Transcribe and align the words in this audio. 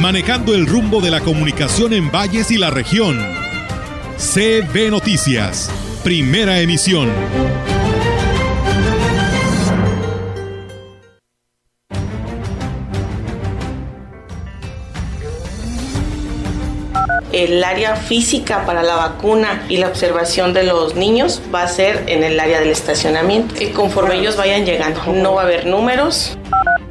manejando 0.00 0.54
el 0.54 0.66
rumbo 0.66 1.00
de 1.00 1.10
la 1.10 1.20
comunicación 1.20 1.92
en 1.92 2.10
valles 2.10 2.50
y 2.50 2.58
la 2.58 2.70
región. 2.70 3.18
CB 4.16 4.90
Noticias, 4.90 5.70
primera 6.02 6.60
emisión. 6.60 7.10
el 17.34 17.64
área 17.64 17.96
física 17.96 18.64
para 18.64 18.84
la 18.84 18.94
vacuna 18.94 19.64
y 19.68 19.78
la 19.78 19.88
observación 19.88 20.54
de 20.54 20.62
los 20.62 20.94
niños 20.94 21.42
va 21.52 21.64
a 21.64 21.68
ser 21.68 22.04
en 22.06 22.22
el 22.22 22.38
área 22.38 22.60
del 22.60 22.70
estacionamiento. 22.70 23.60
Y 23.60 23.70
conforme 23.70 24.20
ellos 24.20 24.36
vayan 24.36 24.64
llegando, 24.64 25.00
no 25.12 25.34
va 25.34 25.42
a 25.42 25.44
haber 25.44 25.66
números. 25.66 26.38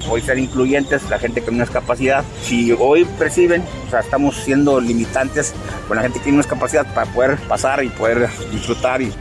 Hoy 0.10 0.22
ser 0.22 0.38
incluyentes, 0.38 1.10
la 1.10 1.20
gente 1.20 1.42
con 1.42 1.56
una 1.56 1.64
discapacidad. 1.64 2.24
Si 2.44 2.72
hoy 2.72 3.06
perciben, 3.18 3.64
o 3.88 3.90
sea, 3.90 4.02
estamos 4.02 4.36
siendo 4.36 4.80
limitantes 4.80 5.54
con 5.88 5.98
la 5.98 6.04
gente 6.04 6.20
que 6.20 6.26
tiene 6.26 6.38
una 6.38 6.44
discapacidad 6.44 6.86
para 6.94 7.12
poder 7.12 7.38
pasar 7.48 7.84
y 7.84 7.90
poder 7.90 8.30
disfrutar 8.52 9.02
y 9.02 9.12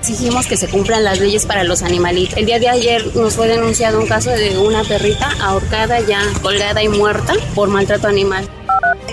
Exigimos 0.00 0.46
que 0.46 0.56
se 0.56 0.68
cumplan 0.68 1.02
las 1.02 1.18
leyes 1.18 1.46
para 1.46 1.64
los 1.64 1.82
animalitos. 1.82 2.36
El 2.36 2.46
día 2.46 2.58
de 2.58 2.68
ayer 2.68 3.16
nos 3.16 3.36
fue 3.36 3.48
denunciado 3.48 4.00
un 4.00 4.06
caso 4.06 4.30
de 4.30 4.58
una 4.58 4.84
perrita 4.84 5.30
ahorcada 5.40 6.00
ya 6.00 6.20
colgada 6.42 6.82
y 6.82 6.88
muerta 6.88 7.32
por 7.54 7.68
maltrato 7.68 8.08
animal. 8.08 8.46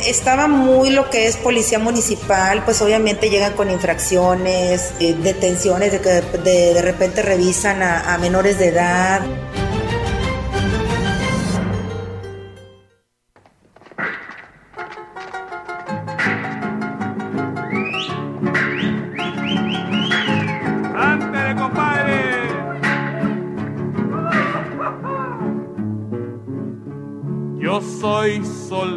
Estaba 0.05 0.47
muy 0.47 0.89
lo 0.89 1.09
que 1.09 1.27
es 1.27 1.37
policía 1.37 1.79
municipal, 1.79 2.65
pues 2.65 2.81
obviamente 2.81 3.29
llegan 3.29 3.53
con 3.53 3.69
infracciones, 3.69 4.93
eh, 4.99 5.15
detenciones 5.21 5.93
de 5.93 6.01
que 6.01 6.09
de, 6.09 6.73
de 6.73 6.81
repente 6.81 7.21
revisan 7.21 7.81
a, 7.81 8.13
a 8.13 8.17
menores 8.17 8.57
de 8.59 8.67
edad. 8.67 9.21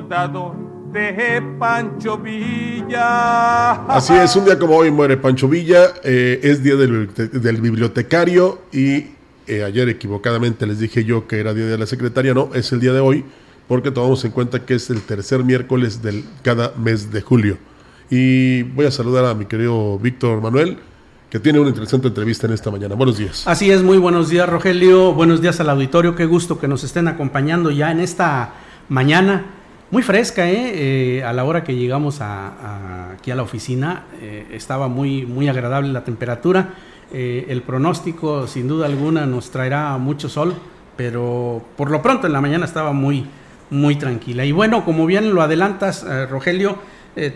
Soldado 0.05 0.55
de 0.93 1.43
Pancho 1.59 2.19
Villa. 2.19 3.87
Así 3.87 4.13
es, 4.13 4.37
un 4.37 4.45
día 4.45 4.59
como 4.59 4.77
hoy 4.77 4.91
muere 4.91 5.17
Pancho 5.17 5.49
Villa, 5.49 5.95
eh, 6.03 6.41
es 6.43 6.63
día 6.63 6.77
del, 6.77 7.09
del 7.15 7.61
bibliotecario 7.61 8.59
y 8.71 9.07
eh, 9.47 9.65
ayer 9.65 9.89
equivocadamente 9.89 10.67
les 10.67 10.79
dije 10.79 11.05
yo 11.05 11.27
que 11.27 11.41
era 11.41 11.55
día 11.55 11.65
de 11.67 11.79
la 11.79 11.87
secretaria, 11.87 12.35
no, 12.35 12.51
es 12.55 12.71
el 12.73 12.81
día 12.81 12.93
de 12.93 13.01
hoy 13.01 13.25
porque 13.67 13.91
tomamos 13.91 14.23
en 14.27 14.33
cuenta 14.33 14.67
que 14.67 14.75
es 14.75 14.91
el 14.91 15.01
tercer 15.01 15.43
miércoles 15.43 16.03
del 16.03 16.23
cada 16.43 16.73
mes 16.77 17.11
de 17.11 17.23
julio. 17.23 17.57
Y 18.11 18.63
voy 18.63 18.85
a 18.85 18.91
saludar 18.91 19.25
a 19.25 19.35
mi 19.35 19.47
querido 19.47 19.99
Víctor 19.99 20.43
Manuel, 20.43 20.77
que 21.31 21.41
tiene 21.41 21.61
una 21.61 21.71
interesante 21.71 22.09
entrevista 22.09 22.47
en 22.47 22.53
esta 22.53 22.71
mañana. 22.71 22.95
Buenos 22.95 23.17
días. 23.17 23.45
Así 23.47 23.71
es, 23.71 23.83
muy 23.83 23.97
buenos 23.97 24.29
días 24.29 24.47
Rogelio, 24.47 25.15
buenos 25.15 25.41
días 25.41 25.61
al 25.61 25.71
auditorio, 25.71 26.15
qué 26.15 26.27
gusto 26.27 26.61
que 26.61 26.69
nos 26.69 26.85
estén 26.85 27.09
acompañando 27.09 27.71
ya 27.71 27.91
en 27.91 28.01
esta 28.01 28.53
mañana 28.91 29.64
muy 29.91 30.03
fresca, 30.03 30.51
¿eh? 30.51 31.19
Eh, 31.19 31.25
a 31.25 31.33
la 31.33 31.45
hora 31.45 31.63
que 31.63 31.75
llegamos 31.75 32.21
a, 32.21 33.13
aquí 33.13 33.31
a 33.31 33.37
la 33.37 33.43
oficina 33.43 34.05
eh, 34.21 34.47
estaba 34.53 34.89
muy, 34.89 35.25
muy 35.25 35.49
agradable 35.49 35.93
la 35.93 36.05
temperatura. 36.05 36.75
Eh, 37.13 37.47
el 37.49 37.63
pronóstico, 37.63 38.47
sin 38.47 38.67
duda 38.67 38.87
alguna, 38.87 39.25
nos 39.25 39.51
traerá 39.51 39.97
mucho 39.99 40.29
sol, 40.29 40.55
pero 40.97 41.63
por 41.77 41.91
lo 41.91 42.03
pronto 42.03 42.27
en 42.27 42.33
la 42.33 42.41
mañana 42.41 42.65
estaba 42.65 42.93
muy, 42.93 43.25
muy 43.71 43.97
tranquila. 43.97 44.45
Y 44.45 44.53
bueno, 44.53 44.85
como 44.85 45.07
bien 45.07 45.35
lo 45.35 45.43
adelantas, 45.43 46.05
eh, 46.09 46.27
Rogelio, 46.27 46.79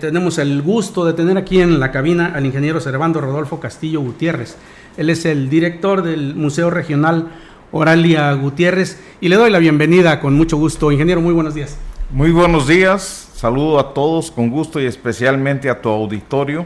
tenemos 0.01 0.39
el 0.39 0.61
gusto 0.61 1.05
de 1.05 1.13
tener 1.13 1.39
aquí 1.39 1.61
en 1.61 1.79
la 1.79 1.93
cabina 1.93 2.33
al 2.35 2.45
ingeniero 2.45 2.81
Servando 2.81 3.21
Rodolfo 3.21 3.61
Castillo 3.61 4.01
Gutiérrez. 4.01 4.57
Él 4.97 5.09
es 5.09 5.25
el 5.25 5.49
director 5.49 6.03
del 6.03 6.35
Museo 6.35 6.69
Regional 6.69 7.29
Oralia 7.71 8.33
Gutiérrez 8.33 9.01
y 9.21 9.29
le 9.29 9.37
doy 9.37 9.53
la 9.53 9.61
bienvenida 9.61 10.19
con 10.19 10.35
mucho 10.35 10.57
gusto. 10.57 10.91
Ingeniero, 10.91 11.21
muy 11.21 11.33
buenos 11.33 11.55
días. 11.55 11.79
Muy 12.11 12.31
buenos 12.31 12.67
días, 12.67 13.29
saludo 13.35 13.79
a 13.79 13.93
todos 13.93 14.31
con 14.31 14.49
gusto 14.49 14.81
y 14.81 14.87
especialmente 14.87 15.69
a 15.69 15.83
tu 15.83 15.91
auditorio. 15.91 16.65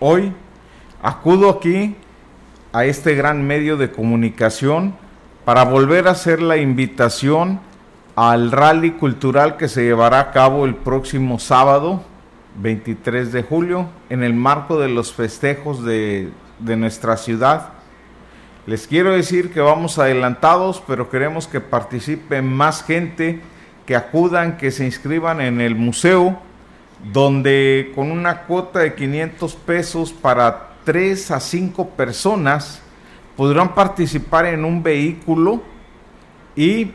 Hoy 0.00 0.32
acudo 1.02 1.50
aquí 1.50 1.94
a 2.72 2.86
este 2.86 3.14
gran 3.14 3.46
medio 3.46 3.76
de 3.76 3.92
comunicación 3.92 4.94
para 5.44 5.66
volver 5.66 6.08
a 6.08 6.12
hacer 6.12 6.40
la 6.40 6.56
invitación 6.56 7.60
al 8.14 8.50
rally 8.50 8.92
cultural 8.92 9.58
que 9.58 9.68
se 9.68 9.82
llevará 9.82 10.20
a 10.20 10.30
cabo 10.30 10.64
el 10.64 10.74
próximo 10.74 11.38
sábado 11.38 12.02
23 12.62 13.30
de 13.30 13.42
julio 13.42 13.90
en 14.08 14.22
el 14.22 14.32
marco 14.32 14.80
de 14.80 14.88
los 14.88 15.12
festejos 15.12 15.84
de, 15.84 16.30
de 16.60 16.76
nuestra 16.78 17.18
ciudad. 17.18 17.74
Les 18.66 18.86
quiero 18.86 19.10
decir 19.10 19.52
que 19.52 19.60
vamos 19.60 19.98
adelantados, 19.98 20.82
pero 20.86 21.10
queremos 21.10 21.46
que 21.46 21.60
participe 21.60 22.40
más 22.40 22.82
gente, 22.82 23.42
que 23.86 23.96
acudan, 23.96 24.56
que 24.56 24.70
se 24.70 24.84
inscriban 24.84 25.40
en 25.40 25.60
el 25.60 25.76
museo, 25.76 26.38
donde 27.12 27.92
con 27.94 28.10
una 28.10 28.42
cuota 28.42 28.80
de 28.80 28.94
500 28.94 29.54
pesos 29.54 30.12
para 30.12 30.70
3 30.84 31.30
a 31.30 31.40
5 31.40 31.90
personas 31.90 32.82
podrán 33.36 33.74
participar 33.74 34.46
en 34.46 34.64
un 34.64 34.82
vehículo 34.82 35.62
y 36.56 36.92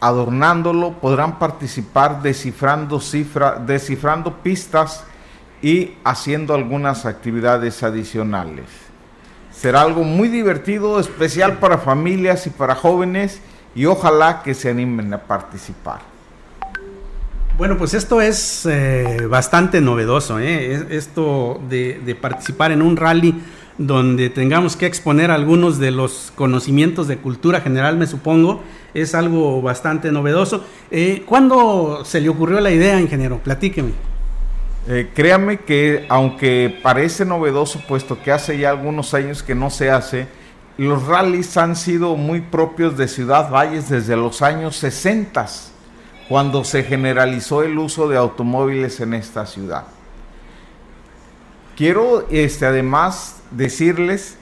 adornándolo 0.00 0.92
podrán 0.92 1.38
participar 1.38 2.22
descifrando, 2.22 3.00
cifra, 3.00 3.56
descifrando 3.56 4.36
pistas 4.42 5.04
y 5.60 5.94
haciendo 6.04 6.54
algunas 6.54 7.04
actividades 7.04 7.82
adicionales. 7.82 8.66
Será 9.50 9.80
algo 9.80 10.04
muy 10.04 10.28
divertido, 10.28 11.00
especial 11.00 11.58
para 11.58 11.78
familias 11.78 12.46
y 12.46 12.50
para 12.50 12.76
jóvenes 12.76 13.40
y 13.74 13.86
ojalá 13.86 14.42
que 14.42 14.54
se 14.54 14.70
animen 14.70 15.12
a 15.12 15.18
participar. 15.18 16.00
Bueno, 17.58 17.76
pues 17.76 17.92
esto 17.94 18.20
es 18.20 18.66
eh, 18.66 19.26
bastante 19.28 19.80
novedoso, 19.80 20.38
¿eh? 20.38 20.74
Es- 20.74 20.84
esto 20.90 21.60
de, 21.68 22.00
de 22.04 22.14
participar 22.14 22.70
en 22.70 22.82
un 22.82 22.96
rally 22.96 23.34
donde 23.78 24.30
tengamos 24.30 24.76
que 24.76 24.86
exponer 24.86 25.30
algunos 25.32 25.78
de 25.78 25.90
los 25.90 26.32
conocimientos 26.36 27.08
de 27.08 27.18
cultura 27.18 27.60
general, 27.60 27.96
me 27.96 28.06
supongo, 28.06 28.62
es 28.94 29.14
algo 29.14 29.60
bastante 29.60 30.12
novedoso. 30.12 30.64
Eh, 30.92 31.24
¿Cuándo 31.26 32.04
se 32.04 32.20
le 32.20 32.28
ocurrió 32.28 32.60
la 32.60 32.70
idea, 32.70 33.00
ingeniero? 33.00 33.38
Platíqueme. 33.38 33.92
Eh, 34.88 35.10
créame 35.14 35.58
que 35.60 36.06
aunque 36.08 36.78
parece 36.82 37.24
novedoso, 37.24 37.80
puesto 37.88 38.22
que 38.22 38.30
hace 38.32 38.56
ya 38.58 38.70
algunos 38.70 39.14
años 39.14 39.42
que 39.42 39.54
no 39.56 39.70
se 39.70 39.90
hace, 39.90 40.28
los 40.76 41.06
rallies 41.06 41.56
han 41.56 41.74
sido 41.76 42.14
muy 42.16 42.40
propios 42.40 42.96
de 42.96 43.08
Ciudad 43.08 43.50
Valles 43.50 43.88
desde 43.88 44.16
los 44.16 44.42
años 44.42 44.76
60, 44.76 45.46
cuando 46.28 46.62
se 46.64 46.84
generalizó 46.84 47.62
el 47.62 47.78
uso 47.78 48.08
de 48.08 48.18
automóviles 48.18 49.00
en 49.00 49.14
esta 49.14 49.46
ciudad. 49.46 49.84
Quiero 51.76 52.26
este, 52.28 52.66
además 52.66 53.40
decirles 53.50 54.36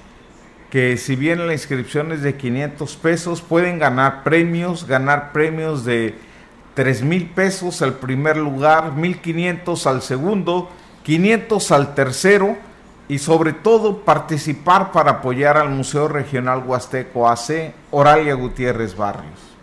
que 0.70 0.96
si 0.96 1.14
bien 1.14 1.46
la 1.46 1.52
inscripción 1.52 2.10
es 2.12 2.22
de 2.22 2.36
500 2.36 2.96
pesos, 2.96 3.40
pueden 3.40 3.78
ganar 3.78 4.24
premios, 4.24 4.86
ganar 4.86 5.32
premios 5.32 5.84
de 5.84 6.18
3 6.74 7.02
mil 7.02 7.30
pesos 7.30 7.82
al 7.82 7.94
primer 7.94 8.36
lugar, 8.36 8.92
1500 8.92 9.86
al 9.86 10.02
segundo, 10.02 10.70
500 11.04 11.70
al 11.70 11.94
tercero 11.94 12.56
y 13.08 13.18
sobre 13.18 13.52
todo 13.52 13.98
participar 13.98 14.90
para 14.90 15.12
apoyar 15.12 15.56
al 15.56 15.70
Museo 15.70 16.08
Regional 16.08 16.64
Huasteco 16.66 17.28
AC 17.28 17.72
Oralia 17.92 18.34
Gutiérrez 18.34 18.96
Barrios. 18.96 19.55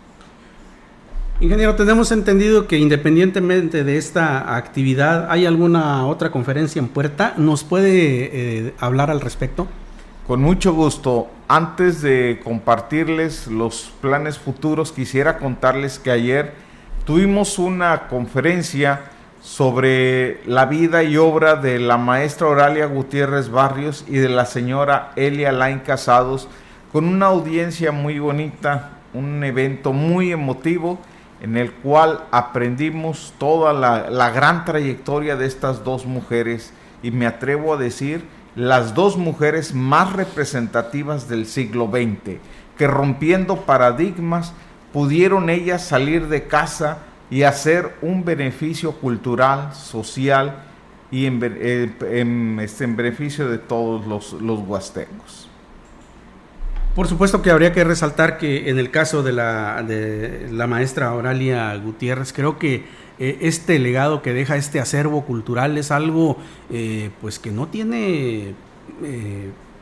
Ingeniero, 1.40 1.74
tenemos 1.74 2.12
entendido 2.12 2.68
que 2.68 2.78
independientemente 2.78 3.82
de 3.82 3.96
esta 3.96 4.54
actividad, 4.54 5.28
¿hay 5.32 5.46
alguna 5.46 6.06
otra 6.06 6.30
conferencia 6.30 6.78
en 6.78 6.86
puerta? 6.86 7.34
¿Nos 7.36 7.64
puede 7.64 8.68
eh, 8.68 8.74
hablar 8.78 9.10
al 9.10 9.20
respecto? 9.20 9.66
Con 10.28 10.40
mucho 10.40 10.72
gusto. 10.72 11.28
Antes 11.48 12.02
de 12.02 12.40
compartirles 12.44 13.48
los 13.48 13.92
planes 14.00 14.38
futuros, 14.38 14.92
quisiera 14.92 15.38
contarles 15.38 15.98
que 15.98 16.12
ayer 16.12 16.52
tuvimos 17.04 17.58
una 17.58 18.06
conferencia 18.06 19.00
sobre 19.42 20.40
la 20.46 20.66
vida 20.66 21.02
y 21.02 21.16
obra 21.16 21.56
de 21.56 21.80
la 21.80 21.96
maestra 21.98 22.46
Oralia 22.46 22.86
Gutiérrez 22.86 23.50
Barrios 23.50 24.04
y 24.06 24.18
de 24.18 24.28
la 24.28 24.46
señora 24.46 25.10
Elia 25.16 25.50
Lain 25.50 25.80
Casados, 25.80 26.48
con 26.92 27.06
una 27.06 27.26
audiencia 27.26 27.90
muy 27.90 28.20
bonita, 28.20 28.92
un 29.12 29.42
evento 29.42 29.92
muy 29.92 30.30
emotivo 30.30 31.00
en 31.44 31.58
el 31.58 31.72
cual 31.72 32.24
aprendimos 32.30 33.34
toda 33.36 33.74
la, 33.74 34.30
gran 34.30 34.64
trayectoria 34.64 35.36
de 35.36 35.44
estas 35.44 35.84
dos 35.84 36.06
mujeres 36.06 36.72
y 37.02 37.10
me 37.10 37.26
atrevo 37.26 37.74
a 37.74 37.76
decir 37.76 38.24
las 38.56 38.94
dos 38.94 39.18
mujeres 39.18 39.74
más 39.74 40.14
representativas 40.14 41.28
del 41.28 41.44
siglo 41.44 41.90
XX, 41.92 42.38
que 42.78 42.86
rompiendo 42.86 43.56
paradigmas 43.66 44.54
pudieron 44.90 45.50
ellas 45.50 45.84
salir 45.84 46.28
de 46.28 46.46
casa 46.46 47.00
y 47.28 47.42
hacer 47.42 47.94
un 48.00 48.24
beneficio 48.24 48.92
cultural, 48.92 49.74
social 49.74 50.62
y 51.10 51.26
en, 51.26 51.44
este, 51.60 52.20
en 52.20 52.96
beneficio 52.96 53.50
de 53.50 53.58
todos 53.58 54.06
los, 54.06 54.32
los 54.32 54.60
huastecos. 54.60 55.43
Por 56.94 57.08
supuesto 57.08 57.42
que 57.42 57.50
habría 57.50 57.72
que 57.72 57.82
resaltar 57.82 58.38
que 58.38 58.70
en 58.70 58.78
el 58.78 58.90
caso 58.90 59.22
de 59.22 59.32
la, 59.32 59.82
de 59.82 60.48
la 60.52 60.66
maestra 60.66 61.12
Oralia 61.12 61.74
Gutiérrez, 61.76 62.32
creo 62.32 62.58
que 62.58 62.84
eh, 63.18 63.38
este 63.40 63.78
legado 63.78 64.22
que 64.22 64.32
deja 64.32 64.56
este 64.56 64.80
acervo 64.80 65.24
cultural 65.24 65.76
es 65.76 65.90
algo 65.90 66.36
eh, 66.70 67.10
pues 67.20 67.38
que 67.38 67.50
no 67.50 67.66
tiene 67.66 68.54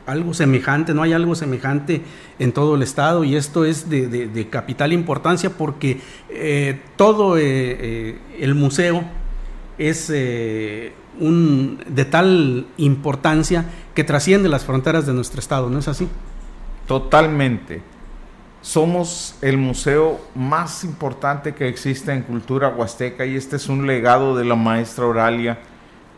algo 0.05 0.33
semejante, 0.33 0.93
no 0.93 1.03
hay 1.03 1.13
algo 1.13 1.35
semejante 1.35 2.01
en 2.39 2.51
todo 2.51 2.75
el 2.75 2.83
estado 2.83 3.23
y 3.23 3.35
esto 3.35 3.65
es 3.65 3.89
de, 3.89 4.47
capital 4.49 4.93
importancia 4.93 5.51
porque 5.51 5.99
eh, 6.29 6.79
todo 6.95 7.37
eh, 7.37 7.41
eh, 7.43 8.17
el 8.39 8.55
museo 8.55 9.03
es 9.77 10.09
un, 11.19 11.83
de 11.87 12.05
tal 12.05 12.67
importancia 12.77 13.65
que 13.95 14.03
trasciende 14.03 14.49
las 14.49 14.65
fronteras 14.65 15.05
de 15.05 15.13
nuestro 15.13 15.39
estado, 15.39 15.69
¿no 15.69 15.79
es 15.79 15.87
así? 15.87 16.07
Totalmente. 16.87 17.81
Somos 18.61 19.35
el 19.41 19.57
museo 19.57 20.21
más 20.35 20.83
importante 20.83 21.53
que 21.53 21.67
existe 21.67 22.13
en 22.13 22.23
cultura 22.23 22.69
huasteca 22.69 23.25
y 23.25 23.35
este 23.35 23.57
es 23.57 23.67
un 23.67 23.87
legado 23.87 24.37
de 24.37 24.45
la 24.45 24.55
maestra 24.55 25.05
Oralia, 25.05 25.59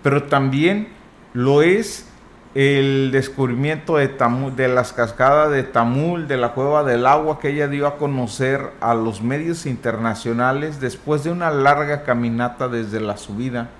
pero 0.03 0.23
también 0.23 0.89
lo 1.33 1.61
es 1.63 2.07
el 2.55 3.11
descubrimiento 3.11 3.97
de, 3.97 4.07
de 4.55 4.67
las 4.69 4.93
cascadas 4.93 5.51
de 5.51 5.63
Tamul, 5.63 6.27
de 6.27 6.37
la 6.37 6.53
cueva 6.53 6.83
del 6.83 7.05
agua 7.05 7.37
que 7.37 7.49
ella 7.49 7.67
dio 7.67 7.85
a 7.85 7.97
conocer 7.97 8.71
a 8.79 8.93
los 8.93 9.21
medios 9.21 9.65
internacionales 9.65 10.79
después 10.79 11.25
de 11.25 11.31
una 11.31 11.51
larga 11.51 12.03
caminata 12.03 12.69
desde 12.69 13.01
la 13.01 13.17
subida. 13.17 13.71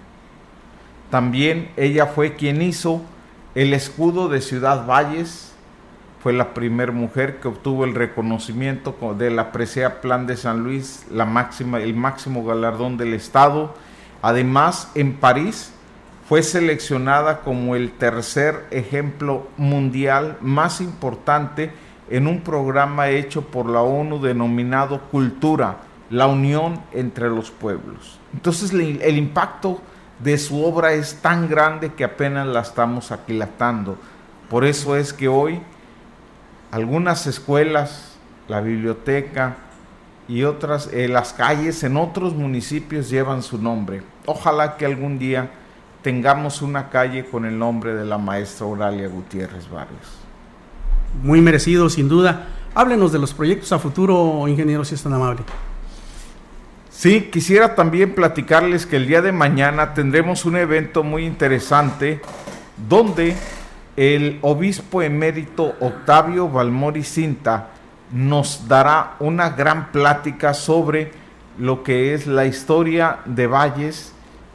También 1.09 1.71
ella 1.77 2.07
fue 2.07 2.35
quien 2.35 2.61
hizo 2.61 3.01
el 3.55 3.73
escudo 3.73 4.27
de 4.27 4.41
Ciudad 4.41 4.85
Valles, 4.85 5.54
fue 6.25 6.33
la 6.33 6.55
primera 6.55 6.91
mujer 6.91 7.39
que 7.39 7.47
obtuvo 7.47 7.85
el 7.85 7.93
reconocimiento 7.93 8.95
de 9.15 9.29
la 9.29 9.51
Presea 9.51 10.01
Plan 10.01 10.25
de 10.25 10.35
San 10.35 10.63
Luis, 10.63 11.05
la 11.11 11.23
máxima, 11.23 11.79
el 11.79 11.93
máximo 11.93 12.43
galardón 12.43 12.97
del 12.97 13.13
Estado. 13.13 13.75
Además, 14.23 14.89
en 14.95 15.17
París, 15.17 15.71
fue 16.27 16.41
seleccionada 16.41 17.41
como 17.41 17.75
el 17.75 17.91
tercer 17.91 18.65
ejemplo 18.71 19.45
mundial 19.57 20.39
más 20.41 20.81
importante 20.81 21.71
en 22.09 22.25
un 22.25 22.41
programa 22.41 23.09
hecho 23.09 23.43
por 23.43 23.69
la 23.69 23.81
ONU 23.81 24.19
denominado 24.19 25.01
Cultura, 25.11 25.77
la 26.09 26.25
unión 26.25 26.81
entre 26.91 27.29
los 27.29 27.51
pueblos. 27.51 28.17
Entonces 28.33 28.73
el 28.73 29.15
impacto 29.15 29.79
de 30.17 30.39
su 30.39 30.65
obra 30.65 30.93
es 30.93 31.21
tan 31.21 31.47
grande 31.47 31.93
que 31.93 32.03
apenas 32.03 32.47
la 32.47 32.61
estamos 32.61 33.11
aquilatando. 33.11 33.99
Por 34.49 34.65
eso 34.65 34.95
es 34.95 35.13
que 35.13 35.27
hoy 35.27 35.61
algunas 36.75 37.25
escuelas, 37.25 38.17
la 38.49 38.59
biblioteca 38.59 39.55
y 40.27 40.43
otras, 40.43 40.89
eh, 40.91 41.07
las 41.07 41.31
calles 41.31 41.81
en 41.85 41.95
otros 41.95 42.35
municipios 42.35 43.09
llevan 43.09 43.43
su 43.43 43.57
nombre. 43.57 44.03
Ojalá 44.25 44.75
que 44.75 44.85
algún 44.85 45.17
día 45.17 45.51
tengamos 46.01 46.61
una 46.61 46.89
calle 46.89 47.27
con 47.27 47.45
el 47.45 47.57
nombre 47.57 47.95
de 47.95 48.03
la 48.03 48.17
maestra 48.17 48.65
Oralia 48.65 49.07
Gutiérrez 49.07 49.69
Barrios. 49.69 50.17
Muy 51.23 51.39
merecido, 51.39 51.89
sin 51.89 52.09
duda. 52.09 52.47
Háblenos 52.73 53.13
de 53.13 53.19
los 53.19 53.33
proyectos 53.33 53.71
a 53.71 53.79
futuro, 53.79 54.45
ingeniero, 54.45 54.83
si 54.83 54.95
es 54.95 55.03
tan 55.03 55.13
amable. 55.13 55.43
Sí, 56.89 57.29
quisiera 57.31 57.73
también 57.73 58.13
platicarles 58.13 58.85
que 58.85 58.97
el 58.97 59.07
día 59.07 59.21
de 59.21 59.31
mañana 59.31 59.93
tendremos 59.93 60.43
un 60.43 60.57
evento 60.57 61.03
muy 61.03 61.25
interesante 61.25 62.19
donde 62.89 63.37
el 63.97 64.39
obispo 64.41 65.01
emérito 65.01 65.75
Octavio 65.79 66.49
Balmori 66.49 67.03
Cinta 67.03 67.69
nos 68.11 68.67
dará 68.67 69.15
una 69.19 69.51
gran 69.51 69.91
plática 69.91 70.53
sobre 70.53 71.11
lo 71.57 71.83
que 71.83 72.13
es 72.13 72.27
la 72.27 72.45
historia 72.45 73.19
de 73.25 73.47
Valles 73.47 74.13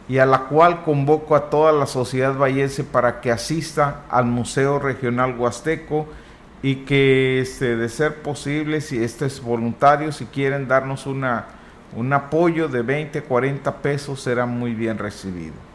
y 0.08 0.18
a 0.18 0.26
la 0.26 0.40
cual 0.40 0.82
convoco 0.82 1.34
a 1.36 1.48
toda 1.48 1.72
la 1.72 1.86
sociedad 1.86 2.36
vallense 2.36 2.84
para 2.84 3.20
que 3.20 3.30
asista 3.30 4.02
al 4.10 4.26
Museo 4.26 4.78
Regional 4.78 5.36
Huasteco 5.38 6.06
y 6.62 6.76
que 6.76 7.40
este, 7.40 7.76
de 7.76 7.88
ser 7.88 8.16
posible, 8.16 8.80
si 8.80 9.02
este 9.02 9.26
es 9.26 9.40
voluntario, 9.40 10.12
si 10.12 10.26
quieren 10.26 10.68
darnos 10.68 11.06
una, 11.06 11.46
un 11.96 12.12
apoyo 12.12 12.68
de 12.68 12.82
20, 12.82 13.22
40 13.22 13.76
pesos, 13.76 14.20
será 14.20 14.44
muy 14.44 14.74
bien 14.74 14.98
recibido. 14.98 15.69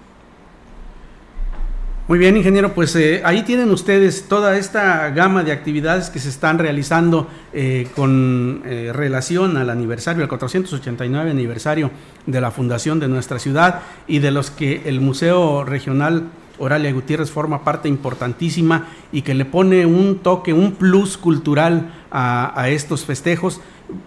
Muy 2.08 2.20
bien, 2.20 2.38
ingeniero, 2.38 2.76
pues 2.76 2.96
eh, 2.96 3.24
ahí 3.26 3.42
tienen 3.42 3.72
ustedes 3.72 4.28
toda 4.28 4.60
esta 4.60 5.10
gama 5.10 5.44
de 5.44 5.52
actividades 5.52 6.12
que 6.12 6.20
se 6.20 6.30
están 6.30 6.60
realizando 6.60 7.28
eh, 7.52 7.88
con 7.96 8.62
eh, 8.64 8.92
relación 8.94 9.58
al 9.58 9.72
aniversario, 9.72 10.22
al 10.22 10.30
489 10.30 11.32
aniversario 11.32 11.90
de 12.28 12.42
la 12.42 12.52
fundación 12.52 13.00
de 13.00 13.08
nuestra 13.08 13.40
ciudad 13.40 13.82
y 14.06 14.20
de 14.20 14.30
los 14.30 14.52
que 14.52 14.84
el 14.86 15.02
Museo 15.02 15.64
Regional 15.64 16.26
Oralia 16.60 16.94
Gutiérrez 16.94 17.32
forma 17.32 17.64
parte 17.64 17.90
importantísima 17.90 18.86
y 19.12 19.24
que 19.24 19.34
le 19.34 19.46
pone 19.46 19.88
un 19.88 20.20
toque, 20.20 20.54
un 20.54 20.74
plus 20.74 21.18
cultural 21.18 21.92
a 22.12 22.70
estos 22.70 23.04
festejos 23.04 23.60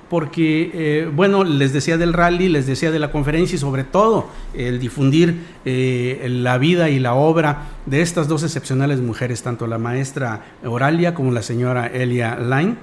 porque, 0.09 0.71
eh, 0.73 1.11
bueno, 1.15 1.45
les 1.45 1.73
decía 1.73 1.99
del 1.99 2.13
rally, 2.13 2.49
les 2.49 2.67
decía 2.67 2.91
de 2.91 2.99
la 2.99 3.13
conferencia 3.13 3.57
y 3.57 3.59
sobre 3.59 3.85
todo 3.85 4.29
el 4.55 4.81
difundir 4.81 5.45
eh, 5.65 6.27
la 6.31 6.59
vida 6.59 6.89
y 6.89 6.99
la 6.99 7.15
obra 7.15 7.69
de 7.87 8.01
estas 8.01 8.27
dos 8.27 8.43
excepcionales 8.43 9.01
mujeres, 9.01 9.43
tanto 9.43 9.67
la 9.67 9.79
maestra 9.79 10.45
Oralia 10.65 11.15
como 11.15 11.31
la 11.31 11.43
señora 11.43 11.87
Elia 11.87 12.39
Line. 12.39 12.77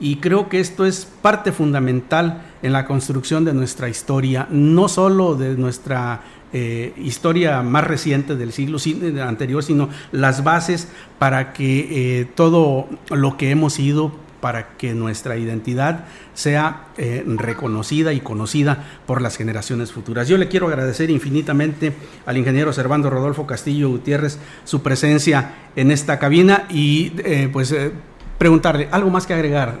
Y 0.00 0.16
creo 0.16 0.48
que 0.48 0.60
esto 0.60 0.86
es 0.86 1.06
parte 1.06 1.50
fundamental 1.50 2.42
en 2.62 2.72
la 2.72 2.86
construcción 2.86 3.44
de 3.44 3.52
nuestra 3.52 3.88
historia, 3.88 4.46
no 4.50 4.86
solo 4.88 5.34
de 5.34 5.56
nuestra 5.56 6.20
eh, 6.52 6.92
historia 6.98 7.62
más 7.62 7.84
reciente 7.84 8.36
del 8.36 8.52
siglo 8.52 8.78
anterior, 9.26 9.64
sino 9.64 9.88
las 10.12 10.44
bases 10.44 10.86
para 11.18 11.52
que 11.52 12.28
todo 12.36 12.86
lo 13.10 13.36
que 13.36 13.50
hemos 13.50 13.72
sido 13.72 14.27
para 14.40 14.76
que 14.76 14.94
nuestra 14.94 15.36
identidad 15.36 16.04
sea 16.34 16.86
eh, 16.96 17.24
reconocida 17.26 18.12
y 18.12 18.20
conocida 18.20 18.84
por 19.06 19.20
las 19.20 19.36
generaciones 19.36 19.92
futuras. 19.92 20.28
Yo 20.28 20.38
le 20.38 20.48
quiero 20.48 20.68
agradecer 20.68 21.10
infinitamente 21.10 21.92
al 22.26 22.36
ingeniero 22.36 22.72
Servando 22.72 23.10
Rodolfo 23.10 23.46
Castillo 23.46 23.88
Gutiérrez 23.88 24.38
su 24.64 24.82
presencia 24.82 25.54
en 25.76 25.90
esta 25.90 26.18
cabina 26.18 26.66
y 26.70 27.12
eh, 27.18 27.48
pues 27.52 27.72
eh, 27.72 27.92
preguntarle 28.38 28.88
algo 28.90 29.10
más 29.10 29.26
que 29.26 29.34
agregar. 29.34 29.80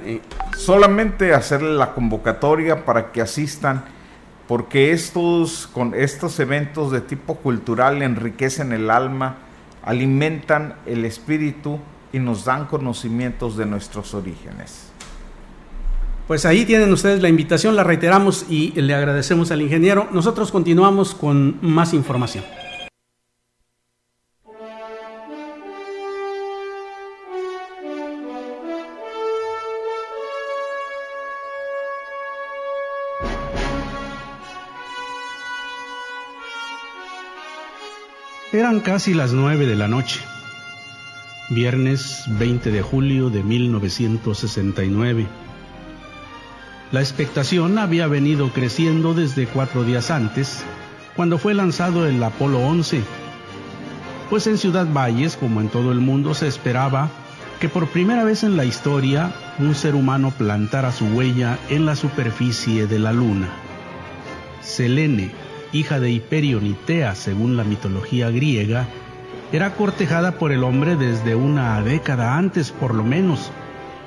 Solamente 0.56 1.32
hacerle 1.34 1.74
la 1.74 1.94
convocatoria 1.94 2.84
para 2.84 3.12
que 3.12 3.20
asistan 3.20 3.84
porque 4.48 4.92
estos, 4.92 5.66
con 5.66 5.94
estos 5.94 6.40
eventos 6.40 6.90
de 6.90 7.02
tipo 7.02 7.36
cultural 7.36 8.02
enriquecen 8.02 8.72
el 8.72 8.90
alma, 8.90 9.36
alimentan 9.84 10.74
el 10.86 11.04
espíritu 11.04 11.78
y 12.12 12.18
nos 12.18 12.44
dan 12.44 12.66
conocimientos 12.66 13.56
de 13.56 13.66
nuestros 13.66 14.14
orígenes. 14.14 14.90
Pues 16.26 16.44
ahí 16.44 16.66
tienen 16.66 16.92
ustedes 16.92 17.22
la 17.22 17.28
invitación, 17.30 17.74
la 17.74 17.84
reiteramos 17.84 18.44
y 18.50 18.72
le 18.80 18.94
agradecemos 18.94 19.50
al 19.50 19.62
ingeniero. 19.62 20.08
Nosotros 20.12 20.52
continuamos 20.52 21.14
con 21.14 21.58
más 21.62 21.94
información. 21.94 22.44
Eran 38.52 38.80
casi 38.80 39.14
las 39.14 39.32
nueve 39.32 39.66
de 39.66 39.76
la 39.76 39.88
noche 39.88 40.20
viernes 41.50 42.24
20 42.26 42.70
de 42.70 42.82
julio 42.82 43.30
de 43.30 43.42
1969. 43.42 45.26
La 46.92 47.00
expectación 47.00 47.78
había 47.78 48.06
venido 48.06 48.50
creciendo 48.52 49.14
desde 49.14 49.46
cuatro 49.46 49.84
días 49.84 50.10
antes, 50.10 50.62
cuando 51.16 51.38
fue 51.38 51.54
lanzado 51.54 52.06
el 52.06 52.22
Apolo 52.22 52.60
11. 52.60 53.02
Pues 54.30 54.46
en 54.46 54.58
Ciudad 54.58 54.86
Valles, 54.92 55.36
como 55.36 55.60
en 55.60 55.68
todo 55.68 55.92
el 55.92 56.00
mundo, 56.00 56.34
se 56.34 56.46
esperaba 56.46 57.10
que 57.60 57.68
por 57.68 57.88
primera 57.88 58.24
vez 58.24 58.44
en 58.44 58.56
la 58.56 58.64
historia 58.64 59.32
un 59.58 59.74
ser 59.74 59.94
humano 59.94 60.32
plantara 60.36 60.92
su 60.92 61.06
huella 61.06 61.58
en 61.70 61.86
la 61.86 61.96
superficie 61.96 62.86
de 62.86 62.98
la 62.98 63.12
luna. 63.12 63.48
Selene, 64.60 65.30
hija 65.72 65.98
de 65.98 66.20
Tea 66.86 67.14
según 67.14 67.56
la 67.56 67.64
mitología 67.64 68.30
griega, 68.30 68.86
era 69.52 69.74
cortejada 69.74 70.32
por 70.32 70.52
el 70.52 70.62
hombre 70.62 70.96
desde 70.96 71.34
una 71.34 71.80
década 71.82 72.36
antes 72.36 72.70
por 72.70 72.94
lo 72.94 73.04
menos, 73.04 73.50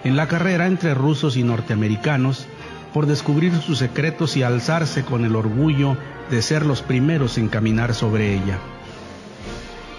en 0.03 0.15
la 0.15 0.27
carrera 0.27 0.67
entre 0.67 0.93
rusos 0.93 1.35
y 1.35 1.43
norteamericanos, 1.43 2.47
por 2.93 3.05
descubrir 3.05 3.53
sus 3.55 3.79
secretos 3.79 4.37
y 4.37 4.43
alzarse 4.43 5.03
con 5.03 5.25
el 5.25 5.35
orgullo 5.35 5.97
de 6.29 6.41
ser 6.41 6.65
los 6.65 6.81
primeros 6.81 7.37
en 7.37 7.47
caminar 7.47 7.93
sobre 7.93 8.33
ella. 8.33 8.59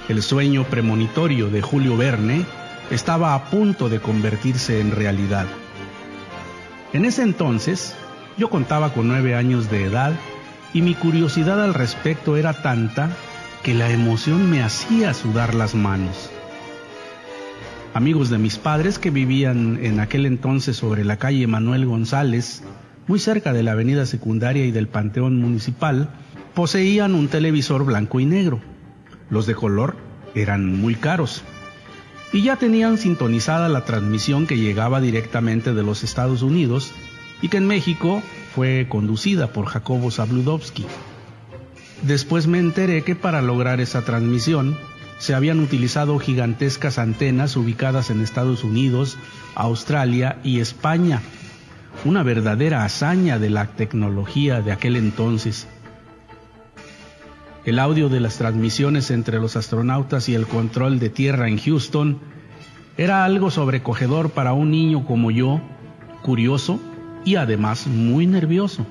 El 0.08 0.22
sueño 0.22 0.64
premonitorio 0.64 1.49
de 1.49 1.62
Julio 1.62 1.96
Verne 1.96 2.44
estaba 2.90 3.34
a 3.34 3.44
punto 3.44 3.88
de 3.88 4.00
convertirse 4.00 4.80
en 4.80 4.90
realidad. 4.90 5.46
En 6.92 7.04
ese 7.04 7.22
entonces, 7.22 7.94
yo 8.37 8.50
contaba 8.50 8.92
con 8.92 9.08
nueve 9.08 9.34
años 9.34 9.70
de 9.70 9.84
edad 9.84 10.12
y 10.75 10.82
mi 10.82 10.94
curiosidad 10.94 11.62
al 11.62 11.75
respecto 11.75 12.37
era 12.37 12.52
tanta 12.52 13.11
que 13.62 13.75
la 13.75 13.90
emoción 13.90 14.50
me 14.50 14.61
hacía 14.62 15.14
sudar 15.14 15.54
las 15.54 15.76
manos. 15.76 16.31
Amigos 17.95 18.28
de 18.28 18.38
mis 18.38 18.57
padres 18.57 18.99
que 18.99 19.11
vivían 19.11 19.78
en 19.85 20.00
aquel 20.00 20.26
entonces 20.26 20.76
sobre 20.76 21.04
la 21.04 21.16
calle 21.16 21.47
Manuel 21.47 21.87
González, 21.87 22.64
muy 23.07 23.21
cerca 23.21 23.52
de 23.52 23.62
la 23.62 23.73
avenida 23.73 24.04
secundaria 24.04 24.64
y 24.64 24.73
del 24.73 24.88
Panteón 24.88 25.37
Municipal, 25.37 26.11
poseían 26.54 27.14
un 27.14 27.28
televisor 27.28 27.85
blanco 27.85 28.19
y 28.19 28.26
negro. 28.26 28.61
Los 29.31 29.47
de 29.47 29.54
color 29.54 29.97
eran 30.35 30.81
muy 30.81 30.97
caros. 30.97 31.45
Y 32.33 32.42
ya 32.42 32.57
tenían 32.57 32.99
sintonizada 32.99 33.69
la 33.69 33.85
transmisión 33.85 34.47
que 34.47 34.57
llegaba 34.57 35.00
directamente 35.00 35.73
de 35.73 35.83
los 35.85 36.02
Estados 36.02 36.42
Unidos 36.42 36.92
y 37.42 37.49
que 37.49 37.59
en 37.59 37.69
México 37.69 38.23
fue 38.54 38.87
conducida 38.88 39.52
por 39.52 39.66
Jacobo 39.66 40.11
Zabludovsky. 40.11 40.85
Después 42.02 42.49
me 42.49 42.59
enteré 42.59 43.04
que 43.04 43.14
para 43.14 43.42
lograr 43.42 43.80
esa 43.80 44.02
transmisión 44.02 44.76
se 45.18 45.35
habían 45.35 45.61
utilizado 45.61 46.18
gigantescas 46.18 46.99
antenas 46.99 47.56
ubicadas 47.56 48.11
en 48.11 48.21
Estados 48.21 48.64
Unidos, 48.64 49.18
Australia 49.54 50.38
y 50.42 50.59
España. 50.59 51.23
Una 52.04 52.25
verdadera 52.25 52.85
hazaña 52.85 53.38
de 53.38 53.50
la 53.50 53.66
tecnología 53.66 54.62
de 54.62 54.73
aquel 54.73 54.97
entonces. 54.97 55.68
El 57.64 57.78
audio 57.78 58.09
de 58.09 58.18
las 58.18 58.37
transmisiones 58.37 59.12
entre 59.12 59.38
los 59.38 59.54
astronautas 59.54 60.28
y 60.28 60.35
el 60.35 60.49
control 60.49 60.99
de 60.99 61.09
tierra 61.09 61.47
en 61.47 61.59
Houston 61.59 62.18
era 62.97 63.25
algo 63.25 63.52
sobrecogedor 63.52 64.30
para 64.30 64.52
un 64.54 64.73
niño 64.73 65.06
como 65.06 65.30
yo, 65.30 65.61
curioso 66.23 66.80
y 67.25 67.37
además 67.37 67.87
muy 67.87 68.26
nervioso. 68.26 68.85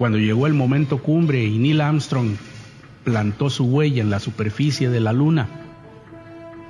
Cuando 0.00 0.16
llegó 0.16 0.46
el 0.46 0.54
momento 0.54 1.02
cumbre 1.02 1.44
y 1.44 1.58
Neil 1.58 1.82
Armstrong 1.82 2.30
plantó 3.04 3.50
su 3.50 3.66
huella 3.66 4.00
en 4.00 4.08
la 4.08 4.18
superficie 4.18 4.88
de 4.88 4.98
la 4.98 5.12
luna, 5.12 5.46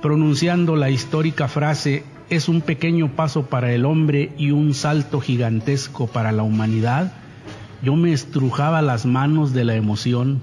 pronunciando 0.01 0.75
la 0.75 0.89
histórica 0.89 1.47
frase 1.47 2.03
es 2.29 2.49
un 2.49 2.59
pequeño 2.59 3.15
paso 3.15 3.45
para 3.45 3.71
el 3.71 3.85
hombre 3.85 4.33
y 4.37 4.51
un 4.51 4.73
salto 4.73 5.21
gigantesco 5.21 6.07
para 6.07 6.33
la 6.33 6.43
humanidad, 6.43 7.13
yo 7.81 7.95
me 7.95 8.11
estrujaba 8.11 8.81
las 8.81 9.05
manos 9.05 9.53
de 9.53 9.63
la 9.63 9.75
emoción. 9.75 10.41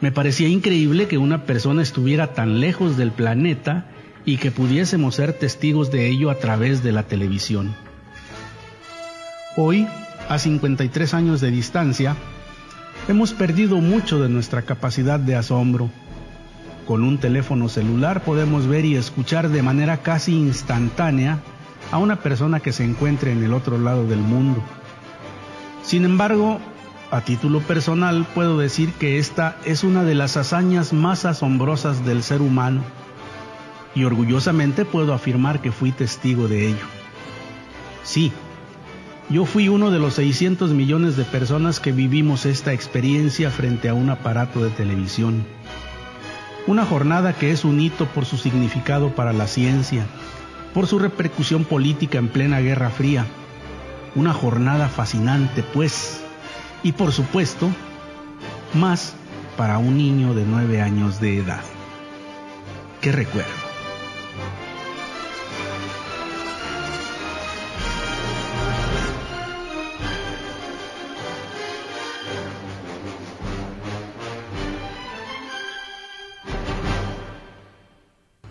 Me 0.00 0.10
parecía 0.10 0.48
increíble 0.48 1.06
que 1.06 1.18
una 1.18 1.44
persona 1.44 1.80
estuviera 1.80 2.34
tan 2.34 2.58
lejos 2.58 2.96
del 2.96 3.12
planeta 3.12 3.86
y 4.24 4.38
que 4.38 4.50
pudiésemos 4.50 5.14
ser 5.14 5.32
testigos 5.32 5.92
de 5.92 6.08
ello 6.08 6.30
a 6.30 6.40
través 6.40 6.82
de 6.82 6.90
la 6.90 7.04
televisión. 7.04 7.72
Hoy, 9.56 9.86
a 10.28 10.38
53 10.38 11.14
años 11.14 11.40
de 11.40 11.50
distancia, 11.50 12.16
hemos 13.08 13.32
perdido 13.32 13.76
mucho 13.76 14.20
de 14.20 14.28
nuestra 14.28 14.62
capacidad 14.62 15.18
de 15.20 15.36
asombro. 15.36 15.90
Con 16.86 17.02
un 17.02 17.18
teléfono 17.18 17.68
celular 17.68 18.24
podemos 18.24 18.66
ver 18.66 18.84
y 18.84 18.96
escuchar 18.96 19.48
de 19.48 19.62
manera 19.62 19.98
casi 19.98 20.32
instantánea 20.32 21.40
a 21.90 21.98
una 21.98 22.16
persona 22.16 22.60
que 22.60 22.72
se 22.72 22.84
encuentre 22.84 23.32
en 23.32 23.42
el 23.42 23.52
otro 23.54 23.78
lado 23.78 24.06
del 24.06 24.20
mundo. 24.20 24.62
Sin 25.82 26.04
embargo, 26.04 26.60
a 27.10 27.20
título 27.20 27.60
personal 27.60 28.26
puedo 28.34 28.58
decir 28.58 28.92
que 28.92 29.18
esta 29.18 29.56
es 29.64 29.84
una 29.84 30.02
de 30.04 30.14
las 30.14 30.36
hazañas 30.36 30.92
más 30.92 31.24
asombrosas 31.24 32.04
del 32.04 32.22
ser 32.22 32.42
humano 32.42 32.82
y 33.94 34.04
orgullosamente 34.04 34.84
puedo 34.84 35.14
afirmar 35.14 35.60
que 35.60 35.72
fui 35.72 35.92
testigo 35.92 36.48
de 36.48 36.68
ello. 36.68 36.86
Sí, 38.02 38.32
yo 39.30 39.46
fui 39.46 39.68
uno 39.68 39.90
de 39.90 39.98
los 39.98 40.14
600 40.14 40.70
millones 40.72 41.16
de 41.16 41.24
personas 41.24 41.80
que 41.80 41.92
vivimos 41.92 42.44
esta 42.44 42.72
experiencia 42.72 43.50
frente 43.50 43.88
a 43.88 43.94
un 43.94 44.10
aparato 44.10 44.62
de 44.62 44.70
televisión. 44.70 45.44
Una 46.66 46.84
jornada 46.84 47.32
que 47.32 47.50
es 47.50 47.64
un 47.64 47.80
hito 47.80 48.06
por 48.06 48.26
su 48.26 48.36
significado 48.36 49.14
para 49.14 49.32
la 49.32 49.46
ciencia, 49.46 50.06
por 50.72 50.86
su 50.86 50.98
repercusión 50.98 51.64
política 51.64 52.18
en 52.18 52.28
plena 52.28 52.60
Guerra 52.60 52.90
Fría, 52.90 53.26
una 54.14 54.32
jornada 54.32 54.88
fascinante, 54.88 55.62
pues, 55.62 56.22
y 56.82 56.92
por 56.92 57.12
supuesto, 57.12 57.68
más 58.74 59.14
para 59.56 59.78
un 59.78 59.96
niño 59.96 60.34
de 60.34 60.44
nueve 60.44 60.80
años 60.80 61.20
de 61.20 61.38
edad. 61.38 61.62
¿Qué 63.00 63.12
recuerdo? 63.12 63.63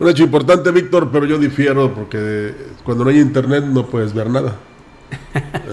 Un 0.03 0.09
hecho 0.09 0.23
importante, 0.23 0.69
Víctor, 0.71 1.09
pero 1.13 1.25
yo 1.25 1.37
difiero 1.37 1.93
porque 1.95 2.53
cuando 2.83 3.05
no 3.05 3.09
hay 3.09 3.21
internet 3.21 3.63
no 3.63 3.85
puedes 3.85 4.13
ver 4.13 4.29
nada. 4.29 4.57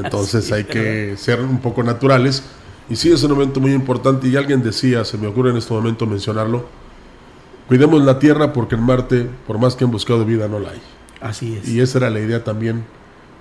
Entonces 0.04 0.52
hay 0.52 0.62
que 0.62 1.16
ser 1.16 1.40
un 1.40 1.60
poco 1.60 1.82
naturales. 1.82 2.44
Y 2.88 2.94
sí, 2.94 3.10
es 3.10 3.24
un 3.24 3.32
momento 3.32 3.58
muy 3.58 3.72
importante. 3.72 4.28
Y 4.28 4.36
alguien 4.36 4.62
decía, 4.62 5.04
se 5.04 5.18
me 5.18 5.26
ocurre 5.26 5.50
en 5.50 5.56
este 5.56 5.74
momento 5.74 6.06
mencionarlo, 6.06 6.64
cuidemos 7.66 8.04
la 8.04 8.20
Tierra 8.20 8.52
porque 8.52 8.76
en 8.76 8.82
Marte, 8.82 9.26
por 9.48 9.58
más 9.58 9.74
que 9.74 9.82
han 9.82 9.90
buscado 9.90 10.24
vida, 10.24 10.46
no 10.46 10.60
la 10.60 10.70
hay. 10.70 10.82
Así 11.20 11.56
es. 11.56 11.68
Y 11.68 11.80
esa 11.80 11.98
era 11.98 12.08
la 12.08 12.20
idea 12.20 12.44
también 12.44 12.84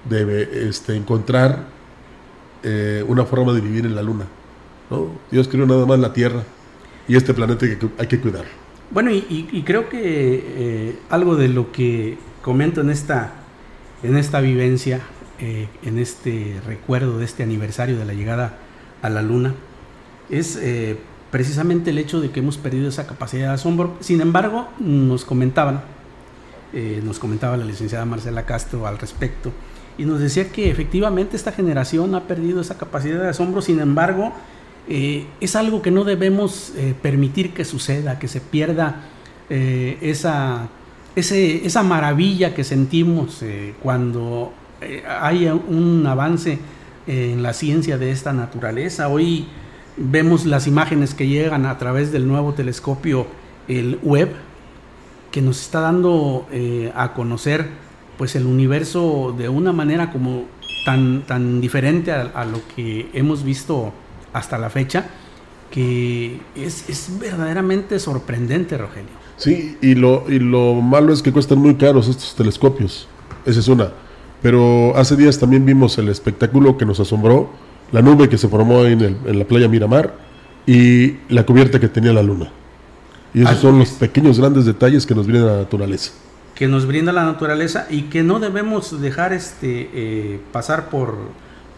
de 0.09 0.69
este, 0.69 0.95
encontrar 0.95 1.65
eh, 2.63 3.05
una 3.07 3.25
forma 3.25 3.53
de 3.53 3.61
vivir 3.61 3.85
en 3.85 3.93
la 3.93 4.01
Luna. 4.01 4.25
¿no? 4.89 5.11
Dios 5.29 5.47
creó 5.49 5.67
nada 5.67 5.85
más 5.85 5.99
la 5.99 6.13
Tierra 6.13 6.41
y 7.07 7.15
este 7.15 7.35
planeta 7.35 7.67
que 7.67 7.77
hay 7.99 8.07
que 8.07 8.19
cuidar. 8.19 8.45
Bueno, 8.91 9.11
y, 9.11 9.63
creo 9.65 9.87
que 9.87 9.99
eh, 10.01 10.99
algo 11.09 11.35
de 11.35 11.47
lo 11.47 11.71
que 11.71 12.17
comento 12.41 12.81
en 12.81 12.89
esta, 12.89 13.33
en 14.01 14.17
esta 14.17 14.41
vivencia 14.41 15.01
eh, 15.39 15.67
en 15.83 15.99
este 15.99 16.59
recuerdo 16.65 17.19
de 17.19 17.25
este 17.25 17.43
aniversario 17.43 17.97
de 17.97 18.05
la 18.05 18.13
llegada 18.13 18.57
a 19.01 19.09
la 19.09 19.21
luna 19.21 19.53
es 20.29 20.57
eh, 20.57 20.97
precisamente 21.31 21.91
el 21.91 21.99
hecho 21.99 22.19
de 22.19 22.31
que 22.31 22.39
hemos 22.39 22.57
perdido 22.57 22.89
esa 22.89 23.05
capacidad 23.05 23.49
de 23.49 23.53
asombro. 23.53 23.95
Sin 23.99 24.21
embargo, 24.21 24.67
nos 24.79 25.23
comentaban, 25.23 25.81
nos 27.03 27.19
comentaba 27.19 27.57
la 27.57 27.65
licenciada 27.65 28.05
Marcela 28.05 28.45
Castro 28.45 28.87
al 28.87 28.97
respecto, 28.97 29.51
y 29.99 30.05
nos 30.05 30.19
decía 30.19 30.49
que 30.49 30.71
efectivamente 30.71 31.35
esta 31.35 31.51
generación 31.51 32.15
ha 32.15 32.27
perdido 32.27 32.61
esa 32.61 32.77
capacidad 32.77 33.21
de 33.21 33.27
asombro, 33.27 33.61
sin 33.61 33.79
embargo, 33.79 34.33
es 34.89 35.55
algo 35.55 35.81
que 35.81 35.91
no 35.91 36.03
debemos 36.03 36.73
permitir 37.01 37.53
que 37.53 37.63
suceda, 37.63 38.17
que 38.17 38.27
se 38.27 38.41
pierda 38.41 39.03
esa, 39.49 40.67
esa 41.15 41.83
maravilla 41.83 42.55
que 42.55 42.63
sentimos 42.63 43.43
cuando 43.83 44.51
eh, 44.81 45.03
hay 45.05 45.47
un 45.47 46.05
avance 46.07 46.57
en 47.05 47.43
la 47.43 47.53
ciencia 47.53 47.97
de 47.97 48.11
esta 48.11 48.33
naturaleza. 48.33 49.09
Hoy 49.09 49.47
vemos 49.97 50.45
las 50.45 50.67
imágenes 50.67 51.13
que 51.13 51.27
llegan 51.27 51.65
a 51.65 51.77
través 51.77 52.11
del 52.11 52.27
nuevo 52.27 52.53
telescopio, 52.53 53.27
el 53.67 53.99
web, 54.03 54.31
que 55.31 55.41
nos 55.41 55.61
está 55.61 55.81
dando 55.81 56.47
eh, 56.51 56.91
a 56.95 57.13
conocer 57.13 57.67
pues 58.17 58.35
el 58.35 58.45
universo 58.45 59.35
de 59.37 59.49
una 59.49 59.71
manera 59.71 60.11
como 60.11 60.45
tan, 60.85 61.23
tan 61.23 61.61
diferente 61.61 62.11
a, 62.11 62.45
lo 62.45 62.61
que 62.75 63.09
hemos 63.13 63.43
visto 63.43 63.93
hasta 64.33 64.57
la 64.57 64.69
fecha, 64.69 65.05
que 65.71 66.39
es, 66.55 66.89
es, 66.89 67.19
verdaderamente 67.19 67.99
sorprendente, 67.99 68.77
Rogelio. 68.77 69.09
Sí, 69.37 69.77
y 69.81 69.95
lo, 69.95 70.25
y 70.27 70.39
lo 70.39 70.75
malo 70.75 71.13
es 71.13 71.21
que 71.21 71.31
cuestan 71.31 71.59
muy 71.59 71.75
caros 71.75 72.07
estos 72.07 72.35
telescopios. 72.35 73.07
Esa 73.45 73.59
es 73.59 73.67
una. 73.67 73.91
Pero 74.41 74.95
hace 74.95 75.15
días 75.15 75.39
también 75.39 75.65
vimos 75.65 75.97
el 75.97 76.09
espectáculo 76.09 76.77
que 76.77 76.85
nos 76.85 76.99
asombró, 76.99 77.49
la 77.91 78.01
nube 78.01 78.29
que 78.29 78.37
se 78.37 78.47
formó 78.47 78.85
en, 78.85 79.17
la 79.25 79.45
playa 79.45 79.67
Miramar, 79.67 80.13
y 80.65 81.17
la 81.29 81.45
cubierta 81.45 81.79
que 81.79 81.89
tenía 81.89 82.13
la 82.13 82.23
luna. 82.23 82.51
Y 83.33 83.41
esos 83.43 83.59
son 83.59 83.79
los 83.79 83.89
pequeños 83.91 84.39
grandes 84.39 84.65
detalles 84.65 85.05
que 85.05 85.13
nos 85.13 85.27
brinda 85.27 85.45
la 85.45 85.57
naturaleza. 85.57 86.11
Que 86.55 86.67
nos 86.67 86.85
brinda 86.85 87.11
la 87.11 87.25
naturaleza 87.25 87.87
y 87.89 88.03
que 88.03 88.23
no 88.23 88.39
debemos 88.39 88.99
dejar 89.01 89.33
este 89.33 89.89
eh, 89.93 90.39
pasar 90.51 90.89
por, 90.89 91.15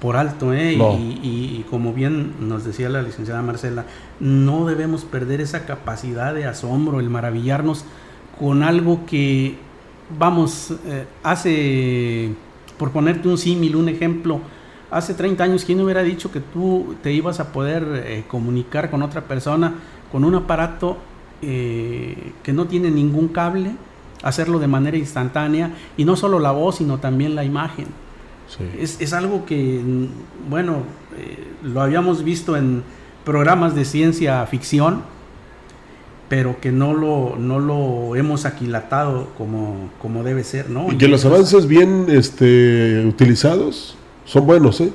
por 0.02 0.18
alto. 0.18 0.54
¿eh? 0.54 0.74
Y, 0.74 1.64
como 1.70 1.94
bien 1.94 2.34
nos 2.42 2.66
decía 2.66 2.90
la 2.90 3.02
licenciada 3.02 3.42
Marcela, 3.42 3.86
no 4.20 4.66
debemos 4.66 5.06
perder 5.06 5.40
esa 5.40 5.66
capacidad 5.66 6.34
de 6.34 6.46
asombro, 6.46 7.00
el 7.00 7.10
maravillarnos 7.10 7.86
con 8.38 8.64
algo 8.64 9.06
que, 9.06 9.56
vamos, 10.18 10.74
eh, 10.86 11.06
hace, 11.24 12.34
por 12.78 12.92
ponerte 12.92 13.30
un 13.30 13.38
símil, 13.38 13.76
un 13.76 13.88
ejemplo, 13.88 14.42
hace 14.90 15.14
30 15.14 15.44
años, 15.44 15.64
¿quién 15.64 15.80
hubiera 15.80 16.02
dicho 16.02 16.32
que 16.32 16.40
tú 16.40 16.96
te 17.04 17.14
ibas 17.14 17.40
a 17.40 17.54
poder 17.54 18.04
eh, 18.06 18.24
comunicar 18.28 18.90
con 18.90 19.04
otra 19.04 19.22
persona 19.22 19.76
con 20.12 20.26
un 20.26 20.36
aparato 20.36 20.98
eh, 21.42 22.34
que 22.44 22.52
no 22.52 22.66
tiene 22.66 22.90
ningún 22.90 23.30
cable, 23.30 23.72
hacerlo 24.24 24.60
de 24.60 24.68
manera 24.68 24.98
instantánea 24.98 25.72
y 25.96 26.06
no 26.06 26.16
solo 26.16 26.40
la 26.40 26.52
voz, 26.52 26.78
sino 26.78 26.98
también 26.98 27.36
la 27.36 27.46
imagen? 27.46 27.88
Es, 28.80 29.14
algo 29.14 29.46
que, 29.46 29.82
bueno, 30.50 30.84
eh, 31.18 31.38
lo 31.64 31.82
habíamos 31.82 32.24
visto 32.24 32.58
en 32.58 32.84
programas 33.24 33.76
de 33.76 33.86
ciencia 33.86 34.46
ficción, 34.46 35.04
pero 36.28 36.60
que 36.62 36.72
no 36.72 36.94
lo, 36.94 37.36
no 37.38 37.60
lo 37.60 38.16
hemos 38.16 38.46
aquilatado 38.46 39.30
como, 39.38 39.90
como 40.02 40.24
debe 40.24 40.44
ser, 40.44 40.70
¿no? 40.70 40.92
Y 40.92 40.98
que 40.98 41.08
los 41.08 41.26
avances 41.26 41.68
bien 41.68 42.06
este, 42.10 43.06
utilizados 43.06 43.96
son 44.26 44.46
buenos, 44.46 44.80
¿eh? 44.82 44.92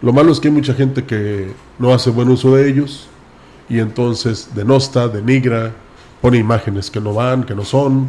Lo 0.00 0.12
malo 0.12 0.32
es 0.32 0.40
que 0.40 0.48
hay 0.48 0.54
mucha 0.54 0.74
gente 0.74 1.04
que 1.04 1.52
no 1.78 1.92
hace 1.94 2.10
buen 2.10 2.28
uso 2.28 2.56
de 2.56 2.68
ellos 2.68 3.06
y 3.68 3.78
entonces 3.78 4.50
denosta, 4.54 5.08
denigra, 5.08 5.72
pone 6.20 6.38
imágenes 6.38 6.90
que 6.90 7.00
no 7.00 7.14
van, 7.14 7.44
que 7.44 7.54
no 7.54 7.64
son, 7.64 8.08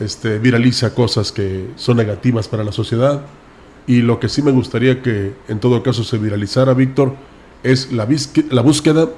este, 0.00 0.38
viraliza 0.38 0.94
cosas 0.94 1.32
que 1.32 1.70
son 1.76 1.96
negativas 1.96 2.48
para 2.48 2.62
la 2.62 2.72
sociedad. 2.72 3.22
Y 3.86 4.02
lo 4.02 4.20
que 4.20 4.28
sí 4.28 4.42
me 4.42 4.50
gustaría 4.52 5.02
que 5.02 5.32
en 5.48 5.60
todo 5.60 5.82
caso 5.82 6.04
se 6.04 6.18
viralizara, 6.18 6.74
Víctor, 6.74 7.14
es 7.62 7.92
la, 7.92 8.08
la 8.50 8.62
búsqueda 8.62 9.08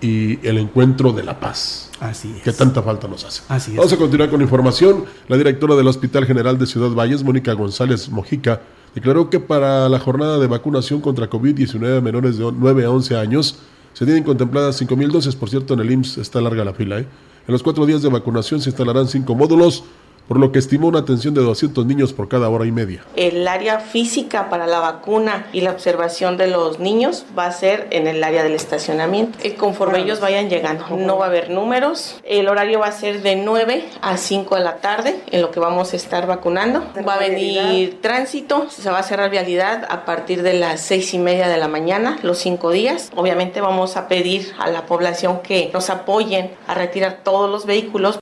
y 0.00 0.46
el 0.46 0.58
encuentro 0.58 1.12
de 1.12 1.22
la 1.22 1.40
paz. 1.40 1.90
Así 2.00 2.34
es. 2.36 2.42
Que 2.42 2.52
tanta 2.52 2.82
falta 2.82 3.08
nos 3.08 3.24
hace. 3.24 3.42
Así 3.48 3.74
Vamos 3.76 3.92
a 3.92 3.96
continuar 3.96 4.30
con 4.30 4.42
información. 4.42 5.04
La 5.28 5.36
directora 5.36 5.74
del 5.74 5.88
Hospital 5.88 6.26
General 6.26 6.58
de 6.58 6.66
Ciudad 6.66 6.90
Valles, 6.90 7.22
Mónica 7.22 7.52
González 7.54 8.08
Mojica, 8.10 8.60
declaró 8.94 9.30
que 9.30 9.40
para 9.40 9.88
la 9.88 9.98
jornada 9.98 10.38
de 10.38 10.46
vacunación 10.46 11.00
contra 11.00 11.30
COVID-19 11.30 11.98
a 11.98 12.00
menores 12.00 12.38
de 12.38 12.50
9 12.52 12.84
a 12.84 12.90
11 12.90 13.16
años 13.16 13.58
se 13.94 14.04
tienen 14.04 14.24
contempladas 14.24 14.80
5.000 14.80 15.10
dosis. 15.10 15.36
Por 15.36 15.48
cierto, 15.48 15.74
en 15.74 15.80
el 15.80 15.90
IMSS 15.90 16.18
está 16.18 16.40
larga 16.40 16.64
la 16.64 16.74
fila. 16.74 16.98
¿eh? 16.98 17.06
En 17.46 17.52
los 17.52 17.62
cuatro 17.62 17.86
días 17.86 18.02
de 18.02 18.10
vacunación 18.10 18.60
se 18.60 18.68
instalarán 18.70 19.08
cinco 19.08 19.34
módulos 19.34 19.84
por 20.28 20.38
lo 20.38 20.52
que 20.52 20.58
estimó 20.58 20.88
una 20.88 21.00
atención 21.00 21.34
de 21.34 21.42
200 21.42 21.86
niños 21.86 22.12
por 22.12 22.28
cada 22.28 22.48
hora 22.48 22.66
y 22.66 22.72
media. 22.72 23.04
El 23.14 23.46
área 23.46 23.80
física 23.80 24.48
para 24.50 24.66
la 24.66 24.80
vacuna 24.80 25.46
y 25.52 25.60
la 25.60 25.70
observación 25.70 26.36
de 26.36 26.48
los 26.48 26.78
niños 26.78 27.24
va 27.36 27.46
a 27.46 27.52
ser 27.52 27.86
en 27.90 28.06
el 28.06 28.22
área 28.22 28.42
del 28.42 28.54
estacionamiento. 28.54 29.38
Y 29.44 29.52
conforme 29.52 30.00
ellos 30.00 30.20
vayan 30.20 30.48
llegando, 30.48 30.84
no 30.96 31.18
va 31.18 31.26
a 31.26 31.28
haber 31.28 31.50
números. 31.50 32.20
El 32.24 32.48
horario 32.48 32.80
va 32.80 32.86
a 32.86 32.92
ser 32.92 33.22
de 33.22 33.36
9 33.36 33.84
a 34.02 34.16
5 34.16 34.56
de 34.56 34.60
la 34.62 34.76
tarde, 34.76 35.20
en 35.30 35.42
lo 35.42 35.50
que 35.50 35.60
vamos 35.60 35.92
a 35.92 35.96
estar 35.96 36.26
vacunando. 36.26 36.84
Va 37.06 37.14
a 37.14 37.18
venir 37.18 38.00
tránsito, 38.00 38.68
se 38.70 38.90
va 38.90 38.98
a 38.98 39.02
cerrar 39.02 39.30
vialidad 39.30 39.86
a 39.88 40.04
partir 40.04 40.42
de 40.42 40.54
las 40.54 40.80
6 40.82 41.14
y 41.14 41.18
media 41.18 41.48
de 41.48 41.56
la 41.56 41.68
mañana, 41.68 42.18
los 42.22 42.38
cinco 42.38 42.70
días. 42.70 43.10
Obviamente 43.14 43.60
vamos 43.60 43.96
a 43.96 44.08
pedir 44.08 44.52
a 44.58 44.68
la 44.70 44.86
población 44.86 45.40
que 45.42 45.70
nos 45.72 45.90
apoyen 45.90 46.52
a 46.66 46.74
retirar 46.74 47.20
todos 47.22 47.50
los 47.50 47.66
vehículos 47.66 48.18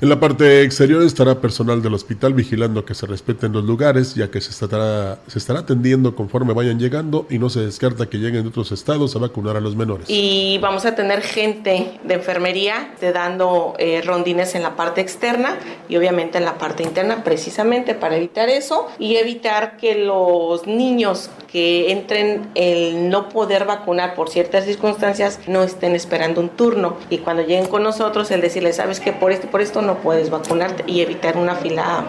en 0.00 0.08
la 0.08 0.18
parte 0.18 0.62
exterior 0.62 1.02
estará 1.02 1.40
personal 1.40 1.82
del 1.82 1.92
hospital 1.92 2.32
vigilando 2.32 2.86
que 2.86 2.94
se 2.94 3.06
respeten 3.06 3.52
los 3.52 3.64
lugares, 3.64 4.14
ya 4.14 4.30
que 4.30 4.40
se 4.40 4.50
estará, 4.50 5.18
se 5.26 5.38
estará 5.38 5.60
atendiendo 5.60 6.16
conforme 6.16 6.54
vayan 6.54 6.78
llegando 6.78 7.26
y 7.28 7.38
no 7.38 7.50
se 7.50 7.60
descarta 7.60 8.06
que 8.06 8.16
lleguen 8.16 8.42
de 8.42 8.48
otros 8.48 8.72
estados 8.72 9.14
a 9.14 9.18
vacunar 9.18 9.58
a 9.58 9.60
los 9.60 9.76
menores. 9.76 10.06
Y 10.08 10.58
vamos 10.62 10.86
a 10.86 10.94
tener 10.94 11.20
gente 11.20 12.00
de 12.02 12.14
enfermería 12.14 12.94
de 13.00 13.12
dando 13.12 13.74
eh, 13.78 14.00
rondines 14.02 14.54
en 14.54 14.62
la 14.62 14.74
parte 14.74 15.02
externa 15.02 15.58
y 15.88 15.96
obviamente 15.96 16.38
en 16.38 16.46
la 16.46 16.56
parte 16.56 16.82
interna, 16.82 17.22
precisamente 17.22 17.94
para 17.94 18.16
evitar 18.16 18.48
eso 18.48 18.86
y 18.98 19.16
evitar 19.16 19.76
que 19.76 19.96
los 19.96 20.66
niños 20.66 21.30
que 21.50 21.90
entren 21.90 22.48
el 22.54 23.10
no 23.10 23.28
poder 23.28 23.64
vacunar 23.66 24.14
por 24.14 24.30
ciertas 24.30 24.64
circunstancias 24.64 25.40
no 25.46 25.62
estén 25.62 25.94
esperando 25.94 26.40
un 26.40 26.48
turno 26.48 26.96
y 27.10 27.18
cuando 27.18 27.42
lleguen 27.42 27.66
con 27.66 27.82
nosotros 27.82 28.30
el 28.30 28.40
decirles, 28.40 28.76
sabes 28.76 29.00
que 29.00 29.12
por 29.12 29.32
esto 29.32 29.48
por 29.48 29.60
esto 29.60 29.82
no 29.90 29.98
puedes 29.98 30.30
vacunarte 30.30 30.84
y 30.86 31.00
evitar 31.00 31.36
una 31.36 31.56
fila 31.56 32.04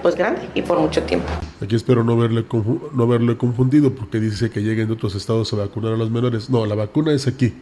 pues 0.00 0.14
grande 0.16 0.48
y 0.54 0.62
por 0.62 0.78
mucho 0.80 1.02
tiempo. 1.02 1.26
Aquí 1.60 1.76
espero 1.76 2.02
no 2.02 2.16
verle, 2.16 2.46
no 2.94 3.06
verle 3.06 3.36
confundido 3.36 3.94
porque 3.94 4.18
dice 4.18 4.48
que 4.48 4.60
lleguen 4.62 4.86
de 4.86 4.94
otros 4.94 5.14
estados 5.14 5.52
a 5.52 5.56
vacunar 5.56 5.92
a 5.92 5.96
los 5.96 6.10
menores. 6.10 6.48
No, 6.48 6.64
la 6.64 6.74
vacuna 6.74 7.12
es 7.12 7.26
aquí. 7.26 7.52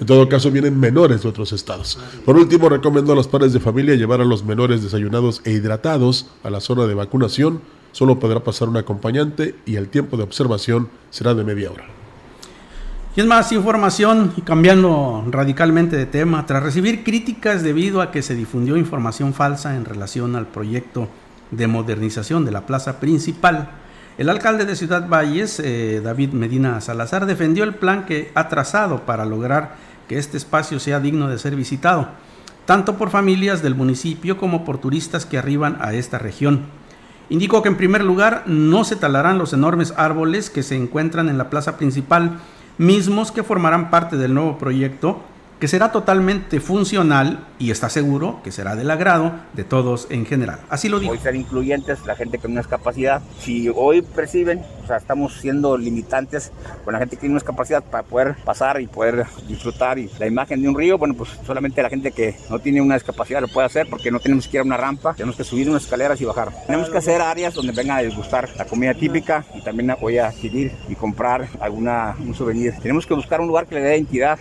En 0.00 0.06
todo 0.06 0.28
caso, 0.28 0.50
vienen 0.50 0.78
menores 0.78 1.22
de 1.22 1.28
otros 1.28 1.52
estados. 1.52 1.98
Por 2.24 2.36
último, 2.36 2.68
recomiendo 2.68 3.12
a 3.12 3.16
los 3.16 3.28
padres 3.28 3.52
de 3.52 3.60
familia 3.60 3.94
llevar 3.94 4.20
a 4.20 4.24
los 4.24 4.44
menores 4.44 4.82
desayunados 4.82 5.42
e 5.44 5.52
hidratados 5.52 6.26
a 6.42 6.50
la 6.50 6.60
zona 6.60 6.86
de 6.86 6.94
vacunación. 6.94 7.60
Solo 7.92 8.18
podrá 8.18 8.42
pasar 8.42 8.68
un 8.68 8.76
acompañante 8.76 9.54
y 9.64 9.76
el 9.76 9.88
tiempo 9.88 10.16
de 10.16 10.24
observación 10.24 10.88
será 11.10 11.34
de 11.34 11.44
media 11.44 11.70
hora. 11.70 11.84
Y 13.16 13.20
es 13.20 13.26
más 13.26 13.50
información 13.52 14.32
y 14.36 14.42
cambiando 14.42 15.24
radicalmente 15.30 15.96
de 15.96 16.06
tema, 16.06 16.46
tras 16.46 16.62
recibir 16.62 17.02
críticas 17.02 17.62
debido 17.62 18.00
a 18.00 18.10
que 18.10 18.22
se 18.22 18.34
difundió 18.34 18.76
información 18.76 19.34
falsa 19.34 19.74
en 19.74 19.84
relación 19.84 20.36
al 20.36 20.46
proyecto 20.46 21.08
de 21.50 21.66
modernización 21.66 22.44
de 22.44 22.52
la 22.52 22.66
plaza 22.66 23.00
principal, 23.00 23.70
el 24.18 24.28
alcalde 24.28 24.66
de 24.66 24.76
Ciudad 24.76 25.08
Valles, 25.08 25.60
eh, 25.60 26.00
David 26.02 26.32
Medina 26.32 26.80
Salazar, 26.80 27.24
defendió 27.24 27.64
el 27.64 27.76
plan 27.76 28.04
que 28.04 28.30
ha 28.34 28.48
trazado 28.48 29.06
para 29.06 29.24
lograr 29.24 29.76
que 30.08 30.18
este 30.18 30.36
espacio 30.36 30.80
sea 30.80 31.00
digno 31.00 31.28
de 31.28 31.38
ser 31.38 31.54
visitado, 31.54 32.08
tanto 32.66 32.96
por 32.96 33.10
familias 33.10 33.62
del 33.62 33.74
municipio 33.74 34.36
como 34.36 34.64
por 34.64 34.78
turistas 34.78 35.24
que 35.24 35.38
arriban 35.38 35.78
a 35.80 35.94
esta 35.94 36.18
región. 36.18 36.66
Indicó 37.30 37.62
que 37.62 37.68
en 37.68 37.76
primer 37.76 38.02
lugar 38.02 38.44
no 38.46 38.84
se 38.84 38.96
talarán 38.96 39.38
los 39.38 39.52
enormes 39.52 39.94
árboles 39.96 40.50
que 40.50 40.62
se 40.62 40.76
encuentran 40.76 41.28
en 41.28 41.38
la 41.38 41.50
plaza 41.50 41.76
principal, 41.76 42.38
mismos 42.78 43.32
que 43.32 43.42
formarán 43.42 43.90
parte 43.90 44.16
del 44.16 44.34
nuevo 44.34 44.58
proyecto 44.58 45.20
que 45.60 45.68
será 45.68 45.90
totalmente 45.92 46.60
funcional 46.60 47.46
y 47.58 47.70
está 47.70 47.88
seguro 47.88 48.40
que 48.44 48.52
será 48.52 48.76
del 48.76 48.90
agrado 48.90 49.32
de 49.54 49.64
todos 49.64 50.06
en 50.10 50.24
general. 50.24 50.60
Así 50.68 50.88
lo 50.88 51.00
dijo. 51.00 51.12
Hoy 51.12 51.18
ser 51.18 51.34
incluyentes, 51.34 52.04
la 52.06 52.14
gente 52.14 52.38
con 52.38 52.52
una 52.52 52.60
discapacidad. 52.60 53.22
Si 53.40 53.68
hoy 53.74 54.02
perciben, 54.02 54.62
o 54.82 54.86
sea, 54.86 54.96
estamos 54.96 55.34
siendo 55.34 55.76
limitantes 55.76 56.52
con 56.84 56.92
la 56.92 57.00
gente 57.00 57.16
que 57.16 57.20
tiene 57.20 57.32
una 57.34 57.40
discapacidad 57.40 57.82
para 57.82 58.04
poder 58.04 58.36
pasar 58.44 58.80
y 58.80 58.86
poder 58.86 59.26
disfrutar 59.48 59.98
y 59.98 60.08
la 60.18 60.26
imagen 60.26 60.62
de 60.62 60.68
un 60.68 60.76
río, 60.76 60.98
bueno, 60.98 61.14
pues 61.14 61.30
solamente 61.46 61.82
la 61.82 61.90
gente 61.90 62.12
que 62.12 62.36
no 62.50 62.58
tiene 62.58 62.80
una 62.80 62.94
discapacidad 62.94 63.40
lo 63.40 63.48
puede 63.48 63.66
hacer 63.66 63.88
porque 63.90 64.10
no 64.10 64.20
tenemos 64.20 64.44
siquiera 64.44 64.64
una 64.64 64.76
rampa, 64.76 65.14
tenemos 65.14 65.36
que 65.36 65.44
subir 65.44 65.68
unas 65.68 65.82
escaleras 65.82 66.20
y 66.20 66.24
bajar. 66.24 66.52
Tenemos 66.66 66.88
que 66.88 66.98
hacer 66.98 67.20
áreas 67.20 67.54
donde 67.54 67.72
vengan 67.72 67.98
a 67.98 68.02
degustar 68.02 68.48
la 68.56 68.64
comida 68.64 68.94
típica 68.94 69.44
y 69.54 69.62
también 69.62 69.94
voy 70.00 70.18
a 70.18 70.28
adquirir 70.28 70.72
y 70.88 70.94
comprar 70.94 71.48
alguna 71.60 72.16
un 72.20 72.34
souvenir. 72.34 72.74
Tenemos 72.80 73.06
que 73.06 73.14
buscar 73.14 73.40
un 73.40 73.48
lugar 73.48 73.66
que 73.66 73.74
le 73.74 73.80
dé 73.82 73.96
identidad. 73.96 74.38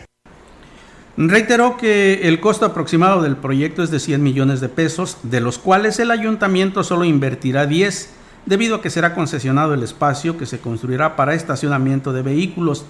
Reiteró 1.18 1.78
que 1.78 2.28
el 2.28 2.40
costo 2.40 2.68
aproximado 2.68 3.24
del 3.24 3.38
proyecto 3.38 3.82
es 3.82 3.90
de 3.90 4.00
100 4.00 4.22
millones 4.22 4.62
de 4.62 4.70
pesos, 4.70 5.18
de 5.24 5.42
los 5.42 5.58
cuales 5.58 5.98
el 6.00 6.12
ayuntamiento 6.12 6.84
solo 6.84 7.06
invertirá 7.06 7.66
10, 7.66 8.14
debido 8.46 8.76
a 8.76 8.82
que 8.84 8.92
será 8.92 9.16
concesionado 9.16 9.74
el 9.74 9.82
espacio 9.82 10.38
que 10.38 10.46
se 10.46 10.60
construirá 10.60 11.16
para 11.16 11.34
estacionamiento 11.34 12.14
de 12.14 12.22
vehículos. 12.22 12.86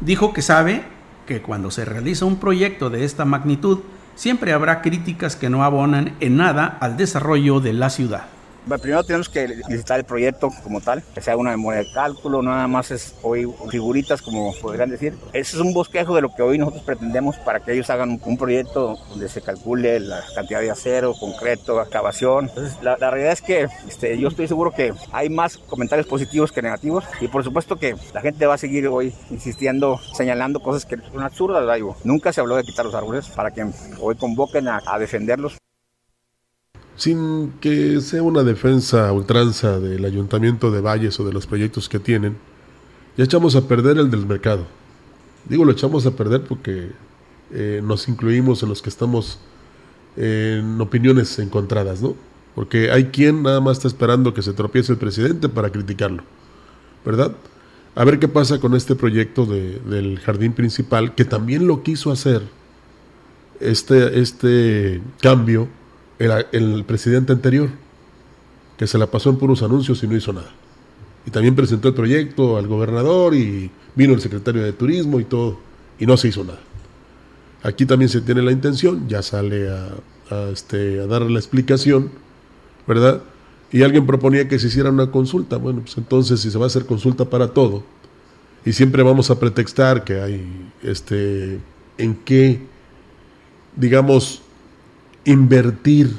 Dijo 0.00 0.32
que 0.32 0.40
sabe 0.40 0.82
que 1.26 1.42
cuando 1.42 1.70
se 1.70 1.84
realiza 1.84 2.24
un 2.24 2.40
proyecto 2.40 2.88
de 2.88 3.04
esta 3.04 3.26
magnitud, 3.26 3.80
siempre 4.14 4.54
habrá 4.54 4.80
críticas 4.80 5.36
que 5.36 5.50
no 5.50 5.62
abonan 5.62 6.16
en 6.20 6.38
nada 6.38 6.78
al 6.80 6.96
desarrollo 6.96 7.60
de 7.60 7.74
la 7.74 7.90
ciudad 7.90 8.24
primero 8.80 9.04
tenemos 9.04 9.28
que 9.28 9.46
visitar 9.68 9.98
el 9.98 10.04
proyecto 10.04 10.50
como 10.62 10.80
tal, 10.80 11.02
que 11.14 11.20
sea 11.20 11.36
una 11.36 11.50
memoria 11.50 11.80
de 11.80 11.92
cálculo, 11.92 12.42
nada 12.42 12.66
más 12.68 12.90
es 12.90 13.14
hoy 13.22 13.52
figuritas 13.70 14.22
como 14.22 14.54
podrían 14.60 14.90
decir. 14.90 15.14
Ese 15.32 15.56
es 15.56 15.62
un 15.62 15.72
bosquejo 15.72 16.14
de 16.14 16.22
lo 16.22 16.34
que 16.34 16.42
hoy 16.42 16.58
nosotros 16.58 16.82
pretendemos 16.84 17.36
para 17.38 17.60
que 17.60 17.72
ellos 17.72 17.90
hagan 17.90 18.20
un 18.24 18.36
proyecto 18.36 18.96
donde 19.10 19.28
se 19.28 19.42
calcule 19.42 20.00
la 20.00 20.22
cantidad 20.34 20.60
de 20.60 20.70
acero, 20.70 21.14
concreto, 21.18 21.80
excavación. 21.80 22.50
La, 22.82 22.96
realidad 22.96 23.32
es 23.32 23.42
que 23.42 23.68
este, 23.88 24.18
yo 24.18 24.28
estoy 24.28 24.48
seguro 24.48 24.72
que 24.72 24.92
hay 25.12 25.28
más 25.28 25.58
comentarios 25.58 26.06
positivos 26.06 26.52
que 26.52 26.62
negativos 26.62 27.04
y 27.20 27.28
por 27.28 27.44
supuesto 27.44 27.76
que 27.76 27.96
la 28.14 28.20
gente 28.20 28.46
va 28.46 28.54
a 28.54 28.58
seguir 28.58 28.86
hoy 28.88 29.14
insistiendo, 29.30 30.00
señalando 30.14 30.60
cosas 30.60 30.86
que 30.86 30.96
son 30.96 31.22
absurdas, 31.22 31.62
digo. 31.74 31.96
Nunca 32.04 32.32
se 32.32 32.40
habló 32.40 32.56
de 32.56 32.64
quitar 32.64 32.84
los 32.84 32.94
árboles 32.94 33.28
para 33.28 33.50
que 33.50 33.66
hoy 34.00 34.16
convoquen 34.16 34.68
a 34.68 34.98
defenderlos 34.98 35.56
sin 36.96 37.52
que 37.60 38.00
sea 38.00 38.22
una 38.22 38.42
defensa 38.42 39.12
ultranza 39.12 39.80
del 39.80 40.04
ayuntamiento 40.04 40.70
de 40.70 40.80
Valles 40.80 41.18
o 41.20 41.24
de 41.24 41.32
los 41.32 41.46
proyectos 41.46 41.88
que 41.88 41.98
tienen, 41.98 42.36
ya 43.16 43.24
echamos 43.24 43.56
a 43.56 43.66
perder 43.66 43.98
el 43.98 44.10
del 44.10 44.26
mercado. 44.26 44.66
Digo, 45.48 45.64
lo 45.64 45.72
echamos 45.72 46.06
a 46.06 46.12
perder 46.12 46.42
porque 46.42 46.90
eh, 47.52 47.80
nos 47.82 48.08
incluimos 48.08 48.62
en 48.62 48.68
los 48.68 48.82
que 48.82 48.90
estamos 48.90 49.38
en 50.16 50.80
opiniones 50.80 51.38
encontradas, 51.38 52.02
¿no? 52.02 52.14
Porque 52.54 52.90
hay 52.90 53.06
quien 53.06 53.42
nada 53.42 53.60
más 53.60 53.78
está 53.78 53.88
esperando 53.88 54.34
que 54.34 54.42
se 54.42 54.52
tropiece 54.52 54.92
el 54.92 54.98
presidente 54.98 55.48
para 55.48 55.70
criticarlo, 55.70 56.22
¿verdad? 57.04 57.32
A 57.94 58.04
ver 58.04 58.18
qué 58.18 58.28
pasa 58.28 58.60
con 58.60 58.74
este 58.74 58.94
proyecto 58.94 59.46
de, 59.46 59.78
del 59.80 60.18
jardín 60.20 60.52
principal, 60.52 61.14
que 61.14 61.24
también 61.24 61.66
lo 61.66 61.82
quiso 61.82 62.10
hacer 62.10 62.42
este, 63.60 64.20
este 64.20 65.02
cambio 65.20 65.68
el, 66.24 66.46
el 66.52 66.84
presidente 66.84 67.32
anterior, 67.32 67.70
que 68.76 68.86
se 68.86 68.98
la 68.98 69.06
pasó 69.06 69.30
en 69.30 69.36
puros 69.36 69.62
anuncios 69.62 70.02
y 70.02 70.06
no 70.06 70.16
hizo 70.16 70.32
nada. 70.32 70.50
Y 71.26 71.30
también 71.30 71.54
presentó 71.54 71.88
el 71.88 71.94
proyecto 71.94 72.56
al 72.56 72.66
gobernador 72.66 73.34
y 73.34 73.70
vino 73.94 74.14
el 74.14 74.20
secretario 74.20 74.62
de 74.62 74.72
turismo 74.72 75.20
y 75.20 75.24
todo, 75.24 75.58
y 75.98 76.06
no 76.06 76.16
se 76.16 76.28
hizo 76.28 76.44
nada. 76.44 76.60
Aquí 77.62 77.86
también 77.86 78.08
se 78.08 78.20
tiene 78.20 78.42
la 78.42 78.50
intención, 78.50 79.08
ya 79.08 79.22
sale 79.22 79.68
a, 79.70 80.50
este, 80.52 81.00
a 81.00 81.06
dar 81.06 81.22
la 81.22 81.38
explicación, 81.38 82.10
¿verdad? 82.88 83.22
Y 83.70 83.82
alguien 83.82 84.04
proponía 84.04 84.48
que 84.48 84.58
se 84.58 84.66
hiciera 84.66 84.90
una 84.90 85.10
consulta. 85.10 85.56
Bueno, 85.58 85.80
pues 85.82 85.96
entonces 85.96 86.40
si 86.40 86.50
se 86.50 86.58
va 86.58 86.64
a 86.64 86.66
hacer 86.66 86.86
consulta 86.86 87.24
para 87.24 87.48
todo, 87.48 87.84
y 88.64 88.72
siempre 88.72 89.02
vamos 89.02 89.30
a 89.30 89.38
pretextar 89.38 90.04
que 90.04 90.20
hay, 90.20 90.70
este, 90.82 91.60
en 91.98 92.14
qué, 92.24 92.60
digamos, 93.76 94.42
invertir 95.24 96.10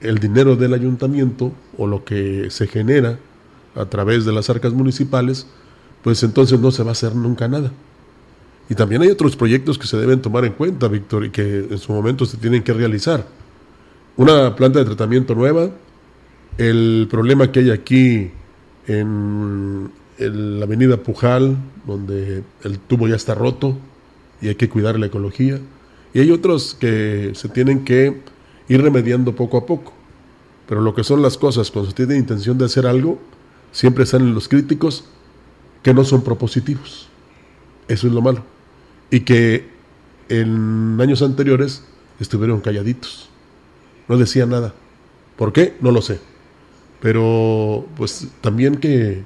el 0.00 0.18
dinero 0.18 0.56
del 0.56 0.74
ayuntamiento 0.74 1.52
o 1.78 1.86
lo 1.86 2.04
que 2.04 2.50
se 2.50 2.66
genera 2.66 3.18
a 3.74 3.86
través 3.86 4.24
de 4.24 4.32
las 4.32 4.50
arcas 4.50 4.72
municipales, 4.72 5.46
pues 6.02 6.22
entonces 6.22 6.60
no 6.60 6.70
se 6.70 6.82
va 6.82 6.90
a 6.90 6.92
hacer 6.92 7.14
nunca 7.14 7.48
nada. 7.48 7.72
Y 8.68 8.74
también 8.74 9.02
hay 9.02 9.08
otros 9.08 9.36
proyectos 9.36 9.78
que 9.78 9.86
se 9.86 9.96
deben 9.96 10.20
tomar 10.20 10.44
en 10.44 10.52
cuenta, 10.52 10.88
Víctor, 10.88 11.24
y 11.24 11.30
que 11.30 11.66
en 11.70 11.78
su 11.78 11.92
momento 11.92 12.26
se 12.26 12.36
tienen 12.36 12.62
que 12.62 12.72
realizar. 12.72 13.26
Una 14.16 14.54
planta 14.56 14.78
de 14.78 14.84
tratamiento 14.84 15.34
nueva, 15.34 15.70
el 16.58 17.06
problema 17.10 17.50
que 17.50 17.60
hay 17.60 17.70
aquí 17.70 18.30
en, 18.86 19.90
en 20.18 20.60
la 20.60 20.66
avenida 20.66 20.96
Pujal, 20.98 21.56
donde 21.86 22.42
el 22.62 22.78
tubo 22.78 23.08
ya 23.08 23.16
está 23.16 23.34
roto 23.34 23.76
y 24.40 24.48
hay 24.48 24.54
que 24.54 24.68
cuidar 24.68 24.98
la 24.98 25.06
ecología. 25.06 25.58
Y 26.14 26.20
hay 26.20 26.30
otros 26.30 26.74
que 26.78 27.32
se 27.34 27.48
tienen 27.48 27.84
que 27.84 28.20
ir 28.68 28.82
remediando 28.82 29.34
poco 29.34 29.56
a 29.56 29.66
poco. 29.66 29.92
Pero 30.68 30.80
lo 30.80 30.94
que 30.94 31.04
son 31.04 31.22
las 31.22 31.38
cosas, 31.38 31.70
cuando 31.70 31.90
se 31.90 31.96
tiene 31.96 32.16
intención 32.16 32.58
de 32.58 32.66
hacer 32.66 32.86
algo, 32.86 33.18
siempre 33.72 34.06
salen 34.06 34.34
los 34.34 34.48
críticos 34.48 35.04
que 35.82 35.94
no 35.94 36.04
son 36.04 36.22
propositivos. 36.22 37.08
Eso 37.88 38.06
es 38.06 38.12
lo 38.12 38.22
malo. 38.22 38.44
Y 39.10 39.20
que 39.20 39.68
en 40.28 40.98
años 41.00 41.22
anteriores 41.22 41.84
estuvieron 42.20 42.60
calladitos. 42.60 43.28
No 44.08 44.16
decían 44.16 44.50
nada. 44.50 44.74
¿Por 45.36 45.52
qué? 45.52 45.74
No 45.80 45.90
lo 45.90 46.02
sé. 46.02 46.20
Pero 47.00 47.86
pues 47.96 48.28
también 48.40 48.76
que 48.76 49.22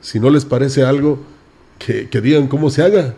si 0.00 0.18
no 0.18 0.30
les 0.30 0.44
parece 0.44 0.84
algo, 0.84 1.18
que, 1.78 2.08
que 2.08 2.20
digan 2.20 2.48
cómo 2.48 2.70
se 2.70 2.82
haga, 2.82 3.14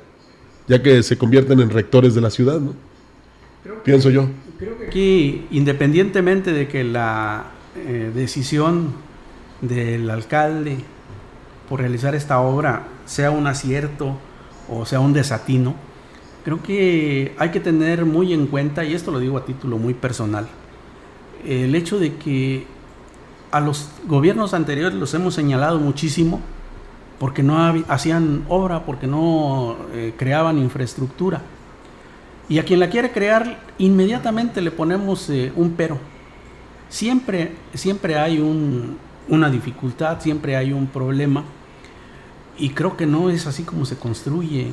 ya 0.69 0.83
que 0.83 1.03
se 1.03 1.17
convierten 1.17 1.61
en 1.61 1.71
rectores 1.71 2.15
de 2.15 2.21
la 2.21 2.31
ciudad, 2.31 2.61
¿no? 2.61 2.75
Pienso 3.85 4.11
yo. 4.11 4.29
Creo 4.59 4.79
que 4.79 4.87
aquí, 4.87 5.47
independientemente 5.51 6.53
de 6.53 6.69
que 6.69 6.85
la 6.85 7.47
eh, 7.77 8.11
decisión 8.15 8.93
del 9.61 10.09
alcalde 10.11 10.79
por 11.69 11.81
realizar 11.81 12.15
esta 12.15 12.41
obra 12.41 12.89
sea 13.05 13.31
un 13.31 13.47
acierto 13.47 14.17
o 14.69 14.87
sea 14.87 15.01
un 15.01 15.13
desatino, 15.13 15.75
creo 16.45 16.63
que 16.63 17.35
hay 17.39 17.51
que 17.51 17.61
tener 17.61 18.05
muy 18.05 18.33
en 18.33 18.47
cuenta, 18.47 18.85
y 18.85 18.95
esto 18.95 19.11
lo 19.11 19.19
digo 19.19 19.37
a 19.37 19.45
título 19.45 19.79
muy 19.79 19.95
personal, 19.95 20.47
el 21.45 21.75
hecho 21.75 21.99
de 21.99 22.15
que 22.15 22.67
a 23.51 23.61
los 23.61 23.91
gobiernos 24.07 24.55
anteriores 24.55 24.95
los 24.95 25.13
hemos 25.15 25.35
señalado 25.35 25.79
muchísimo 25.81 26.41
porque 27.19 27.43
no 27.43 27.59
hacían 27.89 28.45
obra, 28.49 28.85
porque 28.87 29.07
no 29.07 29.77
eh, 29.93 30.15
creaban 30.17 30.59
infraestructura. 30.59 31.43
Y 32.51 32.59
a 32.59 32.65
quien 32.65 32.81
la 32.81 32.91
quiere 32.91 33.13
crear, 33.13 33.61
inmediatamente 33.79 34.61
le 34.61 34.73
ponemos 34.73 35.31
eh, 35.31 35.53
un 35.55 35.71
pero. 35.71 35.99
Siempre, 36.89 37.53
siempre 37.75 38.19
hay 38.19 38.41
un, 38.41 38.99
una 39.29 39.49
dificultad, 39.49 40.21
siempre 40.21 40.57
hay 40.57 40.73
un 40.73 40.89
problema. 40.89 41.45
Y 42.59 42.71
creo 42.71 42.97
que 42.97 43.07
no 43.07 43.31
es 43.31 43.47
así 43.47 43.63
como 43.63 43.87
se 43.87 43.97
construye. 43.97 44.73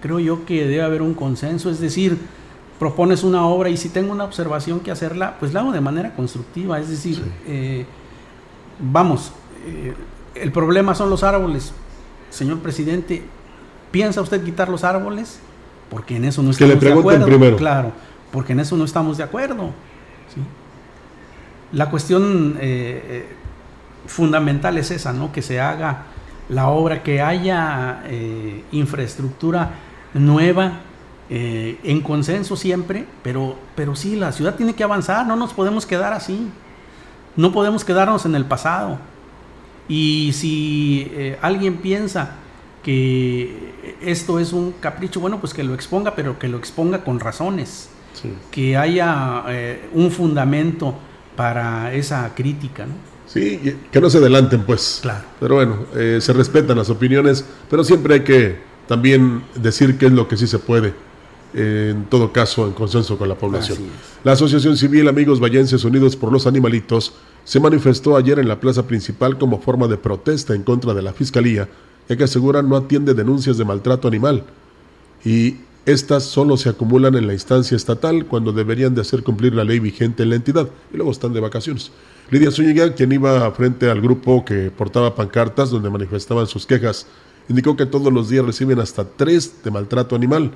Creo 0.00 0.18
yo 0.20 0.46
que 0.46 0.66
debe 0.66 0.82
haber 0.82 1.02
un 1.02 1.12
consenso, 1.12 1.68
es 1.68 1.80
decir, 1.80 2.16
propones 2.78 3.22
una 3.22 3.46
obra 3.46 3.68
y 3.68 3.76
si 3.76 3.90
tengo 3.90 4.10
una 4.10 4.24
observación 4.24 4.80
que 4.80 4.90
hacerla, 4.90 5.36
pues 5.38 5.52
la 5.52 5.60
hago 5.60 5.72
de 5.72 5.82
manera 5.82 6.14
constructiva. 6.14 6.80
Es 6.80 6.88
decir, 6.88 7.16
sí. 7.16 7.22
eh, 7.46 7.86
vamos, 8.80 9.32
eh, 9.66 9.94
el 10.34 10.50
problema 10.50 10.94
son 10.94 11.10
los 11.10 11.22
árboles. 11.22 11.74
Señor 12.30 12.60
presidente, 12.60 13.22
¿piensa 13.90 14.22
usted 14.22 14.42
quitar 14.42 14.70
los 14.70 14.82
árboles? 14.82 15.40
Porque 15.90 16.16
en 16.16 16.24
eso 16.24 16.42
no 16.42 16.50
estamos 16.50 16.76
que 16.76 16.86
le 16.86 16.94
de 16.94 16.98
acuerdo. 16.98 17.26
Primero. 17.26 17.56
Claro, 17.56 17.92
porque 18.30 18.52
en 18.52 18.60
eso 18.60 18.76
no 18.76 18.84
estamos 18.84 19.16
de 19.16 19.24
acuerdo. 19.24 19.70
¿sí? 20.34 20.40
La 21.72 21.90
cuestión 21.90 22.56
eh, 22.60 23.26
fundamental 24.06 24.78
es 24.78 24.90
esa, 24.90 25.12
¿no? 25.12 25.32
Que 25.32 25.42
se 25.42 25.60
haga 25.60 26.04
la 26.48 26.68
obra, 26.68 27.02
que 27.02 27.20
haya 27.20 28.02
eh, 28.06 28.64
infraestructura 28.72 29.70
nueva, 30.14 30.80
eh, 31.30 31.78
en 31.84 32.00
consenso 32.00 32.56
siempre, 32.56 33.04
pero, 33.22 33.56
pero 33.74 33.94
sí, 33.94 34.16
la 34.16 34.32
ciudad 34.32 34.54
tiene 34.54 34.74
que 34.74 34.82
avanzar, 34.82 35.26
no 35.26 35.36
nos 35.36 35.52
podemos 35.52 35.84
quedar 35.84 36.14
así, 36.14 36.48
no 37.36 37.52
podemos 37.52 37.84
quedarnos 37.84 38.24
en 38.24 38.34
el 38.34 38.46
pasado. 38.46 38.98
Y 39.88 40.32
si 40.32 41.10
eh, 41.12 41.38
alguien 41.42 41.76
piensa 41.76 42.32
que 42.82 43.96
esto 44.00 44.38
es 44.38 44.52
un 44.52 44.72
capricho, 44.80 45.20
bueno, 45.20 45.40
pues 45.40 45.54
que 45.54 45.62
lo 45.62 45.74
exponga, 45.74 46.14
pero 46.14 46.38
que 46.38 46.48
lo 46.48 46.58
exponga 46.58 47.04
con 47.04 47.20
razones, 47.20 47.88
sí. 48.14 48.32
que 48.50 48.76
haya 48.76 49.44
eh, 49.48 49.88
un 49.92 50.10
fundamento 50.10 50.94
para 51.36 51.92
esa 51.92 52.34
crítica. 52.34 52.86
¿no? 52.86 52.94
Sí, 53.26 53.76
que 53.92 54.00
no 54.00 54.08
se 54.08 54.18
adelanten, 54.18 54.62
pues. 54.62 55.00
Claro. 55.02 55.24
Pero 55.38 55.54
bueno, 55.56 55.76
eh, 55.94 56.18
se 56.20 56.32
respetan 56.32 56.78
las 56.78 56.88
opiniones, 56.88 57.44
pero 57.68 57.84
siempre 57.84 58.14
hay 58.14 58.20
que 58.20 58.58
también 58.86 59.44
decir 59.54 59.98
qué 59.98 60.06
es 60.06 60.12
lo 60.12 60.26
que 60.26 60.36
sí 60.36 60.46
se 60.46 60.58
puede. 60.58 60.94
Eh, 61.54 61.92
en 61.94 62.04
todo 62.06 62.32
caso, 62.32 62.66
en 62.66 62.72
consenso 62.72 63.16
con 63.16 63.28
la 63.28 63.34
población. 63.34 63.78
La 64.22 64.32
Asociación 64.32 64.76
Civil 64.76 65.08
Amigos 65.08 65.40
Vallenses 65.40 65.82
Unidos 65.84 66.14
por 66.14 66.30
los 66.30 66.46
Animalitos 66.46 67.14
se 67.44 67.60
manifestó 67.60 68.16
ayer 68.16 68.38
en 68.38 68.48
la 68.48 68.60
plaza 68.60 68.86
principal 68.86 69.38
como 69.38 69.60
forma 69.60 69.88
de 69.88 69.96
protesta 69.96 70.54
en 70.54 70.62
contra 70.62 70.92
de 70.92 71.00
la 71.00 71.14
Fiscalía, 71.14 71.68
ya 72.08 72.16
que 72.16 72.24
aseguran 72.24 72.68
no 72.68 72.76
atiende 72.76 73.14
denuncias 73.14 73.58
de 73.58 73.64
maltrato 73.64 74.08
animal 74.08 74.44
y 75.24 75.56
estas 75.84 76.24
solo 76.24 76.56
se 76.56 76.68
acumulan 76.68 77.14
en 77.14 77.26
la 77.26 77.32
instancia 77.32 77.76
estatal 77.76 78.26
cuando 78.26 78.52
deberían 78.52 78.94
de 78.94 79.00
hacer 79.00 79.22
cumplir 79.22 79.54
la 79.54 79.64
ley 79.64 79.78
vigente 79.78 80.22
en 80.22 80.30
la 80.30 80.36
entidad 80.36 80.68
y 80.92 80.96
luego 80.96 81.12
están 81.12 81.32
de 81.32 81.40
vacaciones. 81.40 81.92
Lidia 82.30 82.50
Zúñiga, 82.50 82.92
quien 82.92 83.10
iba 83.10 83.50
frente 83.52 83.90
al 83.90 84.02
grupo 84.02 84.44
que 84.44 84.70
portaba 84.70 85.14
pancartas 85.14 85.70
donde 85.70 85.88
manifestaban 85.88 86.46
sus 86.46 86.66
quejas, 86.66 87.06
indicó 87.48 87.74
que 87.74 87.86
todos 87.86 88.12
los 88.12 88.28
días 88.28 88.44
reciben 88.44 88.80
hasta 88.80 89.04
tres 89.04 89.64
de 89.64 89.70
maltrato 89.70 90.14
animal, 90.14 90.50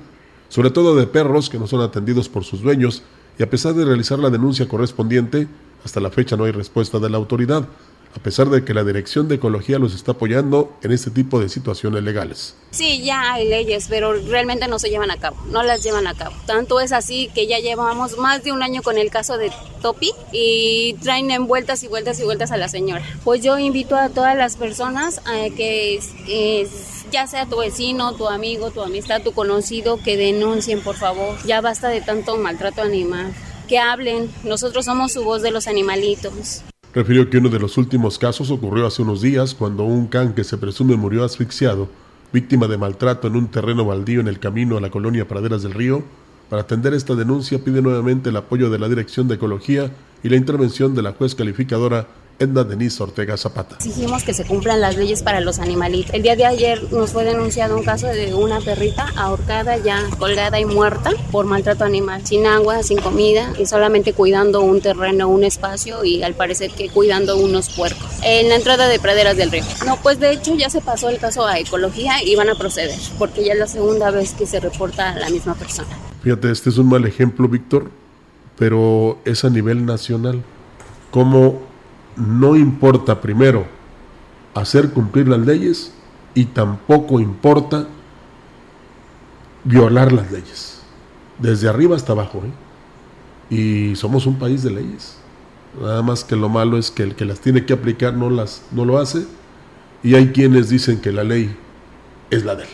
sobre 0.49 0.69
todo 0.69 0.95
de 0.95 1.07
perros 1.07 1.49
que 1.49 1.57
no 1.57 1.65
son 1.65 1.81
atendidos 1.81 2.29
por 2.29 2.43
sus 2.43 2.61
dueños, 2.61 3.01
y 3.39 3.41
a 3.41 3.49
pesar 3.49 3.73
de 3.73 3.85
realizar 3.85 4.19
la 4.19 4.29
denuncia 4.29 4.67
correspondiente, 4.67 5.47
hasta 5.83 5.99
la 5.99 6.11
fecha 6.11 6.37
no 6.37 6.43
hay 6.43 6.51
respuesta 6.51 6.99
de 6.99 7.09
la 7.09 7.17
autoridad, 7.17 7.67
a 8.15 8.19
pesar 8.19 8.49
de 8.49 8.63
que 8.63 8.73
la 8.73 8.83
Dirección 8.83 9.27
de 9.27 9.35
Ecología 9.35 9.79
los 9.79 9.95
está 9.95 10.13
apoyando 10.13 10.77
en 10.81 10.91
este 10.91 11.09
tipo 11.09 11.39
de 11.39 11.49
situaciones 11.49 12.03
legales. 12.03 12.55
Sí, 12.71 13.03
ya 13.03 13.33
hay 13.33 13.47
leyes, 13.47 13.87
pero 13.89 14.13
realmente 14.13 14.67
no 14.67 14.79
se 14.79 14.89
llevan 14.89 15.11
a 15.11 15.17
cabo, 15.17 15.37
no 15.47 15.63
las 15.63 15.83
llevan 15.83 16.07
a 16.07 16.13
cabo. 16.13 16.35
Tanto 16.45 16.79
es 16.79 16.91
así 16.91 17.29
que 17.33 17.47
ya 17.47 17.59
llevamos 17.59 18.17
más 18.17 18.43
de 18.43 18.51
un 18.51 18.61
año 18.63 18.81
con 18.81 18.97
el 18.97 19.09
caso 19.09 19.37
de 19.37 19.51
Topi 19.81 20.11
y 20.31 20.93
traen 21.01 21.31
en 21.31 21.47
vueltas 21.47 21.83
y 21.83 21.87
vueltas 21.87 22.19
y 22.19 22.23
vueltas 22.23 22.51
a 22.51 22.57
la 22.57 22.67
señora. 22.67 23.03
Pues 23.23 23.41
yo 23.41 23.57
invito 23.57 23.95
a 23.95 24.09
todas 24.09 24.35
las 24.37 24.57
personas 24.57 25.19
a 25.25 25.49
que 25.55 25.99
eh, 26.27 26.67
ya 27.11 27.27
sea 27.27 27.45
tu 27.45 27.57
vecino, 27.57 28.13
tu 28.13 28.27
amigo, 28.27 28.71
tu 28.71 28.81
amistad, 28.81 29.21
tu 29.21 29.33
conocido, 29.33 30.01
que 30.01 30.17
denuncien, 30.17 30.81
por 30.81 30.95
favor. 30.95 31.37
Ya 31.45 31.61
basta 31.61 31.89
de 31.89 32.01
tanto 32.01 32.37
maltrato 32.37 32.81
animal. 32.81 33.33
Que 33.67 33.79
hablen, 33.79 34.31
nosotros 34.43 34.85
somos 34.85 35.13
su 35.13 35.23
voz 35.23 35.41
de 35.41 35.51
los 35.51 35.67
animalitos. 35.67 36.63
Refirió 36.93 37.27
que 37.27 37.39
uno 37.39 37.49
de 37.49 37.59
los 37.59 37.79
últimos 37.79 38.19
casos 38.19 38.51
ocurrió 38.51 38.85
hace 38.85 39.01
unos 39.01 39.19
días 39.19 39.55
cuando 39.55 39.83
un 39.83 40.05
can 40.05 40.33
que 40.35 40.43
se 40.43 40.59
presume 40.59 40.95
murió 40.95 41.23
asfixiado, 41.23 41.89
víctima 42.31 42.67
de 42.67 42.77
maltrato 42.77 43.27
en 43.27 43.35
un 43.35 43.47
terreno 43.47 43.83
baldío 43.83 44.19
en 44.21 44.27
el 44.27 44.39
camino 44.39 44.77
a 44.77 44.81
la 44.81 44.91
colonia 44.91 45.27
Praderas 45.27 45.63
del 45.63 45.73
Río. 45.73 46.03
Para 46.51 46.61
atender 46.61 46.93
esta 46.93 47.15
denuncia 47.15 47.57
pide 47.57 47.81
nuevamente 47.81 48.29
el 48.29 48.37
apoyo 48.37 48.69
de 48.69 48.77
la 48.77 48.89
Dirección 48.89 49.27
de 49.27 49.35
Ecología 49.35 49.91
y 50.21 50.29
la 50.29 50.35
intervención 50.35 50.93
de 50.93 51.01
la 51.01 51.13
juez 51.13 51.33
calificadora 51.33 52.05
Edna 52.39 52.63
Denise 52.63 53.01
Ortega 53.01 53.37
Zapata. 53.37 53.75
Exigimos 53.75 54.23
que 54.23 54.33
se 54.33 54.45
cumplan 54.45 54.81
las 54.81 54.97
leyes 54.97 55.23
para 55.23 55.39
los 55.39 55.59
animalitos. 55.59 56.13
El 56.13 56.23
día 56.23 56.35
de 56.35 56.45
ayer 56.45 56.91
nos 56.91 57.11
fue 57.11 57.23
denunciado 57.23 57.77
un 57.77 57.83
caso 57.83 58.07
de 58.07 58.33
una 58.33 58.59
perrita 58.59 59.07
ahorcada, 59.15 59.77
ya 59.77 60.03
colgada 60.17 60.59
y 60.59 60.65
muerta 60.65 61.11
por 61.31 61.45
maltrato 61.45 61.83
animal, 61.83 62.25
sin 62.25 62.45
agua, 62.45 62.83
sin 62.83 62.99
comida 62.99 63.53
y 63.59 63.65
solamente 63.65 64.13
cuidando 64.13 64.61
un 64.61 64.81
terreno, 64.81 65.29
un 65.29 65.43
espacio 65.43 66.03
y 66.03 66.23
al 66.23 66.33
parecer 66.33 66.71
que 66.71 66.89
cuidando 66.89 67.37
unos 67.37 67.69
puercos 67.69 68.09
en 68.23 68.49
la 68.49 68.55
entrada 68.55 68.87
de 68.87 68.99
praderas 68.99 69.37
del 69.37 69.51
río. 69.51 69.63
No, 69.85 69.97
pues 69.97 70.19
de 70.19 70.31
hecho 70.31 70.55
ya 70.55 70.69
se 70.69 70.81
pasó 70.81 71.09
el 71.09 71.19
caso 71.19 71.45
a 71.45 71.59
ecología 71.59 72.23
y 72.23 72.35
van 72.35 72.49
a 72.49 72.55
proceder 72.55 72.97
porque 73.17 73.43
ya 73.43 73.53
es 73.53 73.59
la 73.59 73.67
segunda 73.67 74.11
vez 74.11 74.33
que 74.33 74.45
se 74.45 74.59
reporta 74.59 75.11
a 75.11 75.19
la 75.19 75.29
misma 75.29 75.55
persona. 75.55 75.89
Fíjate, 76.21 76.51
este 76.51 76.69
es 76.69 76.77
un 76.77 76.87
mal 76.87 77.05
ejemplo, 77.05 77.47
Víctor, 77.47 77.91
pero 78.57 79.19
es 79.25 79.43
a 79.43 79.49
nivel 79.49 79.85
nacional. 79.85 80.41
Como 81.11 81.72
no 82.15 82.55
importa 82.55 83.21
primero 83.21 83.65
hacer 84.53 84.91
cumplir 84.91 85.27
las 85.27 85.39
leyes 85.39 85.93
y 86.33 86.45
tampoco 86.45 87.19
importa 87.19 87.87
violar 89.63 90.11
las 90.11 90.31
leyes, 90.31 90.81
desde 91.39 91.69
arriba 91.69 91.95
hasta 91.95 92.13
abajo. 92.13 92.43
¿eh? 92.45 92.51
Y 93.55 93.95
somos 93.95 94.25
un 94.25 94.37
país 94.37 94.63
de 94.63 94.71
leyes. 94.71 95.17
Nada 95.79 96.01
más 96.01 96.23
que 96.23 96.35
lo 96.35 96.49
malo 96.49 96.77
es 96.77 96.91
que 96.91 97.03
el 97.03 97.15
que 97.15 97.25
las 97.25 97.39
tiene 97.39 97.65
que 97.65 97.73
aplicar 97.73 98.13
no, 98.13 98.29
las, 98.29 98.63
no 98.71 98.85
lo 98.85 98.97
hace. 98.99 99.25
Y 100.03 100.15
hay 100.15 100.29
quienes 100.31 100.69
dicen 100.69 100.99
que 100.99 101.11
la 101.11 101.23
ley 101.23 101.55
es 102.29 102.43
la 102.43 102.55
de 102.55 102.63
él. 102.63 102.69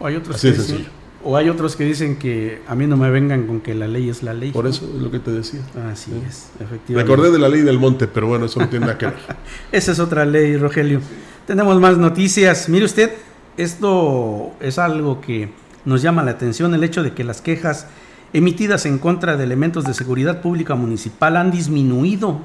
Hay 0.00 0.16
otros, 0.16 0.40
que 0.40 0.52
dicen, 0.52 0.86
o 1.24 1.36
hay 1.36 1.48
otros 1.48 1.76
que 1.76 1.84
dicen 1.84 2.16
que 2.16 2.62
a 2.66 2.74
mí 2.74 2.86
no 2.86 2.96
me 2.96 3.10
vengan 3.10 3.46
con 3.46 3.60
que 3.60 3.74
la 3.74 3.86
ley 3.86 4.08
es 4.08 4.22
la 4.22 4.34
ley. 4.34 4.50
Por 4.52 4.66
eso 4.66 4.84
es 4.84 5.00
lo 5.00 5.10
que 5.10 5.18
te 5.18 5.30
decía. 5.30 5.60
Así 5.90 6.12
es, 6.28 6.50
efectivamente. 6.58 6.94
Recordé 6.94 7.30
de 7.30 7.38
la 7.38 7.48
ley 7.48 7.60
del 7.60 7.78
monte, 7.78 8.08
pero 8.08 8.26
bueno, 8.26 8.46
eso 8.46 8.60
no 8.60 8.68
tiene 8.68 8.86
nada 8.86 8.98
que 8.98 9.06
ver. 9.06 9.16
Esa 9.72 9.92
es 9.92 9.98
otra 9.98 10.24
ley, 10.24 10.56
Rogelio. 10.56 11.00
Tenemos 11.46 11.80
más 11.80 11.96
noticias. 11.98 12.68
Mire 12.68 12.84
usted, 12.84 13.12
esto 13.56 14.52
es 14.60 14.78
algo 14.78 15.20
que 15.20 15.50
nos 15.84 16.02
llama 16.02 16.22
la 16.22 16.32
atención, 16.32 16.74
el 16.74 16.84
hecho 16.84 17.02
de 17.02 17.12
que 17.12 17.24
las 17.24 17.40
quejas 17.40 17.86
emitidas 18.32 18.86
en 18.86 18.98
contra 18.98 19.36
de 19.36 19.44
elementos 19.44 19.84
de 19.84 19.94
seguridad 19.94 20.40
pública 20.40 20.74
municipal 20.74 21.36
han 21.36 21.50
disminuido 21.50 22.40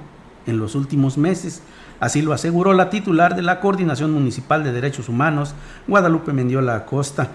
en 0.46 0.60
los 0.60 0.76
últimos 0.76 1.18
meses. 1.18 1.62
Así 2.00 2.22
lo 2.22 2.32
aseguró 2.34 2.74
la 2.74 2.92
titular 2.92 3.36
de 3.36 3.42
la 3.42 3.60
Coordinación 3.60 4.12
Municipal 4.12 4.63
de 4.63 4.72
Derechos 4.72 5.10
Humanos, 5.10 5.56
Guadalupe 5.88 6.32
Mendiola 6.32 6.76
Acosta 6.76 7.32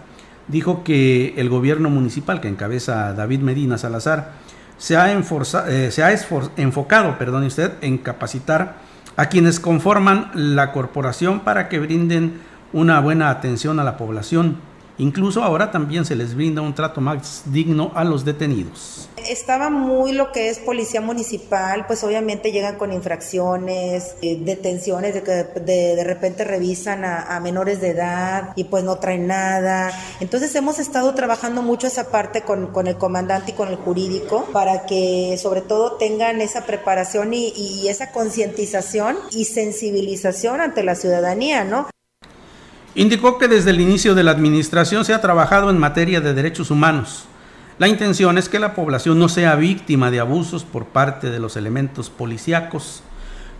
dijo 0.49 0.85
que 0.85 1.35
el 1.37 1.49
gobierno 1.49 1.91
municipal 1.91 2.41
que 2.41 2.49
encabeza 2.49 3.13
David 3.15 3.41
Medina 3.41 3.79
Salazar 3.79 4.33
se 4.79 4.97
ha, 4.97 5.13
eh, 5.13 5.91
se 5.91 6.03
ha 6.03 6.13
enfocado 6.57 7.19
perdón 7.19 7.45
usted, 7.45 7.73
en 7.81 7.99
capacitar 7.99 8.77
a 9.17 9.27
quienes 9.27 9.61
conforman 9.61 10.31
la 10.35 10.73
corporación 10.73 11.41
para 11.41 11.69
que 11.69 11.79
brinden 11.79 12.41
una 12.73 13.01
buena 13.01 13.31
atención 13.31 13.79
a 13.79 13.85
la 13.85 13.97
población 13.97 14.57
Incluso 14.99 15.43
ahora 15.43 15.71
también 15.71 16.05
se 16.05 16.15
les 16.15 16.35
brinda 16.35 16.63
un 16.63 16.75
trato 16.75 17.01
más 17.01 17.43
digno 17.47 17.93
a 17.95 18.05
los 18.05 18.25
detenidos. 18.25 19.09
Estaba 19.29 19.71
muy 19.71 20.13
lo 20.13 20.33
que 20.33 20.49
es 20.49 20.59
policía 20.59 21.01
municipal, 21.01 21.87
pues 21.87 22.03
obviamente 22.05 22.53
llegan 22.53 22.77
con 22.77 22.93
infracciones, 22.93 24.17
eh, 24.21 24.39
detenciones 24.41 25.15
de 25.15 25.23
que 25.23 25.61
de, 25.61 26.05
repente 26.05 26.45
revisan 26.45 27.05
a, 27.05 27.41
menores 27.41 27.81
de 27.81 27.91
edad 27.91 28.53
y 28.57 28.65
pues 28.65 28.85
no 28.85 28.97
traen 28.97 29.27
nada. 29.27 29.91
Entonces 30.21 30.55
hemos 30.55 30.79
estado 30.79 31.15
trabajando 31.15 31.63
mucho 31.63 31.87
esa 31.87 32.11
parte 32.11 32.43
con, 32.43 32.69
con 32.69 32.87
el 32.87 32.97
comandante 32.97 33.53
y 33.53 33.55
con 33.55 33.69
el 33.69 33.77
jurídico 33.77 34.47
para 34.53 34.87
que 34.87 35.39
sobre 35.41 35.63
todo 35.63 35.93
tengan 35.93 36.41
esa 36.41 36.67
preparación 36.67 37.33
y, 37.35 37.53
y 37.57 37.89
esa 37.89 38.13
concientización 38.13 39.17
y 39.31 39.45
sensibilización 39.45 40.61
ante 40.61 40.83
la 40.83 40.95
ciudadanía, 40.95 41.65
¿no? 41.65 41.92
Indicó 42.95 43.39
que 43.39 43.49
desde 43.49 43.71
el 43.71 43.81
inicio 43.81 44.15
de 44.15 44.23
la 44.23 44.33
administración 44.33 45.07
se 45.07 45.15
ha 45.15 45.21
trabajado 45.23 45.71
en 45.71 45.79
materia 45.79 46.21
de 46.21 46.35
derechos 46.35 46.71
humanos. 46.71 47.25
La 47.79 47.89
intención 47.89 48.37
es 48.37 48.51
que 48.51 48.59
la 48.59 48.75
población 48.75 49.19
no 49.19 49.31
sea 49.31 49.57
víctima 49.57 50.11
de 50.11 50.21
abusos 50.21 50.65
por 50.65 50.85
parte 50.87 51.31
de 51.31 51.39
los 51.39 51.57
elementos 51.57 52.11
policíacos. 52.11 53.03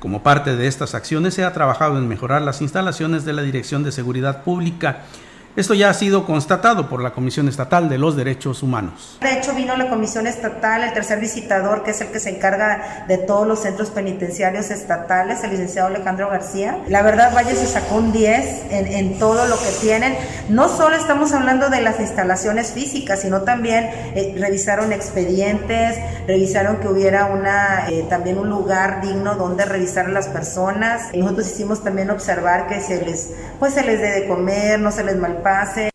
Como 0.01 0.23
parte 0.23 0.55
de 0.55 0.67
estas 0.67 0.95
acciones 0.95 1.33
se 1.33 1.45
ha 1.45 1.53
trabajado 1.55 1.97
en 1.97 2.09
mejorar 2.09 2.43
las 2.43 2.61
instalaciones 2.61 3.25
de 3.25 3.33
la 3.33 3.43
Dirección 3.43 3.83
de 3.85 3.93
Seguridad 3.93 4.43
Pública 4.43 5.05
esto 5.55 5.75
ya 5.75 5.91
ha 5.91 5.95
sido 5.95 6.25
constatado 6.25 6.89
por 6.89 7.03
la 7.03 7.13
Comisión 7.13 7.47
Estatal 7.47 7.91
de 7.91 7.99
los 7.99 8.17
Derechos 8.17 8.63
Humanos. 8.63 9.19
De 9.21 9.35
hecho, 9.35 9.53
vino 9.55 9.77
la 9.77 9.91
Comisión 9.91 10.27
Estatal, 10.27 10.83
el 10.83 10.95
tercer 10.95 11.21
visitador, 11.21 11.83
que 11.83 11.91
es 11.91 12.01
el 12.01 12.09
que 12.09 12.21
se 12.21 12.31
encarga 12.31 13.05
de 13.07 13.19
todos 13.19 13.47
los 13.47 13.61
centros 13.61 13.91
penitenciarios 13.91 14.71
estatales, 14.71 15.45
el 15.45 15.51
licenciado 15.51 15.89
Alejandro 15.89 16.31
García. 16.31 16.79
La 16.89 17.03
verdad, 17.03 17.35
Valle 17.35 17.55
se 17.55 17.67
sacó 17.67 17.97
un 17.97 18.13
10 18.13 18.63
en, 18.71 19.19
todo 19.19 19.47
lo 19.47 19.57
que 19.57 19.71
tienen. 19.83 20.17
No 20.49 20.71
solo 20.71 20.97
estamos 20.97 21.35
hablando 21.35 21.69
de 21.69 21.83
las 21.83 22.01
instalaciones 22.01 22.73
físicas, 22.73 23.21
sino 23.21 23.43
también 23.43 23.91
eh, 24.15 24.35
revisaron 24.39 24.91
expedientes, 24.91 25.99
revisaron 26.27 26.79
que 26.79 26.89
hubiera 26.89 27.27
una, 27.27 27.91
eh, 27.91 28.07
también 28.09 28.39
un 28.39 28.49
lugar 28.49 29.03
digno 29.03 29.35
donde 29.35 29.67
revisar 29.67 30.07
a 30.07 30.11
las 30.11 30.29
personas. 30.29 31.15
Nosotros 31.15 31.47
hicimos 31.47 31.85
también 31.85 32.09
observar 32.09 32.69
que 32.69 32.81
se 32.81 33.05
les, 33.05 33.29
pues 33.59 33.75
se 33.75 33.83
les 33.83 34.01
dé 34.01 34.13
de 34.13 34.27
comer, 34.27 34.81
no 34.81 34.91
se 34.91 35.05
les 35.05 35.17
mal 35.17 35.42
pase. 35.43 35.92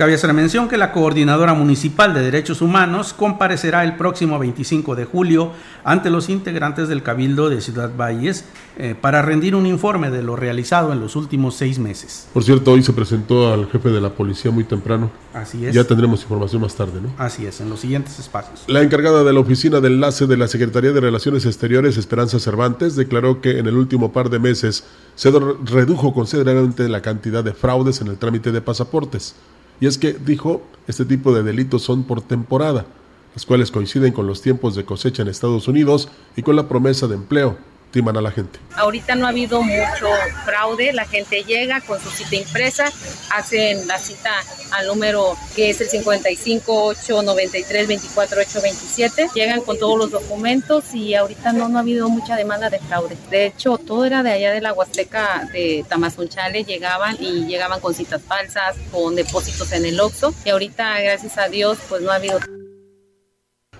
Cabe 0.00 0.14
hacer 0.14 0.32
mención 0.32 0.66
que 0.66 0.78
la 0.78 0.92
Coordinadora 0.92 1.52
Municipal 1.52 2.14
de 2.14 2.22
Derechos 2.22 2.62
Humanos 2.62 3.12
comparecerá 3.12 3.84
el 3.84 3.96
próximo 3.96 4.38
25 4.38 4.94
de 4.94 5.04
julio 5.04 5.52
ante 5.84 6.08
los 6.08 6.30
integrantes 6.30 6.88
del 6.88 7.02
Cabildo 7.02 7.50
de 7.50 7.60
Ciudad 7.60 7.94
Valles 7.94 8.46
eh, 8.78 8.94
para 8.98 9.20
rendir 9.20 9.54
un 9.54 9.66
informe 9.66 10.10
de 10.10 10.22
lo 10.22 10.36
realizado 10.36 10.94
en 10.94 11.00
los 11.00 11.16
últimos 11.16 11.54
seis 11.54 11.78
meses. 11.78 12.26
Por 12.32 12.44
cierto, 12.44 12.72
hoy 12.72 12.82
se 12.82 12.94
presentó 12.94 13.52
al 13.52 13.68
jefe 13.70 13.90
de 13.90 14.00
la 14.00 14.08
policía 14.08 14.50
muy 14.50 14.64
temprano. 14.64 15.10
Así 15.34 15.66
es. 15.66 15.74
Ya 15.74 15.84
tendremos 15.84 16.22
información 16.22 16.62
más 16.62 16.74
tarde, 16.74 16.98
¿no? 17.02 17.10
Así 17.18 17.44
es, 17.44 17.60
en 17.60 17.68
los 17.68 17.80
siguientes 17.80 18.18
espacios. 18.18 18.64
La 18.68 18.80
encargada 18.80 19.22
de 19.22 19.34
la 19.34 19.40
oficina 19.40 19.80
de 19.80 19.88
enlace 19.88 20.26
de 20.26 20.38
la 20.38 20.48
Secretaría 20.48 20.92
de 20.92 21.00
Relaciones 21.02 21.44
Exteriores, 21.44 21.98
Esperanza 21.98 22.38
Cervantes, 22.38 22.96
declaró 22.96 23.42
que 23.42 23.58
en 23.58 23.66
el 23.66 23.76
último 23.76 24.12
par 24.12 24.30
de 24.30 24.38
meses 24.38 24.82
se 25.14 25.30
redujo 25.30 26.14
considerablemente 26.14 26.88
la 26.88 27.02
cantidad 27.02 27.44
de 27.44 27.52
fraudes 27.52 28.00
en 28.00 28.06
el 28.06 28.16
trámite 28.16 28.50
de 28.50 28.62
pasaportes. 28.62 29.34
Y 29.80 29.86
es 29.86 29.98
que, 29.98 30.12
dijo, 30.12 30.62
este 30.86 31.04
tipo 31.04 31.32
de 31.32 31.42
delitos 31.42 31.82
son 31.82 32.04
por 32.04 32.22
temporada, 32.22 32.86
las 33.34 33.46
cuales 33.46 33.70
coinciden 33.70 34.12
con 34.12 34.26
los 34.26 34.42
tiempos 34.42 34.74
de 34.74 34.84
cosecha 34.84 35.22
en 35.22 35.28
Estados 35.28 35.66
Unidos 35.68 36.08
y 36.36 36.42
con 36.42 36.56
la 36.56 36.68
promesa 36.68 37.06
de 37.06 37.14
empleo 37.14 37.56
timan 37.90 38.16
a 38.16 38.20
la 38.20 38.30
gente. 38.30 38.58
Ahorita 38.76 39.14
no 39.14 39.26
ha 39.26 39.30
habido 39.30 39.62
mucho 39.62 40.06
fraude, 40.44 40.92
la 40.92 41.06
gente 41.06 41.42
llega 41.44 41.80
con 41.80 42.00
su 42.00 42.10
cita 42.10 42.36
impresa, 42.36 42.90
hacen 43.30 43.86
la 43.86 43.98
cita 43.98 44.30
al 44.72 44.86
número 44.86 45.36
que 45.56 45.70
es 45.70 45.80
el 45.80 45.88
55 45.88 46.84
893 46.84 47.88
24 47.88 48.40
827, 48.40 49.28
llegan 49.34 49.60
con 49.62 49.78
todos 49.78 49.98
los 49.98 50.10
documentos 50.10 50.94
y 50.94 51.14
ahorita 51.14 51.52
no, 51.52 51.68
no 51.68 51.78
ha 51.78 51.80
habido 51.80 52.08
mucha 52.08 52.36
demanda 52.36 52.70
de 52.70 52.78
fraude. 52.78 53.16
De 53.30 53.46
hecho, 53.46 53.78
todo 53.78 54.04
era 54.04 54.22
de 54.22 54.32
allá 54.32 54.52
de 54.52 54.60
la 54.60 54.72
Huasteca 54.72 55.48
de 55.52 55.84
Tamazunchale, 55.88 56.64
llegaban 56.64 57.16
y 57.18 57.46
llegaban 57.46 57.80
con 57.80 57.94
citas 57.94 58.22
falsas, 58.22 58.76
con 58.90 59.14
depósitos 59.14 59.72
en 59.72 59.84
el 59.84 60.00
OXXO 60.00 60.34
y 60.44 60.50
ahorita, 60.50 61.00
gracias 61.00 61.38
a 61.38 61.48
Dios, 61.48 61.78
pues 61.88 62.02
no 62.02 62.10
ha 62.10 62.16
habido 62.16 62.38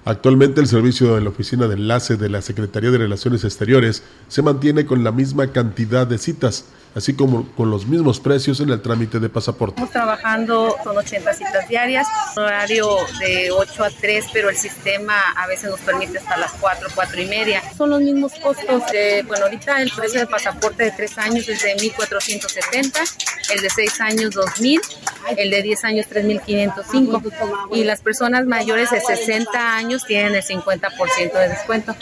Actualmente 0.04 0.60
el 0.60 0.66
servicio 0.66 1.14
de 1.14 1.20
la 1.20 1.28
Oficina 1.28 1.68
de 1.68 1.74
Enlace 1.74 2.16
de 2.16 2.30
la 2.30 2.40
Secretaría 2.40 2.90
de 2.90 2.98
Relaciones 2.98 3.44
Exteriores 3.44 4.02
se 4.28 4.42
mantiene 4.42 4.86
con 4.86 5.04
la 5.04 5.12
misma 5.12 5.48
cantidad 5.48 6.06
de 6.06 6.16
citas, 6.16 6.64
así 6.94 7.14
como 7.14 7.46
con 7.52 7.70
los 7.70 7.86
mismos 7.86 8.20
precios 8.20 8.60
en 8.60 8.70
el 8.70 8.80
trámite 8.80 9.20
de 9.20 9.28
pasaporte. 9.28 9.74
Estamos 9.74 9.92
trabajando, 9.92 10.76
son 10.82 10.96
80 10.96 11.34
citas 11.34 11.68
diarias, 11.68 12.08
horario 12.36 12.96
de 13.20 13.50
8 13.50 13.84
a 13.84 13.90
3, 13.90 14.26
pero 14.32 14.50
el 14.50 14.56
sistema 14.56 15.14
a 15.36 15.46
veces 15.46 15.70
nos 15.70 15.80
permite 15.80 16.18
hasta 16.18 16.36
las 16.36 16.52
4, 16.52 16.88
4 16.94 17.22
y 17.22 17.26
media. 17.26 17.62
Son 17.76 17.90
los 17.90 18.00
mismos 18.00 18.32
costos. 18.42 18.82
bueno, 19.26 19.44
ahorita 19.44 19.80
el 19.82 19.90
precio 19.90 20.20
del 20.20 20.28
pasaporte 20.28 20.84
de 20.84 20.92
3 20.92 21.18
años 21.18 21.48
es 21.48 21.62
de 21.62 21.76
1.470, 21.76 23.54
el 23.54 23.60
de 23.60 23.70
6 23.70 24.00
años 24.00 24.34
2.000, 24.34 24.80
el 25.36 25.50
de 25.50 25.62
10 25.62 25.84
años 25.84 26.06
3.505 26.10 27.68
y 27.72 27.84
las 27.84 28.00
personas 28.00 28.46
mayores 28.46 28.90
de 28.90 29.00
60 29.00 29.76
años 29.76 30.04
tienen 30.06 30.34
el 30.34 30.42
50% 30.42 31.32
de 31.32 31.48
descuento. 31.48 31.94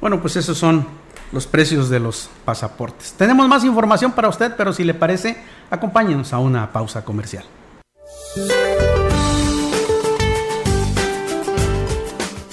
Bueno, 0.00 0.20
pues 0.20 0.36
esos 0.36 0.58
son 0.58 1.03
los 1.34 1.46
precios 1.46 1.90
de 1.90 1.98
los 1.98 2.30
pasaportes. 2.44 3.12
Tenemos 3.18 3.46
más 3.48 3.64
información 3.64 4.12
para 4.12 4.28
usted, 4.28 4.52
pero 4.56 4.72
si 4.72 4.84
le 4.84 4.94
parece, 4.94 5.36
acompáñenos 5.68 6.32
a 6.32 6.38
una 6.38 6.72
pausa 6.72 7.04
comercial. 7.04 7.44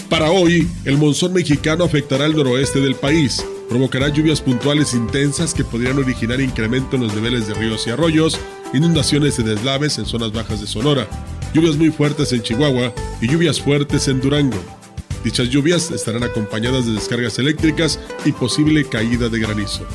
Para 0.10 0.32
hoy, 0.32 0.67
el 0.84 0.98
monzón 0.98 1.32
mexicano 1.32 1.84
afectará 1.84 2.26
el 2.26 2.36
noroeste 2.36 2.82
del 2.82 2.96
país. 2.96 3.46
Provocará 3.70 4.10
lluvias 4.10 4.41
puntuales 4.41 4.94
intensas 4.94 5.54
que 5.54 5.63
podrían 5.63 5.98
originar 6.00 6.41
incremento 6.41 6.98
en 6.98 7.04
los 7.04 7.15
niveles 7.15 7.48
de 7.48 7.54
ríos 7.54 7.88
y 7.88 7.91
arroyos, 7.91 8.38
inundaciones 8.74 9.39
y 9.39 9.44
deslaves 9.44 9.98
en 10.00 10.06
zonas 10.06 10.34
bajas 10.34 10.60
de 10.60 10.67
Sonora, 10.67 11.08
lluvias 11.54 11.78
muy 11.78 11.91
fuertes 11.91 12.34
en 12.34 12.41
Chihuahua 12.41 12.94
y 13.22 13.28
lluvias 13.28 13.62
fuertes 13.62 14.08
en 14.08 14.20
Durango. 14.20 14.81
Dichas 15.23 15.49
lluvias 15.49 15.91
estarán 15.91 16.23
acompañadas 16.23 16.86
de 16.88 16.93
descargas 16.93 17.38
eléctricas 17.38 17.99
y 18.25 18.31
posible 18.31 18.86
caída 18.86 19.29
de 19.29 19.39
granizo. 19.39 19.86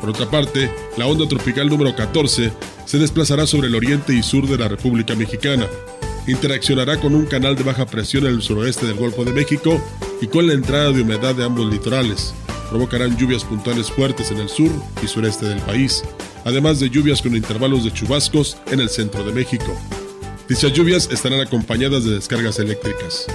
Por 0.00 0.10
otra 0.10 0.30
parte, 0.30 0.70
la 0.96 1.06
onda 1.06 1.26
tropical 1.26 1.68
número 1.68 1.96
14 1.96 2.52
se 2.84 2.98
desplazará 2.98 3.46
sobre 3.46 3.68
el 3.68 3.74
oriente 3.74 4.14
y 4.14 4.22
sur 4.22 4.46
de 4.46 4.58
la 4.58 4.68
República 4.68 5.14
Mexicana. 5.14 5.66
Interaccionará 6.26 7.00
con 7.00 7.14
un 7.14 7.26
canal 7.26 7.56
de 7.56 7.64
baja 7.64 7.86
presión 7.86 8.26
en 8.26 8.34
el 8.34 8.42
suroeste 8.42 8.86
del 8.86 8.96
Golfo 8.96 9.24
de 9.24 9.32
México 9.32 9.82
y 10.20 10.26
con 10.26 10.46
la 10.46 10.52
entrada 10.52 10.92
de 10.92 11.02
humedad 11.02 11.34
de 11.34 11.44
ambos 11.44 11.72
litorales. 11.72 12.34
Provocarán 12.68 13.16
lluvias 13.16 13.44
puntuales 13.44 13.90
fuertes 13.90 14.30
en 14.30 14.38
el 14.38 14.50
sur 14.50 14.70
y 15.02 15.06
sureste 15.06 15.46
del 15.46 15.60
país, 15.60 16.04
además 16.44 16.78
de 16.80 16.90
lluvias 16.90 17.22
con 17.22 17.34
intervalos 17.34 17.84
de 17.84 17.92
chubascos 17.92 18.58
en 18.70 18.80
el 18.80 18.90
centro 18.90 19.24
de 19.24 19.32
México. 19.32 19.74
Dichas 20.48 20.72
lluvias 20.72 21.08
estarán 21.10 21.40
acompañadas 21.40 22.04
de 22.04 22.14
descargas 22.14 22.58
eléctricas. 22.58 23.26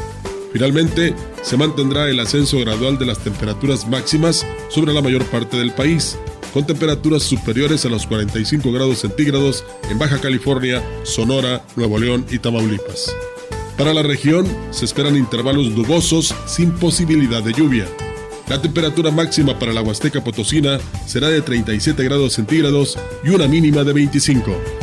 Finalmente, 0.54 1.16
se 1.42 1.58
mantendrá 1.58 2.08
el 2.10 2.20
ascenso 2.20 2.60
gradual 2.60 3.00
de 3.00 3.08
las 3.08 3.18
temperaturas 3.18 3.88
máximas 3.88 4.46
sobre 4.70 4.94
la 4.94 5.02
mayor 5.02 5.26
parte 5.26 5.58
del 5.58 5.74
país, 5.74 6.16
con 6.54 6.68
temperaturas 6.68 7.24
superiores 7.24 7.84
a 7.86 7.90
los 7.90 8.06
45 8.06 8.72
grados 8.72 9.00
centígrados 9.00 9.66
en 9.90 9.98
Baja 9.98 10.22
California, 10.22 10.84
Sonora, 11.04 11.66
Nuevo 11.76 11.98
León 11.98 12.28
y 12.30 12.38
Tamaulipas. 12.38 13.12
Para 13.80 13.96
la 13.96 14.04
región 14.04 14.46
se 14.70 14.86
esperan 14.86 15.18
intervalos 15.18 15.72
nubosos 15.72 16.36
sin 16.46 16.72
posibilidad 16.74 17.42
de 17.42 17.54
lluvia. 17.54 17.88
La 18.48 18.62
temperatura 18.62 19.10
máxima 19.10 19.58
para 19.58 19.74
la 19.74 19.82
Huasteca 19.82 20.24
Potosina 20.24 20.80
será 21.08 21.30
de 21.30 21.42
37 21.42 22.04
grados 22.04 22.34
centígrados 22.34 23.00
y 23.24 23.30
una 23.30 23.48
mínima 23.48 23.84
de 23.84 23.94
25. 23.94 24.83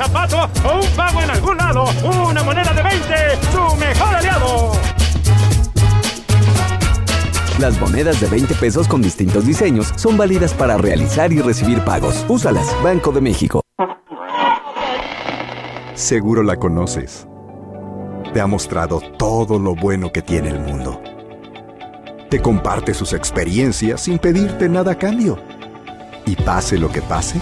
zapato 0.00 0.48
o 0.66 0.80
un 0.80 0.86
pago 0.96 1.20
en 1.20 1.30
algún 1.30 1.56
lado, 1.58 1.84
una 2.26 2.42
moneda 2.42 2.72
de 2.72 2.82
20, 2.82 3.14
su 3.52 3.76
mejor 3.76 4.14
aliado. 4.14 4.72
Las 7.58 7.78
monedas 7.78 8.18
de 8.18 8.26
20 8.28 8.54
pesos 8.54 8.88
con 8.88 9.02
distintos 9.02 9.44
diseños 9.44 9.92
son 9.96 10.16
válidas 10.16 10.54
para 10.54 10.78
realizar 10.78 11.30
y 11.34 11.42
recibir 11.42 11.84
pagos. 11.84 12.24
Úsalas, 12.28 12.74
Banco 12.82 13.12
de 13.12 13.20
México. 13.20 13.60
Seguro 15.92 16.42
la 16.42 16.56
conoces. 16.56 17.26
Te 18.32 18.40
ha 18.40 18.46
mostrado 18.46 19.02
todo 19.18 19.58
lo 19.58 19.74
bueno 19.74 20.10
que 20.12 20.22
tiene 20.22 20.48
el 20.48 20.60
mundo. 20.60 20.98
Te 22.30 22.40
comparte 22.40 22.94
sus 22.94 23.12
experiencias 23.12 24.00
sin 24.00 24.18
pedirte 24.18 24.66
nada 24.70 24.92
a 24.92 24.98
cambio. 24.98 25.36
Y 26.24 26.36
pase 26.36 26.78
lo 26.78 26.88
que 26.90 27.02
pase, 27.02 27.38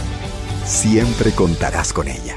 siempre 0.65 1.31
contarás 1.31 1.93
con 1.93 2.09
ella. 2.09 2.37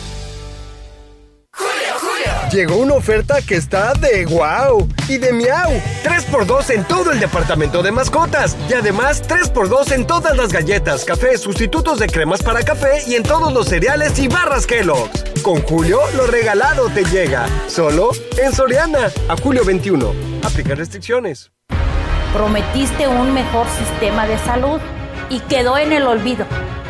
Llegó 2.51 2.75
una 2.75 2.95
oferta 2.95 3.41
que 3.41 3.55
está 3.55 3.93
de 3.93 4.25
wow 4.25 4.85
y 5.07 5.17
de 5.17 5.31
miau. 5.31 5.71
3x2 6.03 6.71
en 6.71 6.83
todo 6.83 7.11
el 7.11 7.19
departamento 7.21 7.81
de 7.81 7.93
mascotas. 7.93 8.57
Y 8.69 8.73
además 8.73 9.23
3x2 9.25 9.93
en 9.93 10.05
todas 10.05 10.35
las 10.35 10.51
galletas, 10.51 11.05
café, 11.05 11.37
sustitutos 11.37 11.97
de 11.99 12.07
cremas 12.07 12.43
para 12.43 12.61
café 12.61 13.03
y 13.07 13.15
en 13.15 13.23
todos 13.23 13.53
los 13.53 13.69
cereales 13.69 14.19
y 14.19 14.27
barras 14.27 14.67
Kellogg's. 14.67 15.23
Con 15.41 15.61
Julio, 15.61 16.01
lo 16.17 16.27
regalado 16.27 16.89
te 16.89 17.05
llega. 17.05 17.47
Solo 17.67 18.09
en 18.37 18.53
Soriana. 18.53 19.09
A 19.29 19.37
julio 19.37 19.63
21. 19.63 20.13
Aplica 20.43 20.75
restricciones. 20.75 21.53
Prometiste 22.33 23.07
un 23.07 23.33
mejor 23.33 23.65
sistema 23.79 24.27
de 24.27 24.37
salud 24.39 24.81
y 25.29 25.39
quedó 25.39 25.77
en 25.77 25.93
el 25.93 26.05
olvido. 26.05 26.45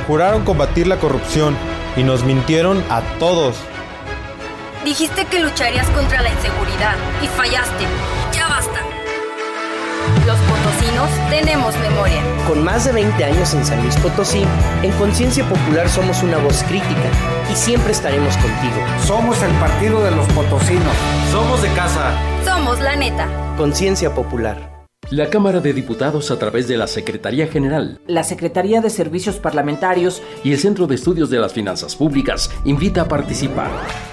Juraron 0.07 0.43
combatir 0.43 0.87
la 0.87 0.97
corrupción 0.97 1.55
y 1.95 2.01
nos 2.01 2.23
mintieron 2.23 2.83
a 2.89 3.01
todos. 3.19 3.57
Dijiste 4.83 5.25
que 5.25 5.39
lucharías 5.39 5.87
contra 5.91 6.21
la 6.21 6.29
inseguridad 6.29 6.95
y 7.21 7.27
fallaste. 7.27 7.85
Ya 8.33 8.47
basta. 8.47 8.79
Los 10.25 10.39
potosinos 10.39 11.09
tenemos 11.29 11.77
memoria. 11.77 12.21
Con 12.47 12.63
más 12.63 12.85
de 12.85 12.91
20 12.91 13.23
años 13.23 13.53
en 13.53 13.63
San 13.63 13.83
Luis 13.83 13.95
Potosí, 13.97 14.43
en 14.81 14.91
Conciencia 14.93 15.47
Popular 15.47 15.87
somos 15.87 16.23
una 16.23 16.37
voz 16.37 16.63
crítica 16.63 17.09
y 17.51 17.55
siempre 17.55 17.91
estaremos 17.91 18.35
contigo. 18.37 18.83
Somos 19.05 19.41
el 19.43 19.51
partido 19.59 20.03
de 20.03 20.11
los 20.11 20.25
potosinos. 20.29 20.95
Somos 21.31 21.61
de 21.61 21.69
casa. 21.73 22.13
Somos 22.43 22.79
la 22.79 22.95
neta. 22.95 23.27
Conciencia 23.57 24.13
Popular. 24.15 24.70
La 25.11 25.29
Cámara 25.29 25.59
de 25.59 25.73
Diputados 25.73 26.31
a 26.31 26.39
través 26.39 26.69
de 26.69 26.77
la 26.77 26.87
Secretaría 26.87 27.45
General, 27.45 27.99
la 28.07 28.23
Secretaría 28.23 28.79
de 28.79 28.89
Servicios 28.89 29.35
Parlamentarios. 29.35 30.23
Y 30.41 30.53
el 30.53 30.57
Centro 30.57 30.87
de 30.87 30.95
Estudios 30.95 31.29
de 31.29 31.37
las 31.37 31.51
Finanzas 31.51 31.97
Públicas 31.97 32.49
invita 32.63 33.01
a 33.01 33.07
participar. 33.09 33.71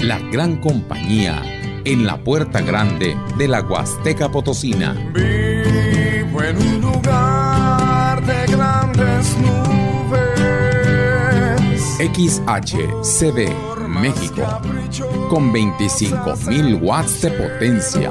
La 0.00 0.18
gran 0.30 0.62
compañía 0.62 1.42
en 1.84 2.06
la 2.06 2.24
puerta 2.24 2.62
grande 2.62 3.18
de 3.36 3.48
la 3.48 3.60
Huasteca 3.60 4.30
Potosina. 4.30 4.96
En 6.52 6.58
un 6.58 6.80
lugar 6.80 8.24
de 8.26 8.46
grandes 8.52 9.36
nubes. 9.38 10.22
XHCD 11.98 13.48
México 13.88 14.42
con 15.28 15.52
25.000 15.52 16.80
watts 16.82 17.22
de 17.22 17.30
potencia 17.30 18.10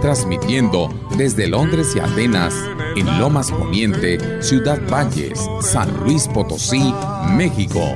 transmitiendo 0.00 0.88
desde 1.16 1.46
Londres 1.46 1.94
y 1.94 2.00
Atenas, 2.00 2.54
en 2.96 3.06
Lomas 3.18 3.50
Poniente, 3.50 4.42
Ciudad 4.42 4.80
Valles, 4.90 5.38
San 5.60 5.94
Luis 6.04 6.26
Potosí, 6.28 6.94
México. 7.36 7.92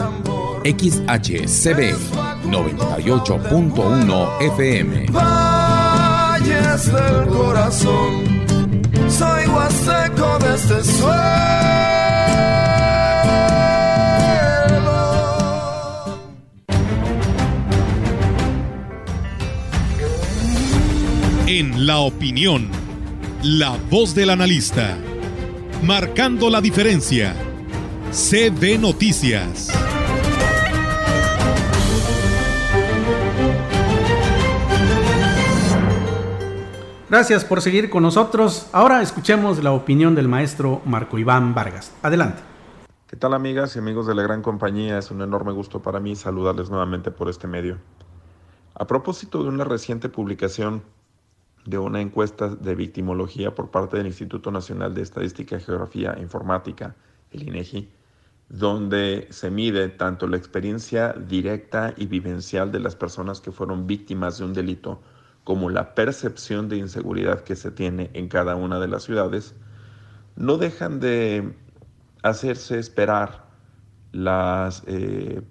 XHCB 0.64 1.94
98.1 2.46 4.42
FM. 4.42 5.08
Valles 5.12 6.92
del 6.92 7.28
corazón, 7.28 8.46
soy 9.10 9.48
más 9.48 9.74
seco 9.74 10.38
de 10.40 10.56
este 10.56 10.84
suelo. 10.84 12.65
En 21.58 21.88
la 21.88 22.00
opinión, 22.00 22.68
la 23.42 23.78
voz 23.90 24.14
del 24.14 24.30
analista, 24.30 24.98
marcando 25.84 26.50
la 26.50 26.60
diferencia. 26.60 27.34
CB 28.12 28.78
Noticias. 28.78 29.72
Gracias 37.10 37.46
por 37.46 37.62
seguir 37.62 37.90
con 37.90 38.04
nosotros. 38.04 38.68
Ahora 38.74 39.02
escuchemos 39.02 39.64
la 39.64 39.72
opinión 39.72 40.14
del 40.14 40.28
maestro 40.28 40.82
Marco 40.84 41.18
Iván 41.18 41.54
Vargas. 41.54 41.94
Adelante. 42.02 42.42
¿Qué 43.08 43.16
tal 43.16 43.34
amigas 43.34 43.78
y 43.78 43.80
amigos 43.80 44.08
de 44.08 44.16
la 44.16 44.24
gran 44.24 44.42
compañía? 44.42 44.98
Es 44.98 45.10
un 45.10 45.22
enorme 45.22 45.54
gusto 45.54 45.82
para 45.82 46.02
mí 46.02 46.18
saludarles 46.18 46.70
nuevamente 46.70 47.12
por 47.12 47.30
este 47.30 47.48
medio. 47.48 47.78
A 48.74 48.86
propósito 48.88 49.42
de 49.42 49.48
una 49.48 49.64
reciente 49.64 50.10
publicación 50.10 50.84
de 51.66 51.78
una 51.80 52.00
encuesta 52.00 52.50
de 52.50 52.76
victimología 52.76 53.54
por 53.54 53.72
parte 53.72 53.98
del 53.98 54.08
Instituto 54.08 54.52
Nacional 54.52 54.94
de 54.94 55.02
Estadística, 55.02 55.60
Geografía 55.60 56.14
e 56.18 56.22
Informática, 56.22 56.96
el 57.32 57.44
INEGI, 57.44 57.90
donde 58.50 59.28
se 59.32 59.50
mide 59.50 59.90
tanto 59.90 60.28
la 60.28 60.38
experiencia 60.38 61.14
directa 61.14 61.94
y 61.98 62.06
vivencial 62.06 62.72
de 62.72 62.80
las 62.80 62.96
personas 62.96 63.42
que 63.42 63.52
fueron 63.52 63.88
víctimas 63.88 64.38
de 64.38 64.46
un 64.46 64.54
delito 64.54 65.02
como 65.44 65.70
la 65.70 65.96
percepción 65.96 66.70
de 66.70 66.78
inseguridad 66.78 67.42
que 67.42 67.56
se 67.56 67.72
tiene 67.72 68.10
en 68.14 68.28
cada 68.28 68.56
una 68.56 68.80
de 68.80 68.88
las 68.88 69.04
ciudades, 69.04 69.56
no 70.36 70.58
dejan 70.58 71.00
de 71.00 71.56
hacerse 72.24 72.80
esperar 72.80 73.46
las 74.12 74.84
eh, 74.88 75.42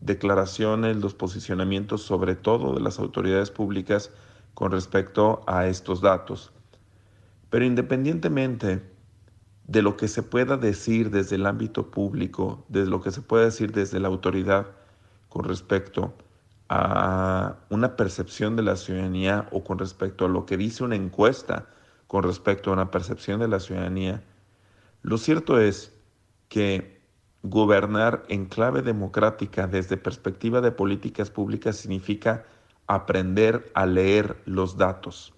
declaraciones, 0.00 0.96
los 0.96 1.14
posicionamientos, 1.14 2.02
sobre 2.02 2.34
todo 2.34 2.74
de 2.74 2.80
las 2.80 2.98
autoridades 2.98 3.50
públicas, 3.50 4.10
con 4.60 4.72
respecto 4.72 5.42
a 5.46 5.68
estos 5.68 6.02
datos. 6.02 6.52
Pero 7.48 7.64
independientemente 7.64 8.82
de 9.66 9.80
lo 9.80 9.96
que 9.96 10.06
se 10.06 10.22
pueda 10.22 10.58
decir 10.58 11.08
desde 11.08 11.36
el 11.36 11.46
ámbito 11.46 11.90
público, 11.90 12.62
de 12.68 12.84
lo 12.84 13.00
que 13.00 13.10
se 13.10 13.22
pueda 13.22 13.46
decir 13.46 13.72
desde 13.72 13.98
la 14.00 14.08
autoridad 14.08 14.66
con 15.30 15.44
respecto 15.44 16.12
a 16.68 17.56
una 17.70 17.96
percepción 17.96 18.54
de 18.54 18.62
la 18.64 18.76
ciudadanía 18.76 19.48
o 19.50 19.64
con 19.64 19.78
respecto 19.78 20.26
a 20.26 20.28
lo 20.28 20.44
que 20.44 20.58
dice 20.58 20.84
una 20.84 20.96
encuesta 20.96 21.66
con 22.06 22.22
respecto 22.22 22.68
a 22.68 22.74
una 22.74 22.90
percepción 22.90 23.40
de 23.40 23.48
la 23.48 23.60
ciudadanía, 23.60 24.22
lo 25.00 25.16
cierto 25.16 25.58
es 25.58 25.96
que 26.50 27.00
gobernar 27.42 28.24
en 28.28 28.44
clave 28.44 28.82
democrática 28.82 29.66
desde 29.66 29.96
perspectiva 29.96 30.60
de 30.60 30.70
políticas 30.70 31.30
públicas 31.30 31.76
significa 31.76 32.44
aprender 32.90 33.70
a 33.74 33.86
leer 33.86 34.42
los 34.46 34.76
datos. 34.76 35.32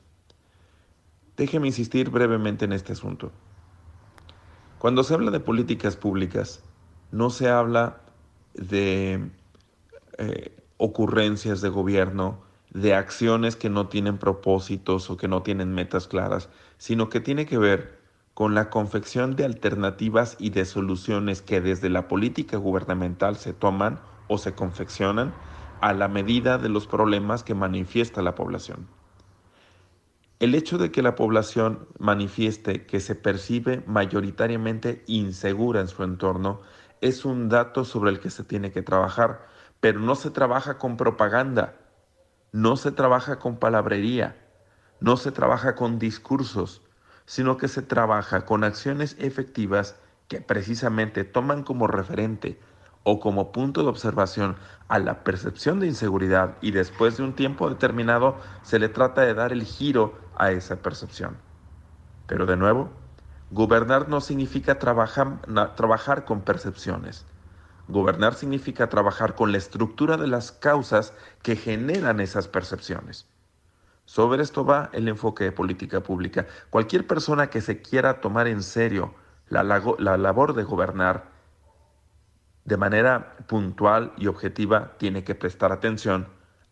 Déjeme 1.36 1.66
insistir 1.66 2.09
brevemente 2.09 2.64
en 2.64 2.72
este 2.72 2.94
asunto. 2.94 3.30
Cuando 4.78 5.05
se 5.05 5.12
habla 5.12 5.30
de 5.30 5.40
políticas 5.40 5.96
públicas, 5.98 6.64
no 7.11 7.28
se 7.28 7.50
habla 7.50 8.00
de 8.55 9.30
eh, 10.16 10.57
ocurrencias 10.78 11.61
de 11.61 11.68
gobierno, 11.68 12.40
de 12.70 12.94
acciones 12.94 13.55
que 13.55 13.68
no 13.68 13.88
tienen 13.88 14.16
propósitos 14.16 15.11
o 15.11 15.18
que 15.18 15.28
no 15.28 15.42
tienen 15.42 15.74
metas 15.74 16.09
claras, 16.09 16.48
sino 16.78 17.11
que 17.11 17.20
tiene 17.20 17.44
que 17.44 17.59
ver 17.59 18.00
con 18.32 18.55
la 18.55 18.70
confección 18.70 19.36
de 19.36 19.44
alternativas 19.44 20.36
y 20.38 20.48
de 20.50 20.64
soluciones 20.64 21.42
que 21.42 21.61
desde 21.61 21.90
la 21.90 22.09
política 22.09 22.57
gubernamental 22.57 23.36
se 23.36 23.53
toman 23.53 24.00
o 24.26 24.38
se 24.38 24.55
confeccionan 24.55 25.34
a 25.83 25.93
la 25.93 26.07
medida 26.07 26.59
de 26.59 26.68
los 26.68 26.87
problemas 26.87 27.43
que 27.43 27.55
manifiesta 27.55 28.22
la 28.22 28.37
población. 28.37 28.87
El 30.39 30.55
hecho 30.55 30.78
de 30.78 30.93
que 30.93 31.03
la 31.03 31.16
población 31.16 31.89
manifieste 31.99 32.87
que 32.87 33.01
se 33.01 33.16
percibe 33.16 33.83
mayoritariamente 33.87 35.03
insegura 35.09 35.80
en 35.80 35.89
su 35.89 36.05
entorno 36.05 36.61
es 37.01 37.24
un 37.24 37.49
dato 37.49 37.85
sobre 37.85 38.12
el 38.12 38.20
que 38.20 38.30
se 38.30 38.45
tiene 38.45 38.70
que 38.70 38.83
trabajar, 38.83 39.49
pero 39.80 39.99
no 39.99 40.14
se 40.14 40.30
trabaja 40.30 40.78
con 40.78 40.97
propaganda, 40.97 41.74
no 42.53 42.76
se 42.76 42.93
trabaja 42.93 43.41
con 43.41 43.57
palabrería, 43.57 44.37
no 45.01 45.16
se 45.16 45.33
trabaja 45.33 45.74
con 45.74 45.99
discursos, 45.99 46.83
sino 47.26 47.57
que 47.57 47.66
se 47.66 47.83
trabaja 47.83 48.45
con 48.45 48.62
acciones 48.62 49.16
efectivas 49.18 49.97
que 50.28 50.41
precisamente 50.41 51.24
toman 51.24 51.64
como 51.64 51.89
referente 51.89 52.61
o 53.05 53.20
como 53.20 53.53
punto 53.53 53.82
de 53.82 53.88
observación 53.88 54.57
a 54.88 54.98
la 54.98 55.24
percepción 55.24 55.80
de 55.80 55.86
inseguridad 55.86 56.57
y 56.61 56.70
después 56.70 57.16
de 57.16 57.24
un 57.24 57.34
tiempo 57.34 57.68
determinado 57.68 58.36
se 58.62 58.78
le 58.78 58.88
trata 58.88 59.22
de 59.22 59.34
dar 59.34 59.53
el 59.53 59.64
giro 59.64 60.14
a 60.36 60.53
esa 60.53 60.76
percepción. 60.76 61.36
Pero 62.26 62.46
de 62.46 62.57
nuevo, 62.57 62.90
gobernar 63.50 64.09
no 64.09 64.20
significa 64.20 64.78
trabajar, 64.78 65.40
trabajar 65.76 66.24
con 66.24 66.42
percepciones. 66.42 67.26
Gobernar 67.88 68.34
significa 68.34 68.88
trabajar 68.88 69.34
con 69.34 69.50
la 69.53 69.59
estructura 69.59 70.16
de 70.16 70.28
las 70.28 70.53
causas 70.53 71.12
que 71.42 71.57
generan 71.57 72.20
esas 72.20 72.48
percepciones. 72.48 73.26
Sobre 74.05 74.42
esto 74.42 74.64
va 74.64 74.90
el 74.92 75.09
enfoque 75.09 75.44
de 75.44 75.53
política 75.53 76.00
pública. 76.00 76.46
Cualquier 76.70 77.07
persona 77.07 77.50
que 77.50 77.61
se 77.61 77.82
quiera 77.82 78.20
tomar 78.20 78.46
en 78.46 78.62
serio 78.62 79.14
la, 79.48 79.62
la 79.62 80.16
labor 80.16 80.55
de 80.55 80.64
gobernar 80.64 81.32
de 82.65 82.77
manera 82.77 83.37
puntual 83.47 84.13
y 84.17 84.27
objetiva 84.27 84.93
tiene 84.99 85.25
que 85.25 85.35
prestar 85.35 85.73
atención 85.73 86.27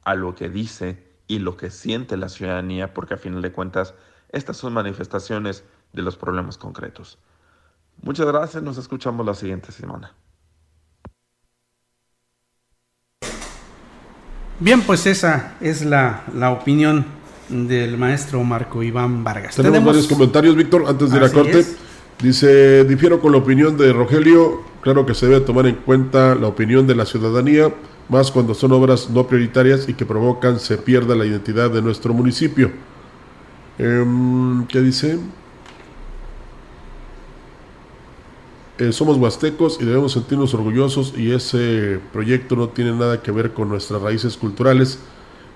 a 0.04 0.14
lo 0.14 0.34
que 0.34 0.48
dice 0.48 1.04
y 1.26 1.38
lo 1.38 1.56
que 1.56 1.70
siente 1.70 2.16
la 2.16 2.28
ciudadanía, 2.28 2.94
porque 2.94 3.14
a 3.14 3.16
final 3.16 3.42
de 3.42 3.52
cuentas 3.52 3.94
estas 4.30 4.56
son 4.56 4.72
manifestaciones 4.72 5.64
de 5.92 6.02
los 6.02 6.16
problemas 6.16 6.58
concretos. 6.58 7.18
Muchas 8.02 8.26
gracias, 8.26 8.62
nos 8.62 8.78
escuchamos 8.78 9.26
la 9.26 9.34
siguiente 9.34 9.72
semana. 9.72 10.14
Bien, 14.58 14.82
pues 14.82 15.06
esa 15.06 15.54
es 15.60 15.84
la, 15.84 16.24
la 16.34 16.50
opinión 16.50 17.04
del 17.48 17.96
maestro 17.96 18.42
Marco 18.44 18.82
Iván 18.82 19.24
Vargas. 19.24 19.56
Tenemos, 19.56 19.84
varios 19.84 20.06
comentarios, 20.06 20.54
Víctor, 20.54 20.84
antes 20.86 21.10
de 21.10 21.16
ir 21.16 21.24
a 21.24 21.30
corte. 21.30 21.64
Dice, 22.20 22.84
difiero 22.84 23.20
con 23.20 23.32
la 23.32 23.38
opinión 23.38 23.76
de 23.78 23.92
Rogelio, 23.92 24.62
claro 24.82 25.06
que 25.06 25.14
se 25.14 25.26
debe 25.26 25.40
tomar 25.40 25.66
en 25.66 25.76
cuenta 25.76 26.34
la 26.34 26.48
opinión 26.48 26.86
de 26.86 26.94
la 26.94 27.06
ciudadanía, 27.06 27.74
más 28.08 28.30
cuando 28.30 28.54
son 28.54 28.72
obras 28.72 29.08
no 29.10 29.26
prioritarias 29.26 29.88
y 29.88 29.94
que 29.94 30.04
provocan 30.04 30.58
se 30.58 30.76
pierda 30.78 31.14
la 31.14 31.24
identidad 31.26 31.70
de 31.70 31.82
nuestro 31.82 32.12
municipio. 32.12 32.70
Em, 33.78 34.66
¿Qué 34.66 34.80
dice? 34.80 35.18
Eh, 38.80 38.92
somos 38.92 39.18
huastecos 39.18 39.78
y 39.78 39.84
debemos 39.84 40.12
sentirnos 40.12 40.54
orgullosos 40.54 41.12
y 41.14 41.32
ese 41.32 42.00
proyecto 42.14 42.56
no 42.56 42.70
tiene 42.70 42.92
nada 42.92 43.22
que 43.22 43.30
ver 43.30 43.52
con 43.52 43.68
nuestras 43.68 44.00
raíces 44.00 44.38
culturales. 44.38 44.98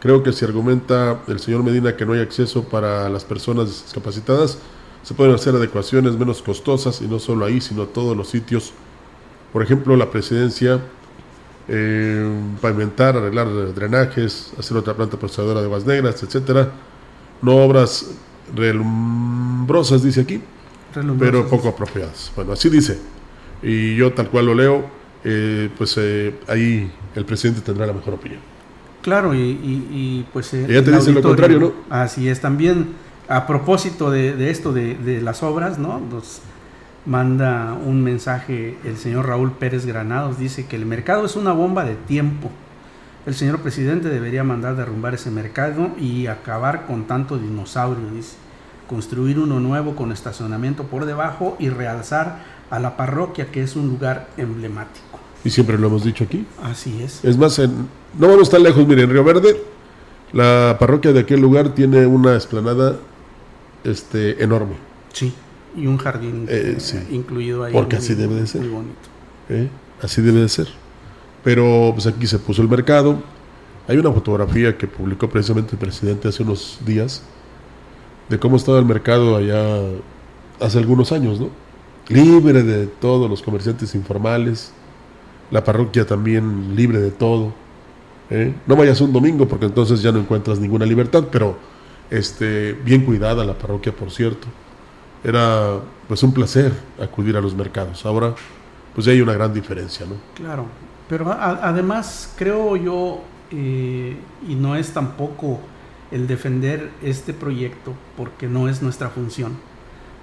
Creo 0.00 0.22
que 0.22 0.32
si 0.32 0.44
argumenta 0.44 1.22
el 1.26 1.40
señor 1.40 1.64
Medina 1.64 1.96
que 1.96 2.04
no 2.04 2.12
hay 2.12 2.20
acceso 2.20 2.64
para 2.64 3.08
las 3.08 3.24
personas 3.24 3.68
discapacitadas, 3.68 4.58
se 5.02 5.14
pueden 5.14 5.34
hacer 5.34 5.54
adecuaciones 5.54 6.18
menos 6.18 6.42
costosas 6.42 7.00
y 7.00 7.06
no 7.06 7.18
solo 7.18 7.46
ahí, 7.46 7.62
sino 7.62 7.86
todos 7.86 8.14
los 8.14 8.28
sitios. 8.28 8.74
Por 9.54 9.62
ejemplo, 9.62 9.96
la 9.96 10.10
presidencia, 10.10 10.80
eh, 11.68 12.28
pavimentar, 12.60 13.16
arreglar 13.16 13.46
drenajes, 13.72 14.52
hacer 14.58 14.76
otra 14.76 14.94
planta 14.94 15.16
procesadora 15.16 15.60
de 15.60 15.66
aguas 15.66 15.86
negras, 15.86 16.20
etcétera. 16.24 16.72
No 17.40 17.58
obras 17.58 18.10
relumbrosas, 18.52 20.02
dice 20.02 20.22
aquí, 20.22 20.42
pero 21.20 21.46
poco 21.46 21.68
apropiadas. 21.68 22.32
Bueno, 22.34 22.52
así 22.52 22.68
dice. 22.68 22.98
Y 23.62 23.94
yo 23.94 24.12
tal 24.12 24.28
cual 24.28 24.46
lo 24.46 24.54
leo, 24.56 24.86
eh, 25.22 25.70
pues 25.78 25.94
eh, 25.98 26.34
ahí 26.48 26.90
el 27.14 27.24
presidente 27.24 27.60
tendrá 27.60 27.86
la 27.86 27.92
mejor 27.92 28.14
opinión. 28.14 28.40
Claro, 29.02 29.36
y, 29.36 30.26
pues... 30.32 30.52
Ella 30.52 30.82
te 30.82 30.90
dice 30.90 31.12
lo 31.12 31.22
contrario, 31.22 31.60
¿no? 31.60 31.72
Así 31.90 32.28
es, 32.28 32.40
también 32.40 32.88
a 33.28 33.46
propósito 33.46 34.10
de, 34.10 34.50
esto 34.50 34.72
de, 34.72 35.20
las 35.22 35.44
obras, 35.44 35.78
¿no? 35.78 36.00
Nos 36.00 36.40
manda 37.06 37.74
un 37.74 38.02
mensaje 38.02 38.76
el 38.84 38.96
señor 38.96 39.26
Raúl 39.26 39.52
Pérez 39.52 39.86
Granados, 39.86 40.38
dice 40.38 40.66
que 40.66 40.76
el 40.76 40.86
mercado 40.86 41.26
es 41.26 41.36
una 41.36 41.52
bomba 41.52 41.84
de 41.84 41.94
tiempo. 41.94 42.50
El 43.26 43.34
señor 43.34 43.60
presidente 43.60 44.08
debería 44.08 44.44
mandar 44.44 44.76
derrumbar 44.76 45.14
ese 45.14 45.30
mercado 45.30 45.90
y 45.98 46.26
acabar 46.26 46.86
con 46.86 47.04
tanto 47.04 47.38
dinosaurio, 47.38 48.10
dice. 48.14 48.36
Construir 48.86 49.38
uno 49.38 49.60
nuevo 49.60 49.96
con 49.96 50.12
estacionamiento 50.12 50.84
por 50.84 51.06
debajo 51.06 51.56
y 51.58 51.70
realzar 51.70 52.40
a 52.70 52.78
la 52.78 52.98
parroquia, 52.98 53.46
que 53.50 53.62
es 53.62 53.76
un 53.76 53.88
lugar 53.88 54.28
emblemático. 54.36 55.18
Y 55.42 55.50
siempre 55.50 55.78
lo 55.78 55.86
hemos 55.86 56.04
dicho 56.04 56.24
aquí. 56.24 56.46
Así 56.62 57.02
es. 57.02 57.24
Es 57.24 57.38
más, 57.38 57.58
en, 57.58 57.88
no 58.18 58.28
vamos 58.28 58.50
tan 58.50 58.62
lejos, 58.62 58.86
miren, 58.86 59.04
en 59.04 59.10
Río 59.10 59.24
Verde, 59.24 59.56
la 60.32 60.76
parroquia 60.78 61.12
de 61.12 61.20
aquel 61.20 61.40
lugar 61.40 61.70
tiene 61.70 62.06
una 62.06 62.36
esplanada 62.36 62.96
este, 63.84 64.42
enorme. 64.42 64.74
Sí, 65.14 65.34
y 65.76 65.86
un 65.86 65.96
jardín 65.98 66.46
Eh, 66.48 66.76
sí. 66.78 66.98
incluido 67.10 67.64
ahí. 67.64 67.72
Porque 67.72 67.96
así 67.96 68.14
debe 68.14 68.34
de 68.34 68.46
ser. 68.46 68.60
Muy 68.62 68.70
bonito. 68.70 69.08
¿eh? 69.48 69.68
Así 70.02 70.22
debe 70.22 70.40
de 70.40 70.48
ser. 70.48 70.68
Pero 71.42 71.90
pues 71.94 72.06
aquí 72.06 72.26
se 72.26 72.38
puso 72.38 72.62
el 72.62 72.68
mercado. 72.68 73.18
Hay 73.86 73.98
una 73.98 74.10
fotografía 74.12 74.76
que 74.78 74.86
publicó 74.86 75.28
precisamente 75.28 75.72
el 75.72 75.78
presidente 75.78 76.28
hace 76.28 76.42
unos 76.42 76.78
días 76.86 77.22
de 78.28 78.38
cómo 78.38 78.56
estaba 78.56 78.78
el 78.78 78.86
mercado 78.86 79.36
allá 79.36 79.80
hace 80.60 80.78
algunos 80.78 81.12
años, 81.12 81.38
¿no? 81.40 81.50
Libre 82.08 82.62
de 82.62 82.86
todos 82.86 83.28
los 83.28 83.42
comerciantes 83.42 83.94
informales, 83.94 84.72
la 85.50 85.62
parroquia 85.64 86.06
también 86.06 86.74
libre 86.76 86.98
de 86.98 87.10
todo. 87.10 87.52
¿eh? 88.30 88.54
No 88.66 88.76
vayas 88.76 89.00
un 89.02 89.12
domingo 89.12 89.46
porque 89.46 89.66
entonces 89.66 90.00
ya 90.02 90.12
no 90.12 90.20
encuentras 90.20 90.58
ninguna 90.58 90.86
libertad, 90.86 91.24
pero 91.30 91.56
este, 92.10 92.72
bien 92.72 93.04
cuidada 93.04 93.44
la 93.44 93.54
parroquia, 93.58 93.94
por 93.94 94.10
cierto. 94.10 94.46
Era 95.24 95.80
pues 96.06 96.22
un 96.22 96.32
placer 96.32 96.72
acudir 97.02 97.36
a 97.36 97.40
los 97.40 97.54
mercados. 97.54 98.04
Ahora 98.04 98.34
pues 98.94 99.06
ya 99.06 99.12
hay 99.12 99.20
una 99.20 99.32
gran 99.32 99.52
diferencia, 99.52 100.06
¿no? 100.06 100.14
Claro, 100.34 100.66
pero 101.08 101.32
a- 101.32 101.60
además 101.68 102.32
creo 102.36 102.76
yo, 102.76 103.22
eh, 103.50 104.16
y 104.48 104.54
no 104.54 104.76
es 104.76 104.92
tampoco 104.92 105.58
el 106.12 106.26
defender 106.28 106.90
este 107.02 107.32
proyecto, 107.32 107.92
porque 108.16 108.46
no 108.46 108.68
es 108.68 108.82
nuestra 108.82 109.08
función, 109.08 109.56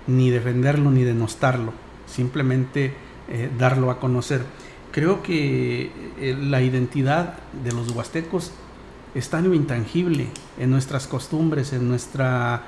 ni 0.07 0.29
defenderlo 0.29 0.89
ni 0.91 1.03
denostarlo, 1.03 1.73
simplemente 2.05 2.93
eh, 3.29 3.49
darlo 3.57 3.91
a 3.91 3.99
conocer. 3.99 4.43
Creo 4.91 5.21
que 5.21 5.91
eh, 6.19 6.37
la 6.39 6.61
identidad 6.61 7.35
de 7.63 7.71
los 7.73 7.89
huastecos 7.91 8.51
está 9.15 9.39
en 9.39 9.49
lo 9.49 9.53
intangible, 9.53 10.27
en 10.57 10.69
nuestras 10.69 11.07
costumbres, 11.07 11.73
en 11.73 11.89
nuestra 11.89 12.63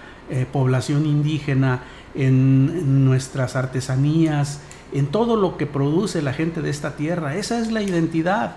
población 0.54 1.06
indígena, 1.06 1.84
en, 2.16 3.06
nuestras 3.06 3.56
artesanías, 3.56 4.60
en 4.94 5.08
todo 5.08 5.36
lo 5.36 5.58
que 5.58 5.66
produce 5.66 6.22
la 6.22 6.34
gente 6.34 6.62
de 6.62 6.70
esta 6.70 6.96
tierra. 6.96 7.36
Esa 7.36 7.60
es 7.60 7.72
la 7.72 7.82
identidad. 7.82 8.56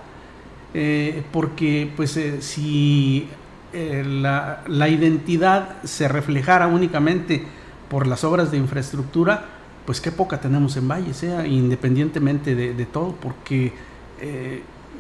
Eh, 0.75 1.25
porque 1.33 1.91
pues 1.97 2.17
eh, 2.17 2.43
si 2.43 3.29
eh, 3.73 4.05
la, 4.07 4.63
la 4.67 4.89
identidad 4.89 5.83
se 5.85 6.07
reflejara 6.07 6.67
únicamente 6.67 7.45
por 7.89 8.07
las 8.07 8.25
obras 8.25 8.51
de 8.51 8.59
infraestructura, 8.59 9.47
pues 9.87 10.01
qué 10.01 10.13
poca 10.13 10.41
tenemos 10.41 10.77
en 10.77 10.89
Valle, 10.89 11.15
sea 11.15 11.47
independientemente 11.47 12.55
de, 12.55 12.75
de 12.75 12.87
todo, 12.87 13.15
porque 13.15 13.73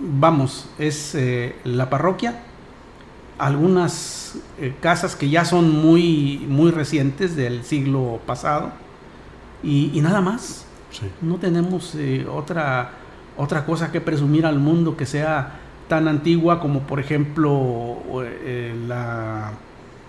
vamos, 0.00 0.68
es 0.78 1.16
la 1.64 1.90
parroquia, 1.90 2.42
algunas 3.38 4.36
eh, 4.60 4.74
casas 4.80 5.14
que 5.16 5.28
ya 5.28 5.44
son 5.44 5.70
muy, 5.70 6.44
muy 6.48 6.70
recientes 6.70 7.36
del 7.36 7.64
siglo 7.64 8.20
pasado 8.26 8.72
y, 9.62 9.90
y 9.94 10.00
nada 10.00 10.20
más. 10.20 10.64
No 11.20 11.36
tenemos 11.36 11.94
eh, 11.96 12.26
otra, 12.30 12.92
otra 13.36 13.66
cosa 13.66 13.92
que 13.92 14.00
presumir 14.00 14.46
al 14.46 14.58
mundo 14.58 14.96
que 14.96 15.04
sea 15.04 15.60
tan 15.88 16.08
antigua 16.08 16.60
como 16.60 16.80
por 16.80 16.98
ejemplo 17.00 17.98
eh, 18.24 18.74
la- 18.88 19.52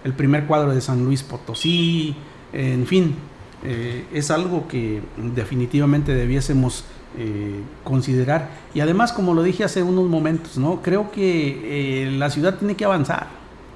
el 0.03 0.13
primer 0.13 0.45
cuadro 0.45 0.71
de 0.73 0.79
San 0.79 1.03
Luis 1.03 1.23
Potosí, 1.23 2.15
en 2.53 2.85
fin, 2.87 3.15
eh, 3.63 4.05
es 4.13 4.31
algo 4.31 4.67
que 4.69 5.01
definitivamente 5.17 6.13
debiésemos 6.13 6.85
eh, 7.17 7.61
considerar. 7.83 8.49
Y 8.73 8.79
además, 8.79 9.11
como 9.11 9.33
lo 9.33 9.43
dije 9.43 9.63
hace 9.63 9.81
unos 9.83 10.05
momentos, 10.07 10.57
¿no? 10.57 10.81
creo 10.81 11.11
que 11.11 12.03
eh, 12.05 12.11
la 12.11 12.29
ciudad 12.29 12.55
tiene 12.57 12.75
que 12.75 12.85
avanzar. 12.85 13.27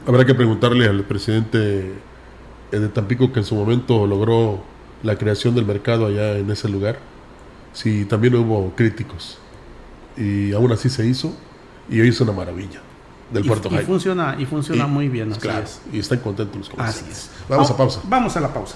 Habrá 0.07 0.25
que 0.25 0.33
preguntarle 0.33 0.87
al 0.87 1.03
presidente 1.03 1.91
eh, 2.71 2.79
de 2.79 2.87
Tampico 2.89 3.31
que 3.31 3.39
en 3.39 3.45
su 3.45 3.55
momento 3.55 4.05
logró 4.07 4.59
la 5.03 5.15
creación 5.17 5.55
del 5.55 5.65
mercado 5.65 6.05
allá 6.07 6.37
en 6.37 6.49
ese 6.51 6.69
lugar, 6.69 6.97
si 7.73 8.05
también 8.05 8.35
hubo 8.35 8.71
críticos. 8.75 9.37
Y 10.17 10.53
aún 10.53 10.71
así 10.71 10.89
se 10.89 11.05
hizo 11.07 11.33
y 11.89 11.99
hoy 12.01 12.09
es 12.09 12.21
una 12.21 12.31
maravilla 12.33 12.81
del 13.31 13.45
Y- 13.45 13.47
Puerto 13.47 13.67
y 13.69 13.71
Jaime. 13.71 13.85
funciona- 13.85 14.35
y 14.37 14.45
funciona 14.45 14.87
muy 14.87 15.07
bien, 15.07 15.31
así 15.31 15.39
claro, 15.41 15.63
es. 15.63 15.81
y 15.91 15.99
están 15.99 16.19
contentos 16.19 16.57
los 16.57 16.69
comerciantes. 16.69 17.11
Así 17.17 17.29
es. 17.43 17.49
Vamos 17.49 17.71
a 17.71 17.77
pausa. 17.77 18.01
Vamos 18.07 18.35
a 18.37 18.41
la 18.41 18.53
pausa. 18.53 18.75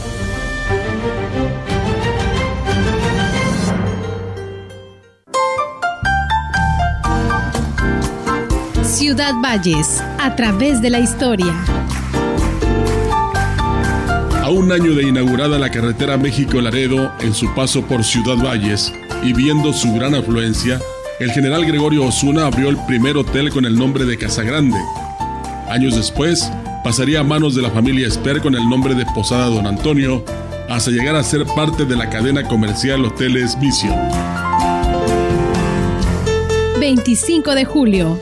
Ciudad 9.01 9.33
Valles, 9.43 9.99
a 10.19 10.35
través 10.35 10.79
de 10.79 10.91
la 10.91 10.99
historia. 10.99 11.55
A 14.43 14.49
un 14.51 14.71
año 14.71 14.93
de 14.93 15.07
inaugurada 15.07 15.57
la 15.57 15.71
carretera 15.71 16.17
México-Laredo 16.17 17.11
en 17.19 17.33
su 17.33 17.51
paso 17.55 17.81
por 17.81 18.03
Ciudad 18.03 18.37
Valles 18.37 18.93
y 19.23 19.33
viendo 19.33 19.73
su 19.73 19.91
gran 19.95 20.13
afluencia, 20.13 20.79
el 21.19 21.31
general 21.31 21.65
Gregorio 21.65 22.05
Osuna 22.05 22.45
abrió 22.45 22.69
el 22.69 22.77
primer 22.85 23.17
hotel 23.17 23.49
con 23.49 23.65
el 23.65 23.75
nombre 23.75 24.05
de 24.05 24.19
Casa 24.19 24.43
Grande. 24.43 24.77
Años 25.67 25.95
después, 25.95 26.51
pasaría 26.83 27.21
a 27.21 27.23
manos 27.23 27.55
de 27.55 27.63
la 27.63 27.71
familia 27.71 28.07
Esper 28.07 28.39
con 28.39 28.53
el 28.53 28.69
nombre 28.69 28.93
de 28.93 29.07
Posada 29.15 29.47
Don 29.47 29.65
Antonio, 29.65 30.23
hasta 30.69 30.91
llegar 30.91 31.15
a 31.15 31.23
ser 31.23 31.47
parte 31.55 31.85
de 31.85 31.95
la 31.95 32.07
cadena 32.07 32.47
comercial 32.47 33.03
Hoteles 33.03 33.57
Mission. 33.57 33.97
25 36.79 37.55
de 37.55 37.65
julio, 37.65 38.21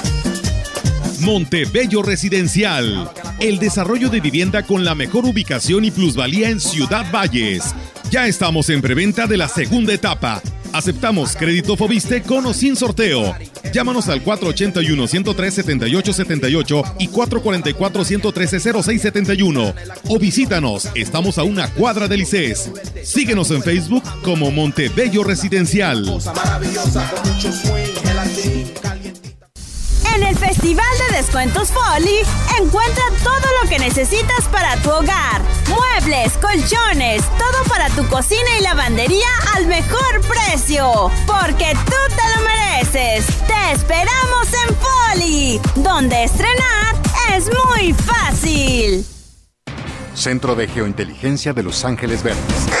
Montebello 1.21 2.01
Residencial. 2.01 3.09
El 3.39 3.59
desarrollo 3.59 4.09
de 4.09 4.19
vivienda 4.19 4.63
con 4.63 4.83
la 4.83 4.95
mejor 4.95 5.25
ubicación 5.25 5.85
y 5.85 5.91
plusvalía 5.91 6.49
en 6.49 6.59
Ciudad 6.59 7.05
Valles. 7.11 7.75
Ya 8.09 8.25
estamos 8.27 8.69
en 8.69 8.81
preventa 8.81 9.27
de 9.27 9.37
la 9.37 9.47
segunda 9.47 9.93
etapa. 9.93 10.41
Aceptamos 10.73 11.35
crédito 11.35 11.77
Fobiste 11.77 12.23
con 12.23 12.47
o 12.47 12.53
sin 12.53 12.75
sorteo. 12.75 13.35
Llámanos 13.71 14.09
al 14.09 14.25
481-103-7878 14.25 16.95
y 16.99 17.07
444-113-0671. 17.09 19.73
O 20.07 20.19
visítanos, 20.19 20.89
estamos 20.95 21.37
a 21.37 21.43
una 21.43 21.67
cuadra 21.69 22.07
del 22.07 22.21
ICES. 22.21 22.71
Síguenos 23.03 23.51
en 23.51 23.61
Facebook 23.61 24.01
como 24.23 24.49
Montebello 24.49 25.23
Residencial. 25.23 26.03
En 30.15 30.23
el 30.23 30.37
Festival 30.37 30.85
de 31.09 31.17
Descuentos 31.17 31.69
Folly, 31.69 32.19
encuentra 32.59 33.03
todo 33.23 33.47
lo 33.61 33.69
que 33.69 33.79
necesitas 33.79 34.47
para 34.51 34.75
tu 34.77 34.89
hogar. 34.89 35.41
Muebles, 35.69 36.33
colchones, 36.33 37.23
todo 37.37 37.63
para 37.69 37.89
tu 37.89 38.05
cocina 38.07 38.57
y 38.59 38.63
lavandería 38.63 39.27
al 39.55 39.67
mejor 39.67 40.21
precio. 40.21 41.11
Porque 41.25 41.73
tú 41.85 42.15
te 42.15 42.35
lo 42.35 42.45
mereces. 42.45 43.25
Te 43.47 43.71
esperamos 43.73 44.47
en 44.67 44.75
Folly, 44.75 45.61
donde 45.75 46.23
estrenar 46.23 46.95
es 47.35 47.49
muy 47.69 47.93
fácil. 47.93 49.05
Centro 50.13 50.55
de 50.55 50.67
Geointeligencia 50.67 51.53
de 51.53 51.63
Los 51.63 51.85
Ángeles 51.85 52.21
Verdes. 52.21 52.80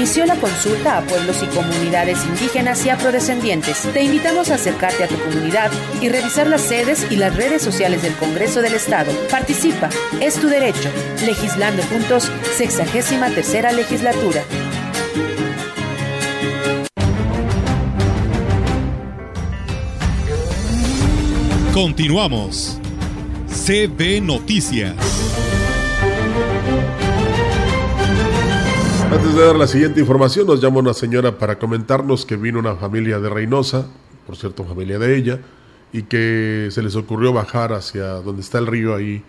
Inició 0.00 0.24
la 0.24 0.36
consulta 0.36 0.96
a 0.96 1.02
pueblos 1.02 1.42
y 1.42 1.46
comunidades 1.54 2.24
indígenas 2.24 2.86
y 2.86 2.88
afrodescendientes. 2.88 3.82
Te 3.92 4.02
invitamos 4.02 4.50
a 4.50 4.54
acercarte 4.54 5.04
a 5.04 5.08
tu 5.08 5.18
comunidad 5.18 5.70
y 6.00 6.08
revisar 6.08 6.46
las 6.46 6.62
sedes 6.62 7.06
y 7.10 7.16
las 7.16 7.36
redes 7.36 7.60
sociales 7.60 8.00
del 8.00 8.14
Congreso 8.14 8.62
del 8.62 8.72
Estado. 8.72 9.12
Participa, 9.30 9.90
es 10.22 10.36
tu 10.36 10.48
derecho. 10.48 10.88
Legislando 11.26 11.82
juntos, 11.82 12.32
sexagésima 12.56 13.28
tercera 13.28 13.72
legislatura. 13.72 14.42
Continuamos. 21.74 22.80
CB 23.50 24.22
Noticias. 24.22 25.29
Antes 29.10 29.34
de 29.34 29.44
dar 29.44 29.56
la 29.56 29.66
siguiente 29.66 29.98
información, 29.98 30.46
nos 30.46 30.60
llama 30.60 30.78
una 30.78 30.94
señora 30.94 31.36
para 31.36 31.58
comentarnos 31.58 32.24
que 32.24 32.36
vino 32.36 32.60
una 32.60 32.76
familia 32.76 33.18
de 33.18 33.28
Reynosa, 33.28 33.86
por 34.24 34.36
cierto, 34.36 34.64
familia 34.64 35.00
de 35.00 35.16
ella, 35.16 35.40
y 35.92 36.04
que 36.04 36.68
se 36.70 36.80
les 36.80 36.94
ocurrió 36.94 37.32
bajar 37.32 37.72
hacia 37.72 38.06
donde 38.22 38.42
está 38.42 38.58
el 38.58 38.68
río 38.68 38.94
ahí, 38.94 39.24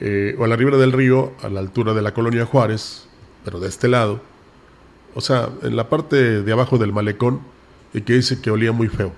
eh, 0.00 0.36
o 0.38 0.44
a 0.44 0.48
la 0.48 0.56
ribera 0.56 0.76
del 0.76 0.92
río, 0.92 1.32
a 1.42 1.48
la 1.48 1.60
altura 1.60 1.94
de 1.94 2.02
la 2.02 2.12
colonia 2.12 2.44
Juárez, 2.44 3.08
pero 3.42 3.58
de 3.58 3.68
este 3.68 3.88
lado, 3.88 4.20
o 5.14 5.22
sea, 5.22 5.48
en 5.62 5.76
la 5.76 5.88
parte 5.88 6.42
de 6.42 6.52
abajo 6.52 6.76
del 6.76 6.92
malecón, 6.92 7.40
y 7.94 8.02
que 8.02 8.12
dice 8.12 8.42
que 8.42 8.50
olía 8.50 8.72
muy 8.72 8.88
feo 8.88 9.12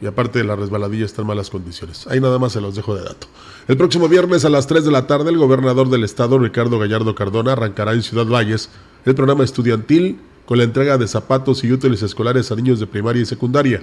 y 0.00 0.06
aparte 0.06 0.38
de 0.38 0.44
la 0.44 0.56
resbaladilla 0.56 1.04
está 1.04 1.22
en 1.22 1.28
malas 1.28 1.50
condiciones. 1.50 2.06
Ahí 2.06 2.20
nada 2.20 2.38
más 2.38 2.52
se 2.52 2.60
los 2.60 2.74
dejo 2.74 2.94
de 2.94 3.02
dato. 3.02 3.26
El 3.66 3.76
próximo 3.76 4.08
viernes 4.08 4.44
a 4.44 4.48
las 4.48 4.66
3 4.66 4.84
de 4.84 4.90
la 4.92 5.06
tarde, 5.06 5.30
el 5.30 5.38
gobernador 5.38 5.90
del 5.90 6.04
estado, 6.04 6.38
Ricardo 6.38 6.78
Gallardo 6.78 7.14
Cardona, 7.14 7.52
arrancará 7.52 7.92
en 7.92 8.02
Ciudad 8.02 8.26
Valles 8.26 8.70
el 9.04 9.14
programa 9.14 9.44
estudiantil 9.44 10.20
con 10.46 10.58
la 10.58 10.64
entrega 10.64 10.98
de 10.98 11.08
zapatos 11.08 11.64
y 11.64 11.72
útiles 11.72 12.02
escolares 12.02 12.50
a 12.50 12.56
niños 12.56 12.80
de 12.80 12.86
primaria 12.86 13.22
y 13.22 13.26
secundaria. 13.26 13.82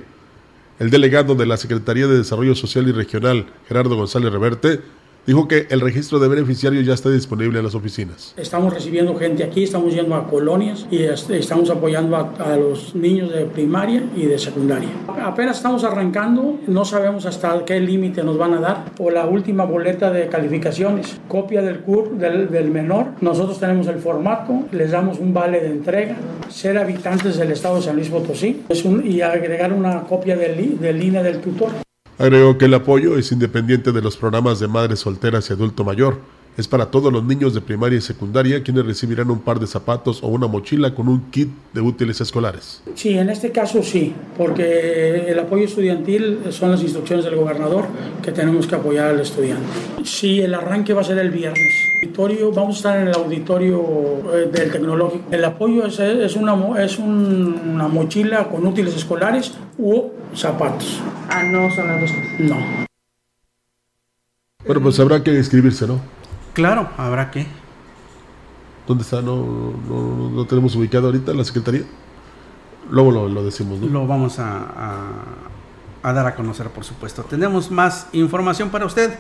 El 0.80 0.90
delegado 0.90 1.36
de 1.36 1.46
la 1.46 1.58
Secretaría 1.58 2.08
de 2.08 2.18
Desarrollo 2.18 2.56
Social 2.56 2.88
y 2.88 2.92
Regional, 2.92 3.46
Gerardo 3.68 3.96
González 3.96 4.32
Reverte, 4.32 4.82
dijo 5.26 5.48
que 5.48 5.68
el 5.70 5.82
registro 5.82 6.20
de 6.20 6.28
beneficiarios 6.28 6.86
ya 6.86 6.94
está 6.94 7.10
disponible 7.10 7.60
en 7.60 7.66
las 7.66 7.76
oficinas. 7.76 8.34
Estamos 8.38 8.74
recibiendo 8.74 9.16
gente 9.16 9.44
aquí, 9.44 9.64
estamos 9.64 9.94
yendo 9.94 10.16
a 10.16 10.28
colonias 10.28 10.86
y 10.92 11.04
estamos 11.04 11.70
apoyando 11.70 12.16
a, 12.16 12.56
los 12.56 12.96
niños 12.96 13.34
de 13.34 13.46
primaria 13.46 14.04
y 14.16 14.26
de 14.26 14.40
secundaria. 14.40 14.90
Apenas 15.22 15.58
estamos 15.58 15.84
arrancando, 15.84 16.60
no 16.68 16.86
sabemos 16.86 17.26
hasta 17.26 17.66
qué 17.66 17.80
límite 17.80 18.24
nos 18.24 18.38
van 18.38 18.54
a 18.54 18.60
dar 18.60 18.86
o 19.00 19.10
la 19.10 19.26
última 19.26 19.66
boleta 19.66 20.12
de 20.12 20.28
calificaciones, 20.28 21.20
copia 21.28 21.62
del 21.62 21.80
CUR 21.80 22.18
del, 22.18 22.72
menor. 22.72 23.08
Nosotros 23.22 23.60
tenemos 23.60 23.88
el 23.88 24.00
formato, 24.00 24.64
les 24.72 24.92
damos 24.92 25.20
un 25.20 25.34
vale 25.34 25.60
de 25.60 25.68
entrega, 25.68 26.16
ser 26.50 26.78
habitantes 26.78 27.38
del 27.38 27.52
estado 27.52 27.78
de 27.78 27.82
San 27.84 27.96
Luis 27.96 28.10
Potosí 28.10 28.64
y 29.04 29.22
agregar 29.22 29.74
una 29.74 30.02
copia 30.04 30.36
del, 30.36 30.80
del 30.80 31.04
INE 31.04 31.24
del 31.24 31.40
tutor. 31.40 31.85
Agregó 32.18 32.58
que 32.58 32.66
el 32.66 32.74
apoyo 32.74 33.18
es 33.18 33.34
independiente 33.34 33.92
de 33.92 34.02
los 34.02 34.16
programas 34.16 34.62
de 34.62 34.70
madres 34.70 35.00
solteras 35.00 35.50
y 35.50 35.54
adulto 35.54 35.84
mayor. 35.84 36.18
Es 36.58 36.70
para 36.70 36.90
todos 36.90 37.12
los 37.12 37.22
niños 37.26 37.54
de 37.54 37.60
primaria 37.60 37.98
y 37.98 38.02
secundaria 38.02 38.64
quienes 38.64 38.86
recibirán 38.86 39.30
un 39.30 39.40
par 39.40 39.60
de 39.60 39.68
zapatos 39.68 40.24
o 40.24 40.28
una 40.28 40.48
mochila 40.48 40.96
con 40.96 41.10
un 41.10 41.30
kit 41.30 41.50
de 41.74 41.82
útiles 41.82 42.22
escolares. 42.22 42.82
Sí, 42.94 43.18
en 43.18 43.30
este 43.30 43.52
caso 43.52 43.84
sí, 43.84 44.16
porque 44.38 45.26
el 45.28 45.38
apoyo 45.38 45.66
estudiantil 45.66 46.40
son 46.52 46.72
las 46.72 46.82
instrucciones 46.82 47.26
del 47.26 47.36
gobernador 47.36 47.84
que 48.24 48.32
tenemos 48.32 48.66
que 48.66 48.76
apoyar 48.76 49.10
al 49.10 49.20
estudiante. 49.20 49.66
Sí, 50.06 50.40
el 50.40 50.54
arranque 50.54 50.94
va 50.94 51.02
a 51.02 51.04
ser 51.04 51.18
el 51.18 51.32
viernes. 51.32 51.74
Auditorio, 52.02 52.54
vamos 52.54 52.76
a 52.76 52.78
estar 52.78 53.02
en 53.02 53.10
el 53.10 53.16
auditorio 53.16 53.84
eh, 54.34 54.50
del 54.50 54.72
tecnológico. 54.72 55.26
El 55.32 55.44
apoyo 55.44 55.86
es, 55.86 56.00
es, 56.00 56.38
una, 56.38 56.82
es 56.82 56.98
una 56.98 57.90
mochila 57.90 58.48
con 58.48 58.66
útiles 58.66 58.96
escolares 58.96 59.52
u 59.78 60.04
zapatos. 60.34 61.02
Ah, 61.30 61.44
no 61.44 61.70
son 61.72 61.88
las 61.88 62.02
dos 62.02 62.12
cosas. 62.12 62.40
No. 62.40 62.86
Bueno, 64.66 64.82
pues 64.82 65.00
habrá 65.00 65.24
que 65.24 65.34
inscribirse, 65.36 65.86
¿no? 65.88 66.00
Claro, 66.54 66.90
habrá 66.98 67.30
que. 67.32 67.46
¿Dónde 68.88 69.04
está? 69.04 69.22
¿No, 69.22 69.74
no, 70.32 70.46
tenemos 70.46 70.76
ubicado 70.76 71.08
ahorita 71.08 71.34
la 71.34 71.44
Secretaría? 71.44 71.84
Luego 72.90 73.12
lo, 73.12 73.44
decimos, 73.44 73.80
¿no? 73.80 73.88
Lo 73.88 74.08
vamos 74.08 74.40
a, 74.40 75.34
a, 76.04 76.14
dar 76.14 76.28
a 76.28 76.36
conocer, 76.36 76.70
por 76.70 76.84
supuesto. 76.84 77.24
Tenemos 77.24 77.72
más 77.72 78.08
información 78.14 78.70
para 78.70 78.86
usted. 78.86 79.18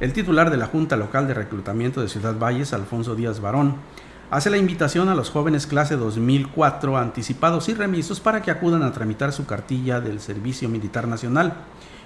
El 0.00 0.12
titular 0.12 0.50
de 0.50 0.56
la 0.56 0.66
Junta 0.66 0.96
Local 0.96 1.26
de 1.26 1.34
Reclutamiento 1.34 2.00
de 2.00 2.08
Ciudad 2.08 2.38
Valles, 2.38 2.72
Alfonso 2.72 3.16
Díaz 3.16 3.40
Barón, 3.40 3.76
hace 4.30 4.50
la 4.50 4.58
invitación 4.58 5.08
a 5.08 5.14
los 5.14 5.30
jóvenes 5.30 5.66
clase 5.66 5.96
2004 5.96 6.96
anticipados 6.98 7.68
y 7.68 7.74
remisos 7.74 8.20
para 8.20 8.42
que 8.42 8.50
acudan 8.50 8.82
a 8.82 8.92
tramitar 8.92 9.32
su 9.32 9.46
cartilla 9.46 10.00
del 10.00 10.20
Servicio 10.20 10.68
Militar 10.68 11.08
Nacional. 11.08 11.54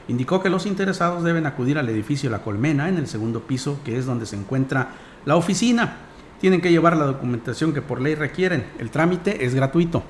Indicó 0.08 0.42
que 0.42 0.50
los 0.50 0.66
interesados 0.66 1.24
deben 1.24 1.46
acudir 1.46 1.78
al 1.78 1.88
edificio 1.88 2.30
La 2.30 2.42
Colmena 2.42 2.88
en 2.88 2.96
el 2.96 3.06
segundo 3.06 3.40
piso, 3.40 3.80
que 3.84 3.98
es 3.98 4.06
donde 4.06 4.26
se 4.26 4.36
encuentra 4.36 4.90
la 5.24 5.36
oficina. 5.36 5.96
Tienen 6.40 6.60
que 6.60 6.70
llevar 6.70 6.96
la 6.96 7.06
documentación 7.06 7.72
que 7.72 7.82
por 7.82 8.00
ley 8.00 8.14
requieren. 8.14 8.66
El 8.78 8.90
trámite 8.90 9.44
es 9.44 9.54
gratuito. 9.54 10.02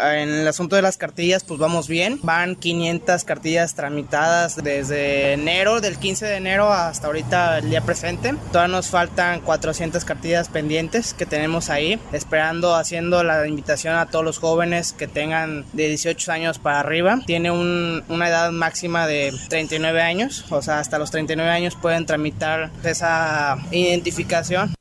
En 0.00 0.28
el 0.30 0.48
asunto 0.48 0.76
de 0.76 0.82
las 0.82 0.96
cartillas, 0.96 1.44
pues 1.44 1.60
vamos 1.60 1.88
bien. 1.88 2.18
Van 2.22 2.56
500 2.56 3.24
cartillas 3.24 3.74
tramitadas 3.74 4.56
desde 4.56 5.34
enero, 5.34 5.80
del 5.80 5.98
15 5.98 6.26
de 6.26 6.36
enero 6.36 6.72
hasta 6.72 7.06
ahorita 7.06 7.58
el 7.58 7.70
día 7.70 7.82
presente. 7.82 8.34
Todavía 8.52 8.76
nos 8.76 8.88
faltan 8.88 9.40
400 9.40 10.04
cartillas 10.04 10.48
pendientes 10.48 11.14
que 11.14 11.26
tenemos 11.26 11.70
ahí, 11.70 12.00
esperando, 12.12 12.74
haciendo 12.74 13.22
la 13.22 13.46
invitación 13.46 13.94
a 13.96 14.06
todos 14.06 14.24
los 14.24 14.38
jóvenes 14.38 14.92
que 14.92 15.08
tengan 15.08 15.64
de 15.72 15.88
18 15.88 16.32
años 16.32 16.58
para 16.58 16.80
arriba. 16.80 17.20
Tiene 17.26 17.50
una 17.50 18.28
edad 18.28 18.50
máxima 18.50 19.06
de 19.06 19.34
39 19.48 20.02
años, 20.02 20.44
o 20.50 20.62
sea, 20.62 20.78
hasta 20.78 20.98
los 20.98 21.10
39 21.10 21.50
años 21.50 21.76
pueden 21.76 22.06
tramitar 22.06 22.70
esa 22.84 23.58
identificación 23.70 24.74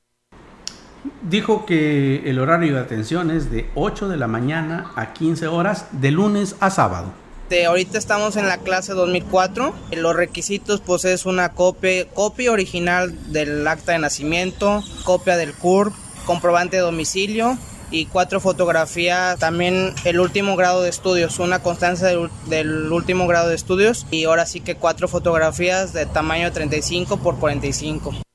dijo 1.30 1.66
que 1.66 2.30
el 2.30 2.40
horario 2.40 2.76
de 2.76 2.82
atención 2.82 3.32
es 3.32 3.52
de 3.52 3.70
8 3.76 4.10
de 4.10 4.18
la 4.18 4.28
mañana 4.28 4.92
a 4.96 5.14
15 5.14 5.48
horas 5.48 5.86
de 5.92 6.12
lunes 6.12 6.56
a 6.60 6.70
sábado. 6.70 7.14
De 7.50 7.66
ahorita 7.66 7.98
estamos 7.98 8.36
en 8.36 8.48
la 8.48 8.58
clase 8.60 8.94
2004. 8.94 9.74
Los 9.94 10.16
requisitos 10.16 10.82
pues 10.82 11.06
es 11.06 11.26
una 11.26 11.50
copia, 11.50 12.08
copia 12.08 12.52
original 12.52 13.32
del 13.32 13.68
acta 13.68 13.94
de 13.94 14.00
nacimiento, 14.00 14.84
copia 15.04 15.36
del 15.36 15.54
CURP, 15.54 15.94
comprobante 16.26 16.78
de 16.78 16.84
domicilio 16.84 17.58
y 17.92 18.06
cuatro 18.06 18.40
fotografías, 18.40 19.40
también 19.40 19.96
el 20.06 20.20
último 20.20 20.56
grado 20.56 20.84
de 20.84 20.90
estudios, 20.90 21.40
una 21.40 21.64
constancia 21.64 22.08
del, 22.08 22.30
del, 22.46 22.92
último 22.92 23.26
grado 23.26 23.50
de 23.50 23.56
estudios 23.56 24.06
y 24.12 24.26
ahora 24.26 24.46
sí 24.46 24.62
que 24.62 24.76
cuatro 24.76 25.08
fotografías 25.08 25.92
de 25.92 26.06
tamaño 26.06 26.52
35 26.52 27.18
por 27.18 27.40
45. 27.40 28.29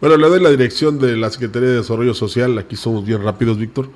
Bueno, 0.00 0.16
le 0.16 0.28
doy 0.28 0.40
la 0.40 0.50
dirección 0.50 0.98
de 0.98 1.16
la 1.16 1.30
Secretaría 1.30 1.68
de 1.68 1.76
Desarrollo 1.76 2.14
Social, 2.14 2.58
aquí 2.58 2.76
somos 2.76 3.04
bien 3.04 3.22
rápidos, 3.22 3.58
Víctor. 3.58 3.88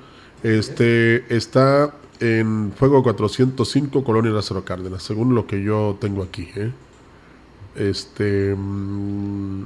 Este 0.43 1.35
está 1.35 1.93
en 2.19 2.71
Fuego 2.75 3.03
405, 3.03 4.03
Colonia 4.03 4.31
Lázaro 4.31 4.63
Cárdenas, 4.63 5.03
según 5.03 5.35
lo 5.35 5.45
que 5.45 5.61
yo 5.61 5.97
tengo 5.99 6.23
aquí. 6.23 6.49
¿eh? 6.55 6.71
Este. 7.75 8.55
Mm, 8.55 9.63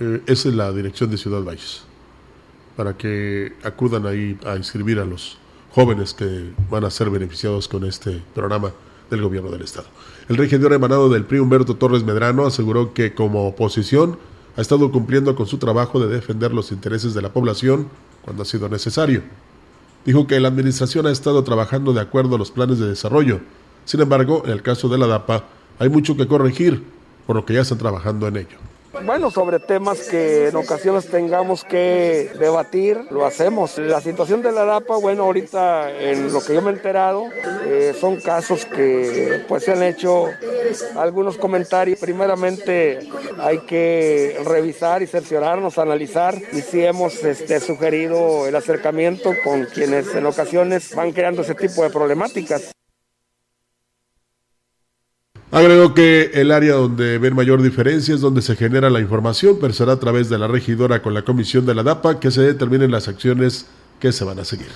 eh, 0.00 0.22
esa 0.26 0.48
es 0.48 0.54
la 0.54 0.70
dirección 0.72 1.10
de 1.10 1.16
Ciudad 1.16 1.42
Valles. 1.42 1.84
Para 2.76 2.96
que 2.96 3.54
acudan 3.64 4.06
ahí 4.06 4.38
a 4.46 4.56
inscribir 4.56 5.00
a 5.00 5.04
los 5.04 5.38
jóvenes 5.72 6.14
que 6.14 6.52
van 6.70 6.84
a 6.84 6.90
ser 6.90 7.10
beneficiados 7.10 7.66
con 7.66 7.84
este 7.84 8.22
programa 8.34 8.72
del 9.10 9.22
gobierno 9.22 9.50
del 9.50 9.62
Estado. 9.62 9.88
El 10.28 10.36
regidor 10.36 10.74
emanado 10.74 11.08
del 11.08 11.24
PRI 11.24 11.38
Humberto 11.38 11.76
Torres 11.76 12.04
Medrano 12.04 12.44
aseguró 12.44 12.92
que 12.92 13.14
como 13.14 13.48
oposición 13.48 14.18
ha 14.58 14.60
estado 14.60 14.92
cumpliendo 14.92 15.34
con 15.34 15.46
su 15.46 15.56
trabajo 15.56 16.00
de 16.00 16.08
defender 16.08 16.52
los 16.52 16.70
intereses 16.70 17.14
de 17.14 17.22
la 17.22 17.32
población 17.32 17.88
cuando 18.20 18.42
ha 18.42 18.46
sido 18.46 18.68
necesario. 18.68 19.22
Dijo 20.04 20.26
que 20.26 20.38
la 20.38 20.48
administración 20.48 21.06
ha 21.06 21.12
estado 21.12 21.42
trabajando 21.44 21.94
de 21.94 22.02
acuerdo 22.02 22.34
a 22.34 22.38
los 22.38 22.50
planes 22.50 22.78
de 22.78 22.88
desarrollo. 22.88 23.40
Sin 23.86 24.02
embargo, 24.02 24.42
en 24.44 24.50
el 24.50 24.60
caso 24.60 24.90
de 24.90 24.98
la 24.98 25.06
DAPA 25.06 25.46
hay 25.78 25.88
mucho 25.88 26.14
que 26.14 26.26
corregir, 26.26 26.84
por 27.26 27.36
lo 27.36 27.46
que 27.46 27.54
ya 27.54 27.62
están 27.62 27.78
trabajando 27.78 28.28
en 28.28 28.36
ello. 28.36 28.67
Bueno, 29.04 29.30
sobre 29.30 29.58
temas 29.58 30.00
que 30.00 30.48
en 30.48 30.56
ocasiones 30.56 31.06
tengamos 31.06 31.64
que 31.64 32.30
debatir, 32.38 33.06
lo 33.10 33.24
hacemos. 33.24 33.78
La 33.78 34.00
situación 34.00 34.42
de 34.42 34.52
la 34.52 34.64
DAPA, 34.64 34.96
bueno, 34.96 35.24
ahorita 35.24 35.90
en 35.90 36.32
lo 36.32 36.40
que 36.40 36.54
yo 36.54 36.62
me 36.62 36.70
he 36.70 36.74
enterado, 36.74 37.24
eh, 37.66 37.94
son 37.98 38.20
casos 38.20 38.64
que 38.66 39.44
pues 39.48 39.64
se 39.64 39.72
han 39.72 39.82
hecho 39.82 40.26
algunos 40.96 41.36
comentarios. 41.36 41.98
Primeramente 41.98 43.00
hay 43.38 43.58
que 43.60 44.40
revisar 44.44 45.02
y 45.02 45.06
cerciorarnos, 45.06 45.78
analizar 45.78 46.34
y 46.52 46.60
si 46.60 46.84
hemos 46.84 47.24
este, 47.24 47.60
sugerido 47.60 48.46
el 48.46 48.56
acercamiento 48.56 49.32
con 49.44 49.64
quienes 49.66 50.14
en 50.14 50.26
ocasiones 50.26 50.94
van 50.94 51.12
creando 51.12 51.42
ese 51.42 51.54
tipo 51.54 51.82
de 51.82 51.90
problemáticas. 51.90 52.72
Agregó 55.58 55.92
que 55.92 56.30
el 56.34 56.52
área 56.52 56.74
donde 56.74 57.18
ven 57.18 57.34
mayor 57.34 57.62
diferencia 57.62 58.14
es 58.14 58.20
donde 58.20 58.42
se 58.42 58.54
genera 58.54 58.90
la 58.90 59.00
información, 59.00 59.56
pero 59.60 59.72
será 59.72 59.94
a 59.94 59.98
través 59.98 60.28
de 60.28 60.38
la 60.38 60.46
regidora 60.46 61.02
con 61.02 61.14
la 61.14 61.22
comisión 61.22 61.66
de 61.66 61.74
la 61.74 61.82
DAPA 61.82 62.20
que 62.20 62.30
se 62.30 62.42
determinen 62.42 62.92
las 62.92 63.08
acciones 63.08 63.68
que 63.98 64.12
se 64.12 64.22
van 64.22 64.38
a 64.38 64.44
seguir. 64.44 64.68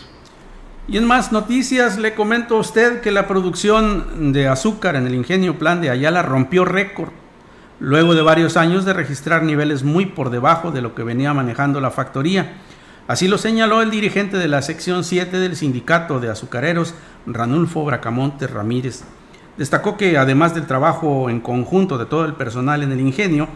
Y 0.88 0.96
en 0.96 1.04
más 1.04 1.30
noticias, 1.30 1.98
le 1.98 2.16
comento 2.16 2.56
a 2.56 2.58
usted 2.58 3.00
que 3.00 3.12
la 3.12 3.28
producción 3.28 4.32
de 4.32 4.48
azúcar 4.48 4.96
en 4.96 5.06
el 5.06 5.14
ingenio 5.14 5.56
Plan 5.56 5.80
de 5.80 5.90
Ayala 5.90 6.22
rompió 6.22 6.64
récord, 6.64 7.10
luego 7.78 8.16
de 8.16 8.22
varios 8.22 8.56
años 8.56 8.84
de 8.84 8.92
registrar 8.92 9.44
niveles 9.44 9.84
muy 9.84 10.06
por 10.06 10.30
debajo 10.30 10.72
de 10.72 10.82
lo 10.82 10.96
que 10.96 11.04
venía 11.04 11.32
manejando 11.32 11.80
la 11.80 11.92
factoría. 11.92 12.54
Así 13.06 13.28
lo 13.28 13.38
señaló 13.38 13.82
el 13.82 13.92
dirigente 13.92 14.36
de 14.36 14.48
la 14.48 14.62
sección 14.62 15.04
7 15.04 15.38
del 15.38 15.54
sindicato 15.54 16.18
de 16.18 16.28
azucareros, 16.28 16.96
Ranulfo 17.24 17.84
Bracamonte 17.84 18.48
Ramírez. 18.48 19.04
Destacó 19.56 19.96
que 19.96 20.16
además 20.16 20.54
del 20.54 20.66
trabajo 20.66 21.28
en 21.28 21.40
conjunto 21.40 21.98
de 21.98 22.06
todo 22.06 22.24
el 22.24 22.34
personal 22.34 22.82
en 22.82 22.92
el 22.92 23.00
ingenio, 23.00 23.48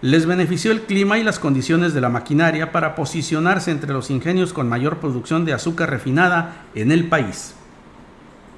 les 0.00 0.26
benefició 0.26 0.72
el 0.72 0.82
clima 0.82 1.18
y 1.18 1.22
las 1.22 1.38
condiciones 1.38 1.94
de 1.94 2.00
la 2.00 2.08
maquinaria 2.08 2.72
para 2.72 2.94
posicionarse 2.94 3.70
entre 3.70 3.92
los 3.92 4.10
ingenios 4.10 4.52
con 4.52 4.68
mayor 4.68 4.98
producción 4.98 5.44
de 5.44 5.52
azúcar 5.52 5.90
refinada 5.90 6.66
en 6.74 6.90
el 6.90 7.08
país 7.08 7.54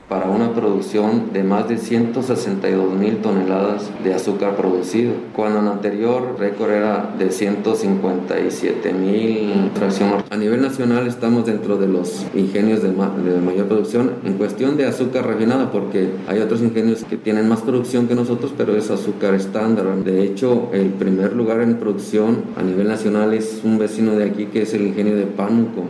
para 0.09 0.27
una 0.27 0.53
producción 0.53 1.33
de 1.33 1.43
más 1.43 1.69
de 1.69 1.79
162 1.79 2.93
mil 2.95 3.19
toneladas 3.19 3.91
de 4.03 4.15
azúcar 4.15 4.57
producido, 4.57 5.13
cuando 5.35 5.61
el 5.61 5.69
anterior 5.69 6.37
récord 6.39 6.71
era 6.71 7.15
de 7.19 7.31
157 7.31 8.93
mil 8.93 9.71
fracciones. 9.75 10.25
A 10.31 10.37
nivel 10.37 10.61
nacional 10.61 11.07
estamos 11.07 11.47
dentro 11.47 11.77
de 11.77 11.89
los 11.89 12.27
ingenios 12.35 12.83
de, 12.83 12.89
de, 12.89 13.41
mayor 13.41 13.67
producción 13.67 14.13
en 14.25 14.35
cuestión 14.35 14.77
de 14.77 14.87
azúcar 14.87 15.27
refinada, 15.27 15.71
porque 15.71 16.11
hay 16.29 16.41
otros 16.41 16.61
ingenios 16.61 17.05
que 17.05 17.17
tienen 17.17 17.49
más 17.49 17.61
producción 17.63 18.07
que 18.07 18.15
nosotros, 18.15 18.53
pero 18.57 18.77
es 18.77 18.91
azúcar 18.91 19.35
estándar. 19.35 19.87
De 20.05 20.23
hecho, 20.23 20.71
el 20.73 20.91
primer 20.91 21.33
lugar 21.33 21.61
en 21.61 21.77
producción 21.77 22.45
a 22.59 22.63
nivel 22.63 22.89
nacional 22.89 23.33
es 23.33 23.61
un 23.65 23.79
vecino 23.79 24.13
de 24.13 24.25
aquí 24.25 24.47
que 24.47 24.63
es 24.63 24.75
el 24.75 24.83
ingenio 24.83 25.17
de 25.17 25.25
Pánuco. 25.25 25.85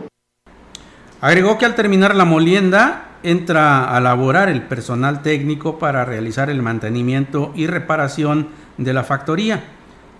Agregó 1.21 1.57
que 1.57 1.65
al 1.65 1.75
terminar 1.75 2.15
la 2.15 2.25
molienda, 2.25 3.14
entra 3.29 3.95
a 3.95 3.99
laborar 3.99 4.49
el 4.49 4.61
personal 4.61 5.21
técnico 5.21 5.79
para 5.79 6.05
realizar 6.05 6.49
el 6.49 6.61
mantenimiento 6.61 7.51
y 7.55 7.67
reparación 7.67 8.49
de 8.77 8.93
la 8.93 9.03
factoría, 9.03 9.63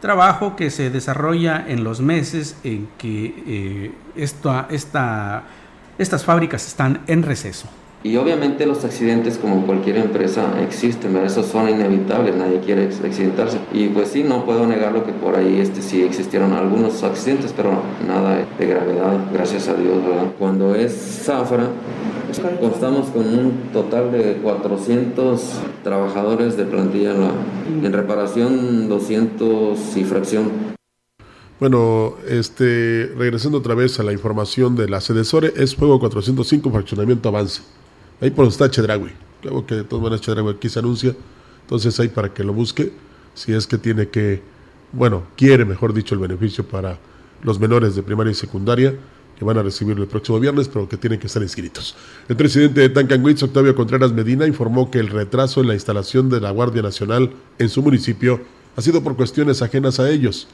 trabajo 0.01 0.55
que 0.55 0.69
se 0.69 0.89
desarrolla 0.89 1.65
en 1.67 1.83
los 1.83 2.01
meses 2.01 2.57
en 2.63 2.87
que 2.97 3.43
eh, 3.47 3.93
esta, 4.15 4.67
estas 4.69 6.25
fábricas 6.25 6.67
están 6.67 7.01
en 7.07 7.23
receso. 7.23 7.69
Y 8.05 8.17
obviamente 8.17 8.67
los 8.67 8.85
accidentes, 8.85 9.39
como 9.39 9.65
cualquier 9.65 9.97
empresa, 9.97 10.61
existen, 10.61 11.17
esos 11.17 11.47
son 11.47 11.67
inevitables, 11.67 12.35
nadie 12.35 12.59
quiere 12.59 12.83
accidentarse. 12.83 13.57
Y 13.73 13.87
pues 13.87 14.09
sí, 14.09 14.23
no 14.23 14.45
puedo 14.45 14.67
negarlo 14.67 15.03
que 15.03 15.11
por 15.11 15.35
ahí 15.35 15.59
este, 15.59 15.81
sí 15.81 16.03
existieron 16.03 16.53
algunos 16.53 17.01
accidentes, 17.01 17.51
pero 17.57 17.71
nada 18.07 18.45
de 18.59 18.67
gravedad, 18.67 19.17
gracias 19.33 19.69
a 19.69 19.73
Dios. 19.73 19.97
Cuando 20.37 20.75
es 20.75 20.93
zafra, 20.93 21.67
Constamos 22.59 23.07
con 23.07 23.25
un 23.25 23.71
total 23.73 24.11
de 24.11 24.33
400 24.43 25.41
trabajadores 25.83 26.57
de 26.57 26.65
plantilla 26.65 27.13
en, 27.81 27.93
reparación, 27.93 28.87
200 28.89 29.97
y 29.97 30.03
fracción. 30.03 30.51
Bueno, 31.59 32.15
este, 32.27 33.09
regresando 33.17 33.59
otra 33.59 33.73
vez 33.73 33.99
a 33.99 34.03
la 34.03 34.11
información 34.11 34.75
de 34.75 34.89
la 34.89 35.01
Cedesore, 35.01 35.53
es 35.55 35.75
Fuego 35.75 35.99
405, 35.99 36.69
fraccionamiento 36.69 37.29
avance. 37.29 37.61
Ahí 38.21 38.29
por 38.29 38.45
donde 38.45 38.53
está 38.53 38.69
Chedragui. 38.69 39.11
Creo 39.41 39.65
que 39.65 39.75
de 39.75 39.83
todas 39.83 40.03
maneras 40.03 40.21
Chedragui 40.21 40.49
aquí 40.49 40.69
se 40.69 40.79
anuncia. 40.79 41.15
Entonces 41.61 41.99
ahí 41.99 42.07
para 42.07 42.33
que 42.33 42.43
lo 42.43 42.53
busque, 42.53 42.93
si 43.33 43.53
es 43.53 43.67
que 43.67 43.77
tiene 43.77 44.07
que, 44.07 44.41
bueno, 44.91 45.23
quiere, 45.35 45.65
mejor 45.65 45.93
dicho, 45.93 46.15
el 46.15 46.21
beneficio 46.21 46.63
para 46.67 46.99
los 47.41 47.59
menores 47.59 47.95
de 47.95 48.03
primaria 48.03 48.31
y 48.31 48.35
secundaria 48.35 48.93
que 49.37 49.43
van 49.43 49.57
a 49.57 49.63
recibirlo 49.63 50.03
el 50.03 50.07
próximo 50.07 50.39
viernes, 50.39 50.69
pero 50.69 50.87
que 50.87 50.95
tienen 50.95 51.19
que 51.19 51.27
estar 51.27 51.41
inscritos. 51.41 51.95
El 52.29 52.37
presidente 52.37 52.81
de 52.81 52.89
Tancanwitz, 52.89 53.43
Octavio 53.43 53.75
Contreras 53.75 54.13
Medina, 54.13 54.47
informó 54.47 54.89
que 54.89 54.99
el 54.99 55.07
retraso 55.07 55.59
en 55.59 55.67
la 55.67 55.73
instalación 55.73 56.29
de 56.29 56.39
la 56.39 56.51
Guardia 56.51 56.81
Nacional 56.81 57.31
en 57.59 57.67
su 57.67 57.81
municipio 57.81 58.39
ha 58.77 58.81
sido 58.81 59.03
por 59.03 59.17
cuestiones 59.17 59.61
ajenas 59.61 59.99
a 59.99 60.09
ellos. 60.09 60.47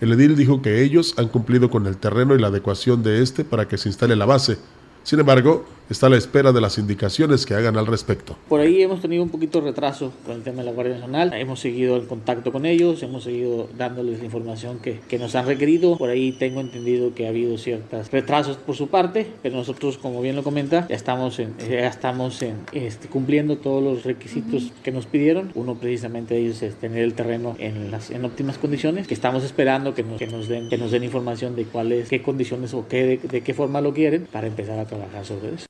El 0.00 0.12
edil 0.12 0.34
dijo 0.34 0.62
que 0.62 0.82
ellos 0.82 1.14
han 1.18 1.28
cumplido 1.28 1.68
con 1.68 1.86
el 1.86 1.98
terreno 1.98 2.34
y 2.34 2.38
la 2.38 2.46
adecuación 2.46 3.02
de 3.02 3.22
este 3.22 3.44
para 3.44 3.68
que 3.68 3.76
se 3.76 3.90
instale 3.90 4.16
la 4.16 4.26
base, 4.26 4.58
sin 5.06 5.20
embargo, 5.20 5.64
está 5.90 6.06
a 6.06 6.10
la 6.10 6.16
espera 6.16 6.52
de 6.52 6.60
las 6.60 6.78
indicaciones 6.78 7.46
que 7.46 7.54
hagan 7.54 7.76
al 7.76 7.86
respecto. 7.86 8.36
Por 8.48 8.60
ahí 8.60 8.82
hemos 8.82 9.00
tenido 9.00 9.22
un 9.22 9.28
poquito 9.28 9.60
de 9.60 9.68
retraso 9.68 10.12
con 10.24 10.36
el 10.36 10.42
tema 10.42 10.58
de 10.58 10.64
la 10.64 10.72
Guardia 10.72 10.94
Nacional. 10.94 11.32
Hemos 11.34 11.60
seguido 11.60 11.96
el 11.96 12.06
contacto 12.06 12.52
con 12.52 12.66
ellos, 12.66 13.02
hemos 13.02 13.24
seguido 13.24 13.68
dándoles 13.76 14.18
la 14.18 14.24
información 14.24 14.78
que, 14.78 15.00
que 15.08 15.18
nos 15.18 15.34
han 15.34 15.46
requerido. 15.46 15.96
Por 15.96 16.10
ahí 16.10 16.32
tengo 16.32 16.60
entendido 16.60 17.14
que 17.14 17.26
ha 17.26 17.30
habido 17.30 17.56
ciertos 17.58 18.10
retrasos 18.10 18.56
por 18.56 18.76
su 18.76 18.88
parte, 18.88 19.26
pero 19.42 19.56
nosotros, 19.56 19.98
como 19.98 20.20
bien 20.20 20.36
lo 20.36 20.42
comenta, 20.42 20.86
ya 20.88 20.96
estamos, 20.96 21.38
en, 21.38 21.54
ya 21.58 21.86
estamos 21.86 22.42
en, 22.42 22.56
este, 22.72 23.08
cumpliendo 23.08 23.58
todos 23.58 23.82
los 23.82 24.04
requisitos 24.04 24.72
que 24.82 24.92
nos 24.92 25.06
pidieron. 25.06 25.52
Uno 25.54 25.76
precisamente 25.76 26.34
de 26.34 26.40
ellos 26.40 26.62
es 26.62 26.74
tener 26.74 27.02
el 27.02 27.14
terreno 27.14 27.56
en, 27.58 27.90
las, 27.90 28.10
en 28.10 28.24
óptimas 28.24 28.58
condiciones, 28.58 29.06
que 29.06 29.14
estamos 29.14 29.44
esperando 29.44 29.94
que 29.94 30.02
nos, 30.02 30.18
que 30.18 30.26
nos, 30.26 30.48
den, 30.48 30.68
que 30.68 30.78
nos 30.78 30.90
den 30.90 31.04
información 31.04 31.54
de 31.56 31.64
cuáles, 31.64 32.08
qué 32.08 32.22
condiciones 32.22 32.74
o 32.74 32.86
qué, 32.88 33.04
de, 33.04 33.28
de 33.28 33.40
qué 33.42 33.54
forma 33.54 33.80
lo 33.80 33.92
quieren 33.94 34.26
para 34.30 34.46
empezar 34.46 34.78
a 34.78 34.84
trabajar 34.84 35.24
sobre 35.24 35.54
eso. 35.54 35.66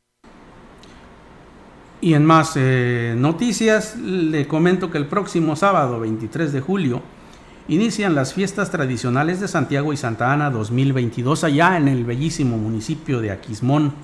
Y 2.00 2.14
en 2.14 2.24
más 2.24 2.52
eh, 2.56 3.14
noticias, 3.16 3.96
le 3.96 4.46
comento 4.46 4.90
que 4.90 4.98
el 4.98 5.06
próximo 5.06 5.56
sábado 5.56 5.98
23 6.00 6.52
de 6.52 6.60
julio 6.60 7.02
inician 7.68 8.14
las 8.14 8.34
fiestas 8.34 8.70
tradicionales 8.70 9.40
de 9.40 9.48
Santiago 9.48 9.92
y 9.92 9.96
Santa 9.96 10.32
Ana 10.32 10.50
2022 10.50 11.44
allá 11.44 11.76
en 11.76 11.88
el 11.88 12.04
bellísimo 12.04 12.58
municipio 12.58 13.20
de 13.20 13.30
Aquismón. 13.30 13.94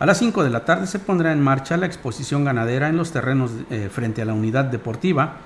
A 0.00 0.06
las 0.06 0.18
5 0.18 0.42
de 0.42 0.50
la 0.50 0.64
tarde 0.64 0.86
se 0.88 0.98
pondrá 0.98 1.32
en 1.32 1.40
marcha 1.40 1.76
la 1.76 1.86
exposición 1.86 2.44
ganadera 2.44 2.88
en 2.88 2.96
los 2.96 3.12
terrenos 3.12 3.52
eh, 3.70 3.88
frente 3.92 4.20
a 4.20 4.24
la 4.24 4.34
unidad 4.34 4.64
deportiva 4.64 5.36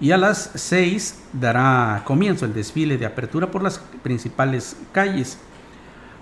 y 0.00 0.12
a 0.12 0.16
las 0.16 0.50
6 0.54 1.24
dará 1.34 2.02
comienzo 2.04 2.46
el 2.46 2.54
desfile 2.54 2.96
de 2.96 3.06
apertura 3.06 3.50
por 3.50 3.62
las 3.62 3.78
principales 4.02 4.76
calles. 4.92 5.38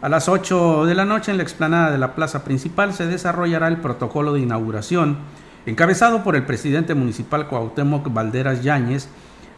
A 0.06 0.08
las 0.08 0.28
8 0.28 0.86
de 0.86 0.94
la 0.94 1.04
noche 1.04 1.32
en 1.32 1.36
la 1.36 1.42
explanada 1.42 1.90
de 1.90 1.98
la 1.98 2.14
plaza 2.14 2.44
principal 2.44 2.94
se 2.94 3.08
desarrollará 3.08 3.66
el 3.66 3.78
protocolo 3.78 4.34
de 4.34 4.38
inauguración, 4.38 5.18
encabezado 5.66 6.22
por 6.22 6.36
el 6.36 6.44
presidente 6.44 6.94
municipal 6.94 7.48
Cuauhtémoc 7.48 8.14
Valderas 8.14 8.62
Yáñez, 8.62 9.08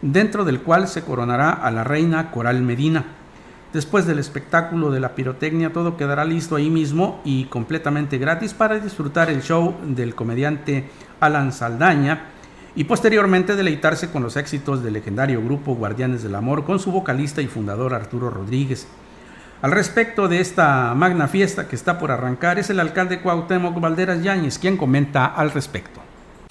dentro 0.01 0.47
del 0.47 0.63
cual 0.63 0.89
se 0.89 1.03
coronará 1.03 1.51
a 1.51 1.71
la 1.71 1.85
reina 1.85 2.31
Coral 2.31 2.63
Medina. 2.63 3.05
Después 3.75 4.07
del 4.07 4.19
espectáculo 4.19 4.91
de 4.91 5.01
la 5.01 5.15
pirotecnia, 5.15 5.75
todo 5.75 5.99
quedará 5.99 6.25
listo 6.25 6.57
ahí 6.57 6.71
mismo 6.71 7.21
y 7.27 7.45
completamente 7.45 8.17
gratis 8.17 8.55
para 8.55 8.79
disfrutar 8.79 9.29
el 9.29 9.43
show 9.43 9.77
del 9.85 10.15
comediante 10.15 10.89
Alan 11.21 11.53
Saldaña 11.53 12.31
y 12.75 12.85
posteriormente 12.85 13.55
deleitarse 13.55 14.11
con 14.11 14.23
los 14.23 14.39
éxitos 14.39 14.83
del 14.83 14.95
legendario 14.95 15.45
grupo 15.45 15.75
Guardianes 15.75 16.23
del 16.23 16.37
Amor 16.37 16.65
con 16.65 16.79
su 16.79 16.91
vocalista 16.91 17.43
y 17.43 17.49
fundador 17.49 17.93
Arturo 17.93 18.31
Rodríguez. 18.31 18.89
Al 19.61 19.73
respecto 19.73 20.29
de 20.29 20.41
esta 20.41 20.95
magna 20.95 21.27
fiesta 21.27 21.67
que 21.67 21.75
está 21.75 21.99
por 21.99 22.13
arrancar, 22.13 22.61
es 22.61 22.71
el 22.71 22.79
alcalde 22.79 23.21
Cuauhtémoc 23.21 23.81
Valderas 23.81 24.23
Yáñez 24.23 24.57
quien 24.57 24.77
comenta 24.77 25.27
al 25.27 25.51
respecto. 25.51 26.08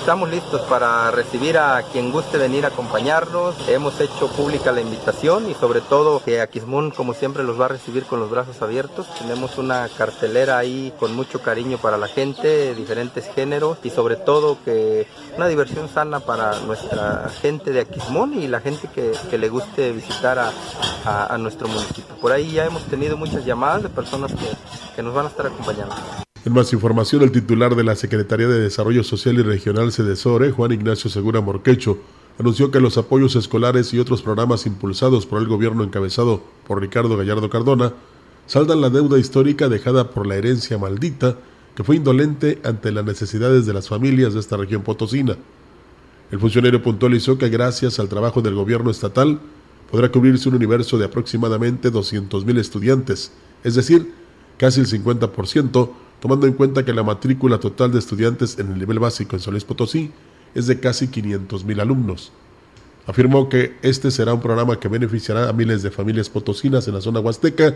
Estamos 0.07 0.29
listos 0.29 0.61
para 0.61 1.11
recibir 1.11 1.57
a 1.57 1.83
quien 1.91 2.13
guste 2.13 2.37
venir 2.37 2.63
a 2.63 2.69
acompañarnos. 2.69 3.67
Hemos 3.67 3.99
hecho 3.99 4.29
pública 4.29 4.71
la 4.71 4.79
invitación 4.79 5.51
y 5.51 5.53
sobre 5.53 5.81
todo 5.81 6.23
que 6.23 6.39
Aquismón 6.39 6.91
como 6.91 7.13
siempre 7.13 7.43
los 7.43 7.59
va 7.59 7.65
a 7.65 7.67
recibir 7.67 8.05
con 8.05 8.21
los 8.21 8.29
brazos 8.29 8.61
abiertos. 8.61 9.05
Tenemos 9.19 9.57
una 9.57 9.89
cartelera 9.97 10.59
ahí 10.59 10.93
con 10.97 11.13
mucho 11.13 11.41
cariño 11.41 11.77
para 11.77 11.97
la 11.97 12.07
gente, 12.07 12.73
diferentes 12.73 13.29
géneros 13.35 13.79
y 13.83 13.89
sobre 13.89 14.15
todo 14.15 14.57
que 14.63 15.07
una 15.35 15.49
diversión 15.49 15.89
sana 15.89 16.21
para 16.21 16.57
nuestra 16.61 17.29
gente 17.41 17.73
de 17.73 17.81
Aquismón 17.81 18.41
y 18.41 18.47
la 18.47 18.61
gente 18.61 18.87
que, 18.87 19.37
le 19.37 19.49
guste 19.49 19.91
visitar 19.91 20.39
a, 20.39 21.37
nuestro 21.37 21.67
municipio. 21.67 22.15
Por 22.21 22.31
ahí 22.31 22.53
ya 22.53 22.63
hemos 22.63 22.83
tenido 22.83 23.17
muchas 23.17 23.43
llamadas 23.43 23.83
de 23.83 23.89
personas 23.89 24.31
que, 24.31 24.95
que 24.95 25.03
nos 25.03 25.13
van 25.13 25.25
a 25.25 25.29
estar 25.29 25.47
acompañando. 25.47 26.26
En 26.45 26.53
más 26.53 26.71
información, 26.71 27.23
el 27.23 27.31
titular 27.31 27.75
de 27.75 27.83
la 27.83 27.95
Secretaría 27.95 28.47
de 28.47 28.59
Desarrollo 28.59 29.03
Social 29.03 29.37
y 29.37 29.41
Regional 29.41 29.91
Cedesore, 29.91 30.51
Juan 30.51 30.71
Ignacio 30.71 31.09
Segura 31.09 31.41
Morquecho, 31.41 31.97
anunció 32.39 32.71
que 32.71 32.79
los 32.79 32.97
apoyos 32.97 33.35
escolares 33.35 33.93
y 33.93 33.99
otros 33.99 34.21
programas 34.21 34.65
impulsados 34.65 35.25
por 35.25 35.41
el 35.41 35.47
gobierno 35.47 35.83
encabezado 35.83 36.41
por 36.67 36.79
Ricardo 36.79 37.17
Gallardo 37.17 37.49
Cardona 37.49 37.93
saldan 38.45 38.81
la 38.81 38.89
deuda 38.89 39.19
histórica 39.19 39.67
dejada 39.67 40.11
por 40.11 40.25
la 40.25 40.35
herencia 40.35 40.77
maldita 40.77 41.37
que 41.75 41.83
fue 41.83 41.95
indolente 41.97 42.59
ante 42.63 42.91
las 42.91 43.05
necesidades 43.05 43.65
de 43.65 43.73
las 43.73 43.87
familias 43.87 44.33
de 44.33 44.39
esta 44.39 44.57
región 44.57 44.83
potosina. 44.83 45.35
El 46.31 46.39
funcionario 46.39 46.81
puntualizó 46.81 47.37
que 47.37 47.49
gracias 47.49 47.99
al 47.99 48.09
trabajo 48.09 48.41
del 48.41 48.55
gobierno 48.55 48.89
estatal 48.89 49.39
podrá 49.91 50.11
cubrirse 50.11 50.49
un 50.49 50.55
universo 50.55 50.97
de 50.97 51.05
aproximadamente 51.05 51.91
200.000 51.91 52.57
estudiantes, 52.57 53.31
es 53.63 53.75
decir, 53.75 54.13
casi 54.57 54.79
el 54.79 54.87
50%, 54.87 55.89
tomando 56.19 56.47
en 56.47 56.53
cuenta 56.53 56.83
que 56.83 56.93
la 56.93 57.03
matrícula 57.03 57.59
total 57.59 57.91
de 57.91 57.99
estudiantes 57.99 58.57
en 58.59 58.71
el 58.71 58.79
nivel 58.79 58.99
básico 58.99 59.35
en 59.35 59.41
Solís 59.41 59.63
Potosí 59.63 60.11
es 60.55 60.67
de 60.67 60.79
casi 60.79 61.07
500.000 61.07 61.81
alumnos. 61.81 62.31
Afirmó 63.05 63.47
que 63.47 63.77
este 63.83 64.11
será 64.11 64.33
un 64.33 64.41
programa 64.41 64.79
que 64.79 64.87
beneficiará 64.87 65.47
a 65.47 65.53
miles 65.53 65.81
de 65.81 65.91
familias 65.91 66.29
potosinas 66.29 66.87
en 66.87 66.95
la 66.95 67.01
zona 67.01 67.19
huasteca 67.19 67.75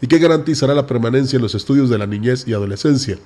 y 0.00 0.06
que 0.06 0.18
garantizará 0.18 0.74
la 0.74 0.86
permanencia 0.86 1.36
en 1.36 1.42
los 1.42 1.54
estudios 1.54 1.90
de 1.90 1.98
la 1.98 2.06
niñez 2.06 2.48
y 2.48 2.54
adolescencia, 2.54 3.18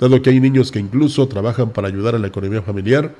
dado 0.00 0.20
que 0.20 0.30
hay 0.30 0.40
niños 0.40 0.72
que 0.72 0.80
incluso 0.80 1.28
trabajan 1.28 1.70
para 1.70 1.88
ayudar 1.88 2.16
a 2.16 2.18
la 2.18 2.26
economía 2.26 2.62
familiar 2.62 3.14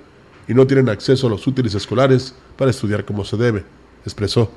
y 0.49 0.55
no 0.55 0.67
tienen 0.67 0.89
acceso 0.89 1.29
a 1.29 1.31
los 1.31 1.47
útiles 1.47 1.75
escolares 1.75 2.35
para 2.57 2.73
estudiar 2.73 3.05
como 3.05 3.25
se 3.25 3.37
debe, 3.37 3.65
expresó. 4.05 4.51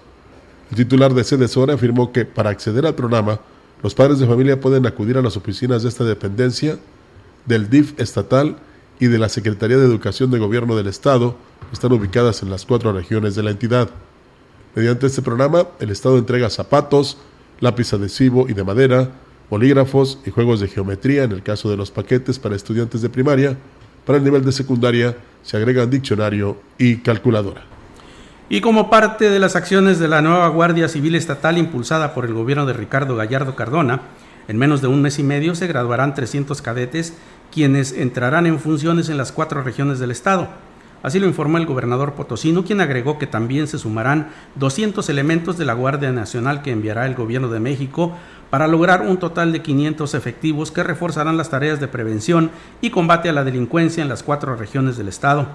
El 0.72 0.78
titular 0.78 1.14
de 1.14 1.24
Cedesora 1.24 1.76
afirmó 1.76 2.12
que 2.12 2.26
para 2.26 2.50
acceder 2.50 2.88
al 2.88 2.96
programa, 2.96 3.40
los 3.86 3.94
padres 3.94 4.18
de 4.18 4.26
familia 4.26 4.60
pueden 4.60 4.88
acudir 4.88 5.16
a 5.16 5.22
las 5.22 5.38
oficinas 5.38 5.84
de 5.84 5.90
esta 5.90 6.04
dependencia 6.04 6.80
del 7.46 7.70
DIF 7.70 7.94
estatal 8.00 8.58
y 9.00 9.06
de 9.06 9.20
la 9.20 9.30
Secretaría 9.30 9.78
de 9.78 9.86
Educación 9.86 10.32
de 10.32 10.40
Gobierno 10.40 10.76
del 10.76 10.88
Estado, 10.88 11.36
que 11.70 11.74
están 11.74 11.94
ubicadas 11.94 12.42
en 12.42 12.50
las 12.50 12.66
cuatro 12.66 12.92
regiones 12.94 13.36
de 13.36 13.44
la 13.44 13.52
entidad. 13.52 13.92
Mediante 14.74 15.06
este 15.06 15.22
programa, 15.22 15.68
el 15.80 15.92
Estado 15.92 16.18
entrega 16.18 16.50
zapatos, 16.50 17.20
lápiz 17.60 17.94
adhesivo 17.94 18.50
y 18.50 18.54
de 18.54 18.64
madera, 18.64 19.12
bolígrafos 19.52 20.18
y 20.26 20.32
juegos 20.32 20.62
de 20.62 20.68
geometría 20.68 21.24
en 21.24 21.34
el 21.34 21.44
caso 21.44 21.70
de 21.70 21.78
los 21.78 21.92
paquetes 21.92 22.40
para 22.40 22.56
estudiantes 22.56 23.04
de 23.04 23.10
primaria. 23.10 23.56
Para 24.04 24.18
el 24.18 24.24
nivel 24.24 24.44
de 24.44 24.52
secundaria 24.52 25.16
se 25.44 25.58
agregan 25.58 25.92
diccionario 25.92 26.58
y 26.80 26.98
calculadora. 27.04 27.75
Y 28.48 28.62
como 28.62 28.92
parte 28.92 29.32
de 29.32 29.40
las 29.40 29.56
acciones 29.56 29.98
de 29.98 30.08
la 30.08 30.22
nueva 30.22 30.48
Guardia 30.50 30.88
Civil 30.88 31.16
Estatal 31.16 31.58
impulsada 31.58 32.14
por 32.14 32.26
el 32.26 32.34
gobierno 32.36 32.68
de 32.68 32.74
Ricardo 32.74 33.16
Gallardo 33.16 33.56
Cardona, 33.56 34.02
en 34.48 34.60
menos 34.60 34.84
de 34.84 34.88
un 34.88 35.02
mes 35.02 35.18
y 35.18 35.24
medio 35.24 35.56
se 35.56 35.66
graduarán 35.66 36.14
300 36.14 36.62
cadetes 36.62 37.18
quienes 37.52 37.92
entrarán 37.92 38.46
en 38.46 38.60
funciones 38.60 39.10
en 39.10 39.18
las 39.18 39.32
cuatro 39.32 39.64
regiones 39.64 39.98
del 39.98 40.12
estado. 40.12 40.48
Así 41.02 41.20
lo 41.20 41.26
informó 41.26 41.58
el 41.58 41.66
gobernador 41.66 42.14
potosino, 42.14 42.64
quien 42.64 42.82
agregó 42.82 43.18
que 43.18 43.26
también 43.26 43.68
se 43.68 43.80
sumarán 43.80 44.30
200 44.56 45.10
elementos 45.10 45.58
de 45.58 45.66
la 45.66 45.74
Guardia 45.74 46.12
Nacional 46.12 46.62
que 46.62 46.72
enviará 46.72 47.08
el 47.08 47.16
gobierno 47.16 47.48
de 47.48 47.60
México 47.60 48.16
para 48.52 48.68
lograr 48.68 49.02
un 49.02 49.18
total 49.18 49.54
de 49.54 49.64
500 49.64 50.14
efectivos 50.14 50.72
que 50.72 50.84
reforzarán 50.84 51.38
las 51.38 51.50
tareas 51.50 51.80
de 51.80 51.88
prevención 51.88 52.52
y 52.80 52.92
combate 52.92 53.28
a 53.28 53.34
la 53.34 53.44
delincuencia 53.44 54.04
en 54.04 54.10
las 54.10 54.22
cuatro 54.22 54.56
regiones 54.56 54.98
del 54.98 55.08
estado. 55.08 55.48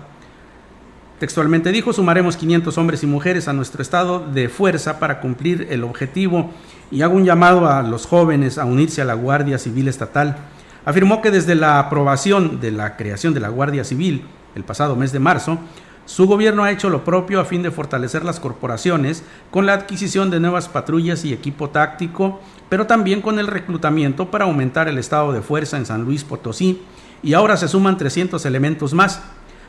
Textualmente 1.20 1.70
dijo, 1.70 1.92
sumaremos 1.92 2.38
500 2.38 2.78
hombres 2.78 3.02
y 3.02 3.06
mujeres 3.06 3.46
a 3.46 3.52
nuestro 3.52 3.82
estado 3.82 4.20
de 4.20 4.48
fuerza 4.48 4.98
para 4.98 5.20
cumplir 5.20 5.66
el 5.68 5.84
objetivo 5.84 6.50
y 6.90 7.02
hago 7.02 7.14
un 7.14 7.26
llamado 7.26 7.68
a 7.68 7.82
los 7.82 8.06
jóvenes 8.06 8.56
a 8.56 8.64
unirse 8.64 9.02
a 9.02 9.04
la 9.04 9.12
Guardia 9.12 9.58
Civil 9.58 9.88
Estatal. 9.88 10.38
Afirmó 10.86 11.20
que 11.20 11.30
desde 11.30 11.54
la 11.54 11.78
aprobación 11.78 12.58
de 12.58 12.70
la 12.70 12.96
creación 12.96 13.34
de 13.34 13.40
la 13.40 13.50
Guardia 13.50 13.84
Civil 13.84 14.24
el 14.54 14.64
pasado 14.64 14.96
mes 14.96 15.12
de 15.12 15.18
marzo, 15.18 15.58
su 16.06 16.26
gobierno 16.26 16.64
ha 16.64 16.70
hecho 16.70 16.88
lo 16.88 17.04
propio 17.04 17.38
a 17.38 17.44
fin 17.44 17.62
de 17.62 17.70
fortalecer 17.70 18.24
las 18.24 18.40
corporaciones 18.40 19.22
con 19.50 19.66
la 19.66 19.74
adquisición 19.74 20.30
de 20.30 20.40
nuevas 20.40 20.70
patrullas 20.70 21.26
y 21.26 21.34
equipo 21.34 21.68
táctico, 21.68 22.40
pero 22.70 22.86
también 22.86 23.20
con 23.20 23.38
el 23.38 23.46
reclutamiento 23.46 24.30
para 24.30 24.46
aumentar 24.46 24.88
el 24.88 24.96
estado 24.96 25.34
de 25.34 25.42
fuerza 25.42 25.76
en 25.76 25.84
San 25.84 26.02
Luis 26.02 26.24
Potosí, 26.24 26.80
y 27.22 27.34
ahora 27.34 27.58
se 27.58 27.68
suman 27.68 27.98
300 27.98 28.46
elementos 28.46 28.94
más. 28.94 29.20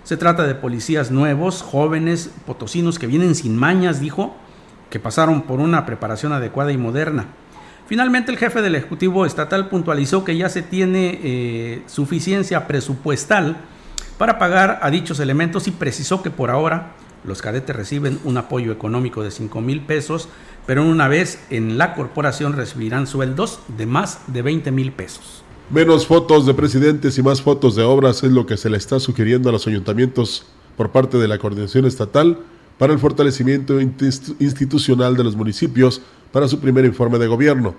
Se 0.03 0.17
trata 0.17 0.47
de 0.47 0.55
policías 0.55 1.11
nuevos, 1.11 1.61
jóvenes, 1.61 2.31
potosinos 2.45 2.97
que 2.97 3.07
vienen 3.07 3.35
sin 3.35 3.55
mañas, 3.55 3.99
dijo, 3.99 4.35
que 4.89 4.99
pasaron 4.99 5.43
por 5.43 5.59
una 5.59 5.85
preparación 5.85 6.33
adecuada 6.33 6.71
y 6.71 6.77
moderna. 6.77 7.27
Finalmente, 7.87 8.31
el 8.31 8.37
jefe 8.37 8.61
del 8.61 8.75
Ejecutivo 8.75 9.25
Estatal 9.25 9.69
puntualizó 9.69 10.23
que 10.23 10.37
ya 10.37 10.49
se 10.49 10.61
tiene 10.61 11.19
eh, 11.23 11.83
suficiencia 11.87 12.67
presupuestal 12.67 13.57
para 14.17 14.39
pagar 14.39 14.79
a 14.81 14.89
dichos 14.89 15.19
elementos 15.19 15.67
y 15.67 15.71
precisó 15.71 16.23
que 16.23 16.29
por 16.29 16.49
ahora 16.49 16.93
los 17.23 17.41
cadetes 17.41 17.75
reciben 17.75 18.19
un 18.23 18.37
apoyo 18.37 18.71
económico 18.71 19.23
de 19.23 19.31
5 19.31 19.61
mil 19.61 19.81
pesos, 19.81 20.29
pero 20.65 20.83
una 20.83 21.07
vez 21.07 21.43
en 21.49 21.77
la 21.77 21.93
corporación 21.93 22.53
recibirán 22.53 23.07
sueldos 23.07 23.59
de 23.67 23.85
más 23.85 24.21
de 24.27 24.41
20 24.41 24.71
mil 24.71 24.91
pesos. 24.91 25.40
Menos 25.71 26.05
fotos 26.05 26.45
de 26.45 26.53
presidentes 26.53 27.17
y 27.17 27.23
más 27.23 27.41
fotos 27.41 27.77
de 27.77 27.83
obras 27.83 28.23
es 28.23 28.31
lo 28.33 28.45
que 28.45 28.57
se 28.57 28.69
le 28.69 28.75
está 28.75 28.99
sugiriendo 28.99 29.47
a 29.47 29.53
los 29.53 29.67
ayuntamientos 29.67 30.45
por 30.75 30.91
parte 30.91 31.17
de 31.17 31.29
la 31.29 31.37
coordinación 31.37 31.85
estatal 31.85 32.39
para 32.77 32.91
el 32.91 32.99
fortalecimiento 32.99 33.79
institucional 33.79 35.15
de 35.15 35.23
los 35.23 35.37
municipios 35.37 36.01
para 36.33 36.49
su 36.49 36.59
primer 36.59 36.83
informe 36.83 37.19
de 37.19 37.27
gobierno. 37.27 37.73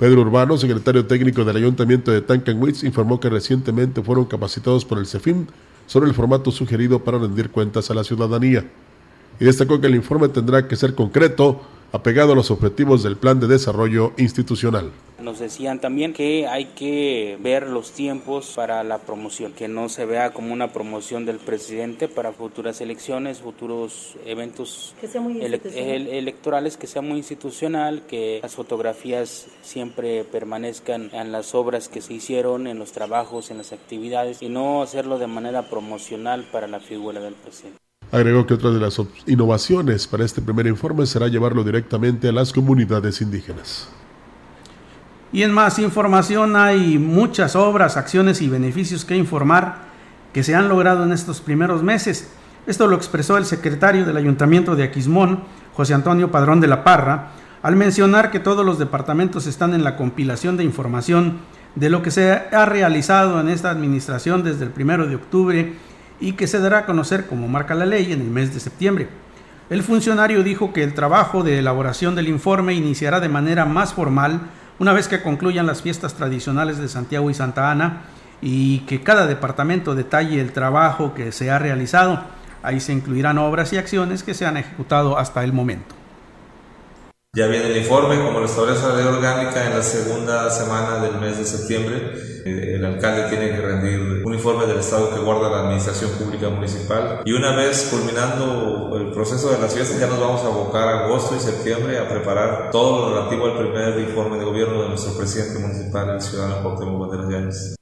Pedro 0.00 0.22
Urbano, 0.22 0.56
secretario 0.56 1.06
técnico 1.06 1.44
del 1.44 1.58
Ayuntamiento 1.58 2.10
de 2.10 2.20
Tancanwitz, 2.20 2.82
informó 2.82 3.20
que 3.20 3.30
recientemente 3.30 4.02
fueron 4.02 4.24
capacitados 4.24 4.84
por 4.84 4.98
el 4.98 5.06
CEFIM 5.06 5.46
sobre 5.86 6.08
el 6.08 6.16
formato 6.16 6.50
sugerido 6.50 7.04
para 7.04 7.18
rendir 7.18 7.50
cuentas 7.50 7.92
a 7.92 7.94
la 7.94 8.02
ciudadanía. 8.02 8.68
Y 9.38 9.44
destacó 9.44 9.80
que 9.80 9.86
el 9.86 9.94
informe 9.94 10.30
tendrá 10.30 10.66
que 10.66 10.74
ser 10.74 10.96
concreto, 10.96 11.60
apegado 11.92 12.32
a 12.32 12.36
los 12.36 12.50
objetivos 12.50 13.02
del 13.02 13.16
plan 13.16 13.40
de 13.40 13.46
desarrollo 13.46 14.12
institucional. 14.16 14.90
Nos 15.20 15.38
decían 15.38 15.80
también 15.80 16.14
que 16.14 16.46
hay 16.46 16.66
que 16.66 17.36
ver 17.42 17.66
los 17.68 17.92
tiempos 17.92 18.52
para 18.56 18.82
la 18.84 18.98
promoción, 18.98 19.52
que 19.52 19.68
no 19.68 19.90
se 19.90 20.06
vea 20.06 20.32
como 20.32 20.52
una 20.52 20.72
promoción 20.72 21.26
del 21.26 21.36
presidente 21.36 22.08
para 22.08 22.32
futuras 22.32 22.80
elecciones, 22.80 23.40
futuros 23.40 24.16
eventos 24.24 24.94
electorales, 25.02 26.78
que 26.78 26.86
sea 26.86 27.02
muy 27.02 27.18
institucional, 27.18 28.02
que 28.08 28.40
las 28.42 28.54
fotografías 28.54 29.48
siempre 29.62 30.24
permanezcan 30.24 31.10
en 31.12 31.32
las 31.32 31.54
obras 31.54 31.88
que 31.88 32.00
se 32.00 32.14
hicieron, 32.14 32.66
en 32.66 32.78
los 32.78 32.92
trabajos, 32.92 33.50
en 33.50 33.58
las 33.58 33.72
actividades 33.72 34.40
y 34.40 34.48
no 34.48 34.82
hacerlo 34.82 35.18
de 35.18 35.26
manera 35.26 35.68
promocional 35.68 36.44
para 36.50 36.66
la 36.66 36.80
figura 36.80 37.20
del 37.20 37.34
presidente. 37.34 37.78
Agregó 38.12 38.44
que 38.44 38.54
otra 38.54 38.70
de 38.70 38.80
las 38.80 39.00
innovaciones 39.26 40.08
para 40.08 40.24
este 40.24 40.42
primer 40.42 40.66
informe 40.66 41.06
será 41.06 41.28
llevarlo 41.28 41.62
directamente 41.62 42.28
a 42.28 42.32
las 42.32 42.52
comunidades 42.52 43.20
indígenas. 43.20 43.88
Y 45.32 45.44
en 45.44 45.52
más 45.52 45.78
información 45.78 46.56
hay 46.56 46.98
muchas 46.98 47.54
obras, 47.54 47.96
acciones 47.96 48.42
y 48.42 48.48
beneficios 48.48 49.04
que 49.04 49.16
informar 49.16 49.90
que 50.32 50.42
se 50.42 50.56
han 50.56 50.68
logrado 50.68 51.04
en 51.04 51.12
estos 51.12 51.40
primeros 51.40 51.84
meses. 51.84 52.30
Esto 52.66 52.88
lo 52.88 52.96
expresó 52.96 53.36
el 53.36 53.44
secretario 53.44 54.04
del 54.04 54.16
Ayuntamiento 54.16 54.74
de 54.74 54.82
Aquismón, 54.82 55.44
José 55.72 55.94
Antonio 55.94 56.32
Padrón 56.32 56.60
de 56.60 56.66
la 56.66 56.82
Parra, 56.82 57.30
al 57.62 57.76
mencionar 57.76 58.32
que 58.32 58.40
todos 58.40 58.66
los 58.66 58.78
departamentos 58.80 59.46
están 59.46 59.72
en 59.72 59.84
la 59.84 59.96
compilación 59.96 60.56
de 60.56 60.64
información 60.64 61.38
de 61.76 61.90
lo 61.90 62.02
que 62.02 62.10
se 62.10 62.32
ha 62.32 62.66
realizado 62.66 63.40
en 63.40 63.48
esta 63.48 63.70
administración 63.70 64.42
desde 64.42 64.64
el 64.64 64.70
primero 64.70 65.06
de 65.06 65.14
octubre 65.14 65.74
y 66.20 66.32
que 66.32 66.46
se 66.46 66.60
dará 66.60 66.78
a 66.78 66.86
conocer 66.86 67.26
como 67.26 67.48
marca 67.48 67.74
la 67.74 67.86
ley 67.86 68.12
en 68.12 68.20
el 68.20 68.28
mes 68.28 68.52
de 68.54 68.60
septiembre. 68.60 69.08
El 69.70 69.82
funcionario 69.82 70.42
dijo 70.42 70.72
que 70.72 70.82
el 70.82 70.94
trabajo 70.94 71.42
de 71.42 71.58
elaboración 71.58 72.14
del 72.14 72.28
informe 72.28 72.74
iniciará 72.74 73.20
de 73.20 73.28
manera 73.28 73.64
más 73.64 73.94
formal 73.94 74.40
una 74.78 74.92
vez 74.92 75.08
que 75.08 75.22
concluyan 75.22 75.66
las 75.66 75.82
fiestas 75.82 76.14
tradicionales 76.14 76.78
de 76.78 76.88
Santiago 76.88 77.30
y 77.30 77.34
Santa 77.34 77.70
Ana 77.70 78.02
y 78.42 78.80
que 78.80 79.02
cada 79.02 79.26
departamento 79.26 79.94
detalle 79.94 80.40
el 80.40 80.52
trabajo 80.52 81.14
que 81.14 81.32
se 81.32 81.50
ha 81.50 81.58
realizado. 81.58 82.20
Ahí 82.62 82.80
se 82.80 82.92
incluirán 82.92 83.38
obras 83.38 83.72
y 83.72 83.78
acciones 83.78 84.22
que 84.22 84.34
se 84.34 84.46
han 84.46 84.56
ejecutado 84.56 85.18
hasta 85.18 85.44
el 85.44 85.52
momento. 85.52 85.99
Ya 87.32 87.46
viene 87.46 87.68
el 87.68 87.76
informe, 87.76 88.18
como 88.18 88.40
lo 88.40 88.46
establece 88.46 88.88
la 88.88 88.96
ley 88.96 89.06
orgánica, 89.06 89.64
en 89.64 89.76
la 89.76 89.84
segunda 89.84 90.50
semana 90.50 91.00
del 91.00 91.20
mes 91.20 91.38
de 91.38 91.44
septiembre. 91.44 92.12
Eh, 92.44 92.74
el 92.74 92.84
alcalde 92.84 93.28
tiene 93.28 93.50
que 93.50 93.60
rendir 93.60 94.24
un 94.24 94.34
informe 94.34 94.66
del 94.66 94.80
estado 94.80 95.14
que 95.14 95.20
guarda 95.20 95.48
la 95.48 95.60
administración 95.60 96.10
pública 96.18 96.48
municipal. 96.48 97.22
Y 97.24 97.30
una 97.30 97.54
vez 97.54 97.88
culminando 97.88 98.96
el 98.96 99.12
proceso 99.12 99.52
de 99.52 99.60
las 99.60 99.72
fiestas, 99.72 100.00
ya 100.00 100.08
nos 100.08 100.18
vamos 100.18 100.42
a 100.42 100.46
abocar 100.46 100.88
agosto 100.88 101.36
y 101.36 101.38
septiembre 101.38 102.00
a 102.00 102.08
preparar 102.08 102.72
todo 102.72 103.10
lo 103.10 103.14
relativo 103.14 103.46
al 103.46 103.58
primer 103.58 104.00
informe 104.00 104.36
de 104.36 104.44
gobierno 104.44 104.82
de 104.82 104.88
nuestro 104.88 105.16
presidente 105.16 105.60
municipal, 105.60 106.10
el 106.10 106.20
ciudadano 106.20 106.62
Cuauhtémoc 106.64 107.00
Banderas 107.00 107.30
Yáñez. 107.30 107.76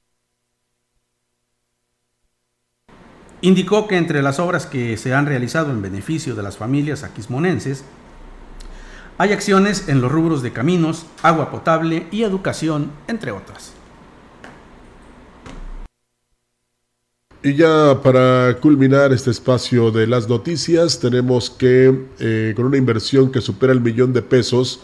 Indicó 3.41 3.87
que 3.87 3.97
entre 3.97 4.21
las 4.21 4.37
obras 4.37 4.67
que 4.67 4.95
se 4.97 5.15
han 5.15 5.25
realizado 5.25 5.71
en 5.71 5.81
beneficio 5.81 6.35
de 6.35 6.43
las 6.43 6.57
familias 6.57 7.03
aquismonenses, 7.03 7.83
hay 9.19 9.33
acciones 9.33 9.89
en 9.89 9.99
los 9.99 10.09
rubros 10.09 10.41
de 10.41 10.53
caminos, 10.53 11.05
agua 11.21 11.51
potable 11.51 12.07
y 12.09 12.23
educación, 12.23 12.89
entre 13.09 13.31
otras. 13.31 13.73
Y 17.43 17.53
ya 17.55 17.99
para 18.01 18.57
culminar 18.61 19.11
este 19.11 19.31
espacio 19.31 19.91
de 19.91 20.07
las 20.07 20.29
noticias, 20.29 21.01
tenemos 21.01 21.49
que 21.49 22.07
eh, 22.19 22.53
con 22.55 22.65
una 22.65 22.77
inversión 22.77 23.29
que 23.29 23.41
supera 23.41 23.73
el 23.73 23.81
millón 23.81 24.13
de 24.13 24.21
pesos, 24.21 24.83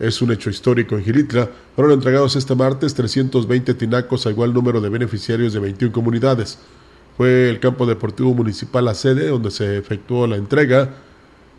es 0.00 0.20
un 0.20 0.32
hecho 0.32 0.50
histórico 0.50 0.96
en 0.96 1.04
Gilitla, 1.04 1.48
fueron 1.76 1.92
entregados 1.92 2.34
este 2.34 2.56
martes 2.56 2.92
320 2.94 3.74
tinacos 3.74 4.26
a 4.26 4.30
igual 4.30 4.52
número 4.52 4.80
de 4.80 4.88
beneficiarios 4.88 5.52
de 5.52 5.60
21 5.60 5.92
comunidades. 5.92 6.58
Fue 7.16 7.48
el 7.48 7.60
campo 7.60 7.86
deportivo 7.86 8.34
municipal 8.34 8.84
la 8.84 8.94
sede 8.94 9.28
donde 9.28 9.52
se 9.52 9.76
efectuó 9.78 10.26
la 10.26 10.36
entrega, 10.36 10.90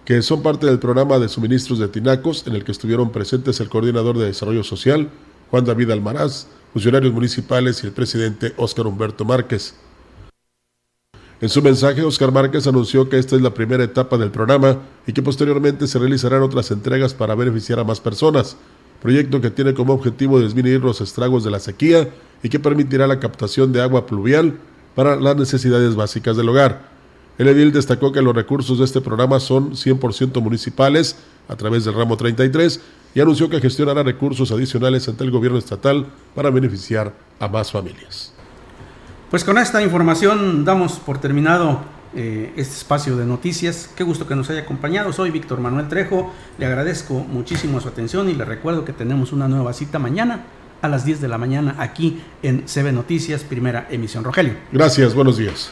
que 0.05 0.21
son 0.21 0.41
parte 0.41 0.65
del 0.65 0.79
programa 0.79 1.19
de 1.19 1.29
suministros 1.29 1.79
de 1.79 1.87
tinacos, 1.87 2.45
en 2.47 2.55
el 2.55 2.63
que 2.63 2.71
estuvieron 2.71 3.11
presentes 3.11 3.59
el 3.59 3.69
coordinador 3.69 4.17
de 4.17 4.25
desarrollo 4.25 4.63
social, 4.63 5.09
Juan 5.49 5.65
David 5.65 5.91
Almaraz, 5.91 6.47
funcionarios 6.73 7.13
municipales 7.13 7.83
y 7.83 7.87
el 7.87 7.93
presidente 7.93 8.53
Óscar 8.57 8.87
Humberto 8.87 9.25
Márquez. 9.25 9.75
En 11.41 11.49
su 11.49 11.61
mensaje, 11.61 12.03
Oscar 12.03 12.31
Márquez 12.31 12.67
anunció 12.67 13.09
que 13.09 13.17
esta 13.17 13.35
es 13.35 13.41
la 13.41 13.53
primera 13.53 13.83
etapa 13.83 14.17
del 14.17 14.29
programa 14.29 14.77
y 15.07 15.13
que 15.13 15.23
posteriormente 15.23 15.87
se 15.87 15.97
realizarán 15.97 16.43
otras 16.43 16.69
entregas 16.69 17.15
para 17.15 17.33
beneficiar 17.33 17.79
a 17.79 17.83
más 17.83 17.99
personas, 17.99 18.57
proyecto 19.01 19.41
que 19.41 19.49
tiene 19.49 19.73
como 19.73 19.93
objetivo 19.93 20.39
disminuir 20.39 20.81
los 20.81 21.01
estragos 21.01 21.43
de 21.43 21.49
la 21.49 21.59
sequía 21.59 22.09
y 22.43 22.49
que 22.49 22.59
permitirá 22.59 23.07
la 23.07 23.19
captación 23.19 23.71
de 23.71 23.81
agua 23.81 24.05
pluvial 24.05 24.59
para 24.93 25.15
las 25.15 25.35
necesidades 25.35 25.95
básicas 25.95 26.37
del 26.37 26.49
hogar. 26.49 26.90
El 27.41 27.47
edil 27.47 27.71
destacó 27.71 28.11
que 28.11 28.21
los 28.21 28.35
recursos 28.35 28.77
de 28.77 28.85
este 28.85 29.01
programa 29.01 29.39
son 29.39 29.71
100% 29.71 30.39
municipales 30.43 31.15
a 31.49 31.55
través 31.55 31.83
del 31.83 31.95
ramo 31.95 32.15
33 32.15 32.79
y 33.15 33.19
anunció 33.19 33.49
que 33.49 33.59
gestionará 33.59 34.03
recursos 34.03 34.51
adicionales 34.51 35.07
ante 35.07 35.23
el 35.23 35.31
gobierno 35.31 35.57
estatal 35.57 36.05
para 36.35 36.51
beneficiar 36.51 37.15
a 37.39 37.47
más 37.47 37.71
familias. 37.71 38.31
Pues 39.31 39.43
con 39.43 39.57
esta 39.57 39.81
información 39.81 40.63
damos 40.63 40.99
por 40.99 41.17
terminado 41.17 41.79
eh, 42.15 42.53
este 42.57 42.75
espacio 42.75 43.17
de 43.17 43.25
noticias. 43.25 43.89
Qué 43.95 44.03
gusto 44.03 44.27
que 44.27 44.35
nos 44.35 44.47
haya 44.51 44.61
acompañado. 44.61 45.11
Soy 45.11 45.31
Víctor 45.31 45.61
Manuel 45.61 45.87
Trejo. 45.87 46.31
Le 46.59 46.67
agradezco 46.67 47.15
muchísimo 47.15 47.81
su 47.81 47.87
atención 47.87 48.29
y 48.29 48.35
le 48.35 48.45
recuerdo 48.45 48.85
que 48.85 48.93
tenemos 48.93 49.31
una 49.31 49.47
nueva 49.47 49.73
cita 49.73 49.97
mañana 49.97 50.43
a 50.83 50.87
las 50.87 51.05
10 51.05 51.21
de 51.21 51.27
la 51.27 51.39
mañana 51.39 51.75
aquí 51.79 52.21
en 52.43 52.65
CB 52.67 52.91
Noticias, 52.93 53.43
primera 53.43 53.87
emisión. 53.89 54.23
Rogelio. 54.23 54.53
Gracias, 54.71 55.15
buenos 55.15 55.37
días. 55.37 55.71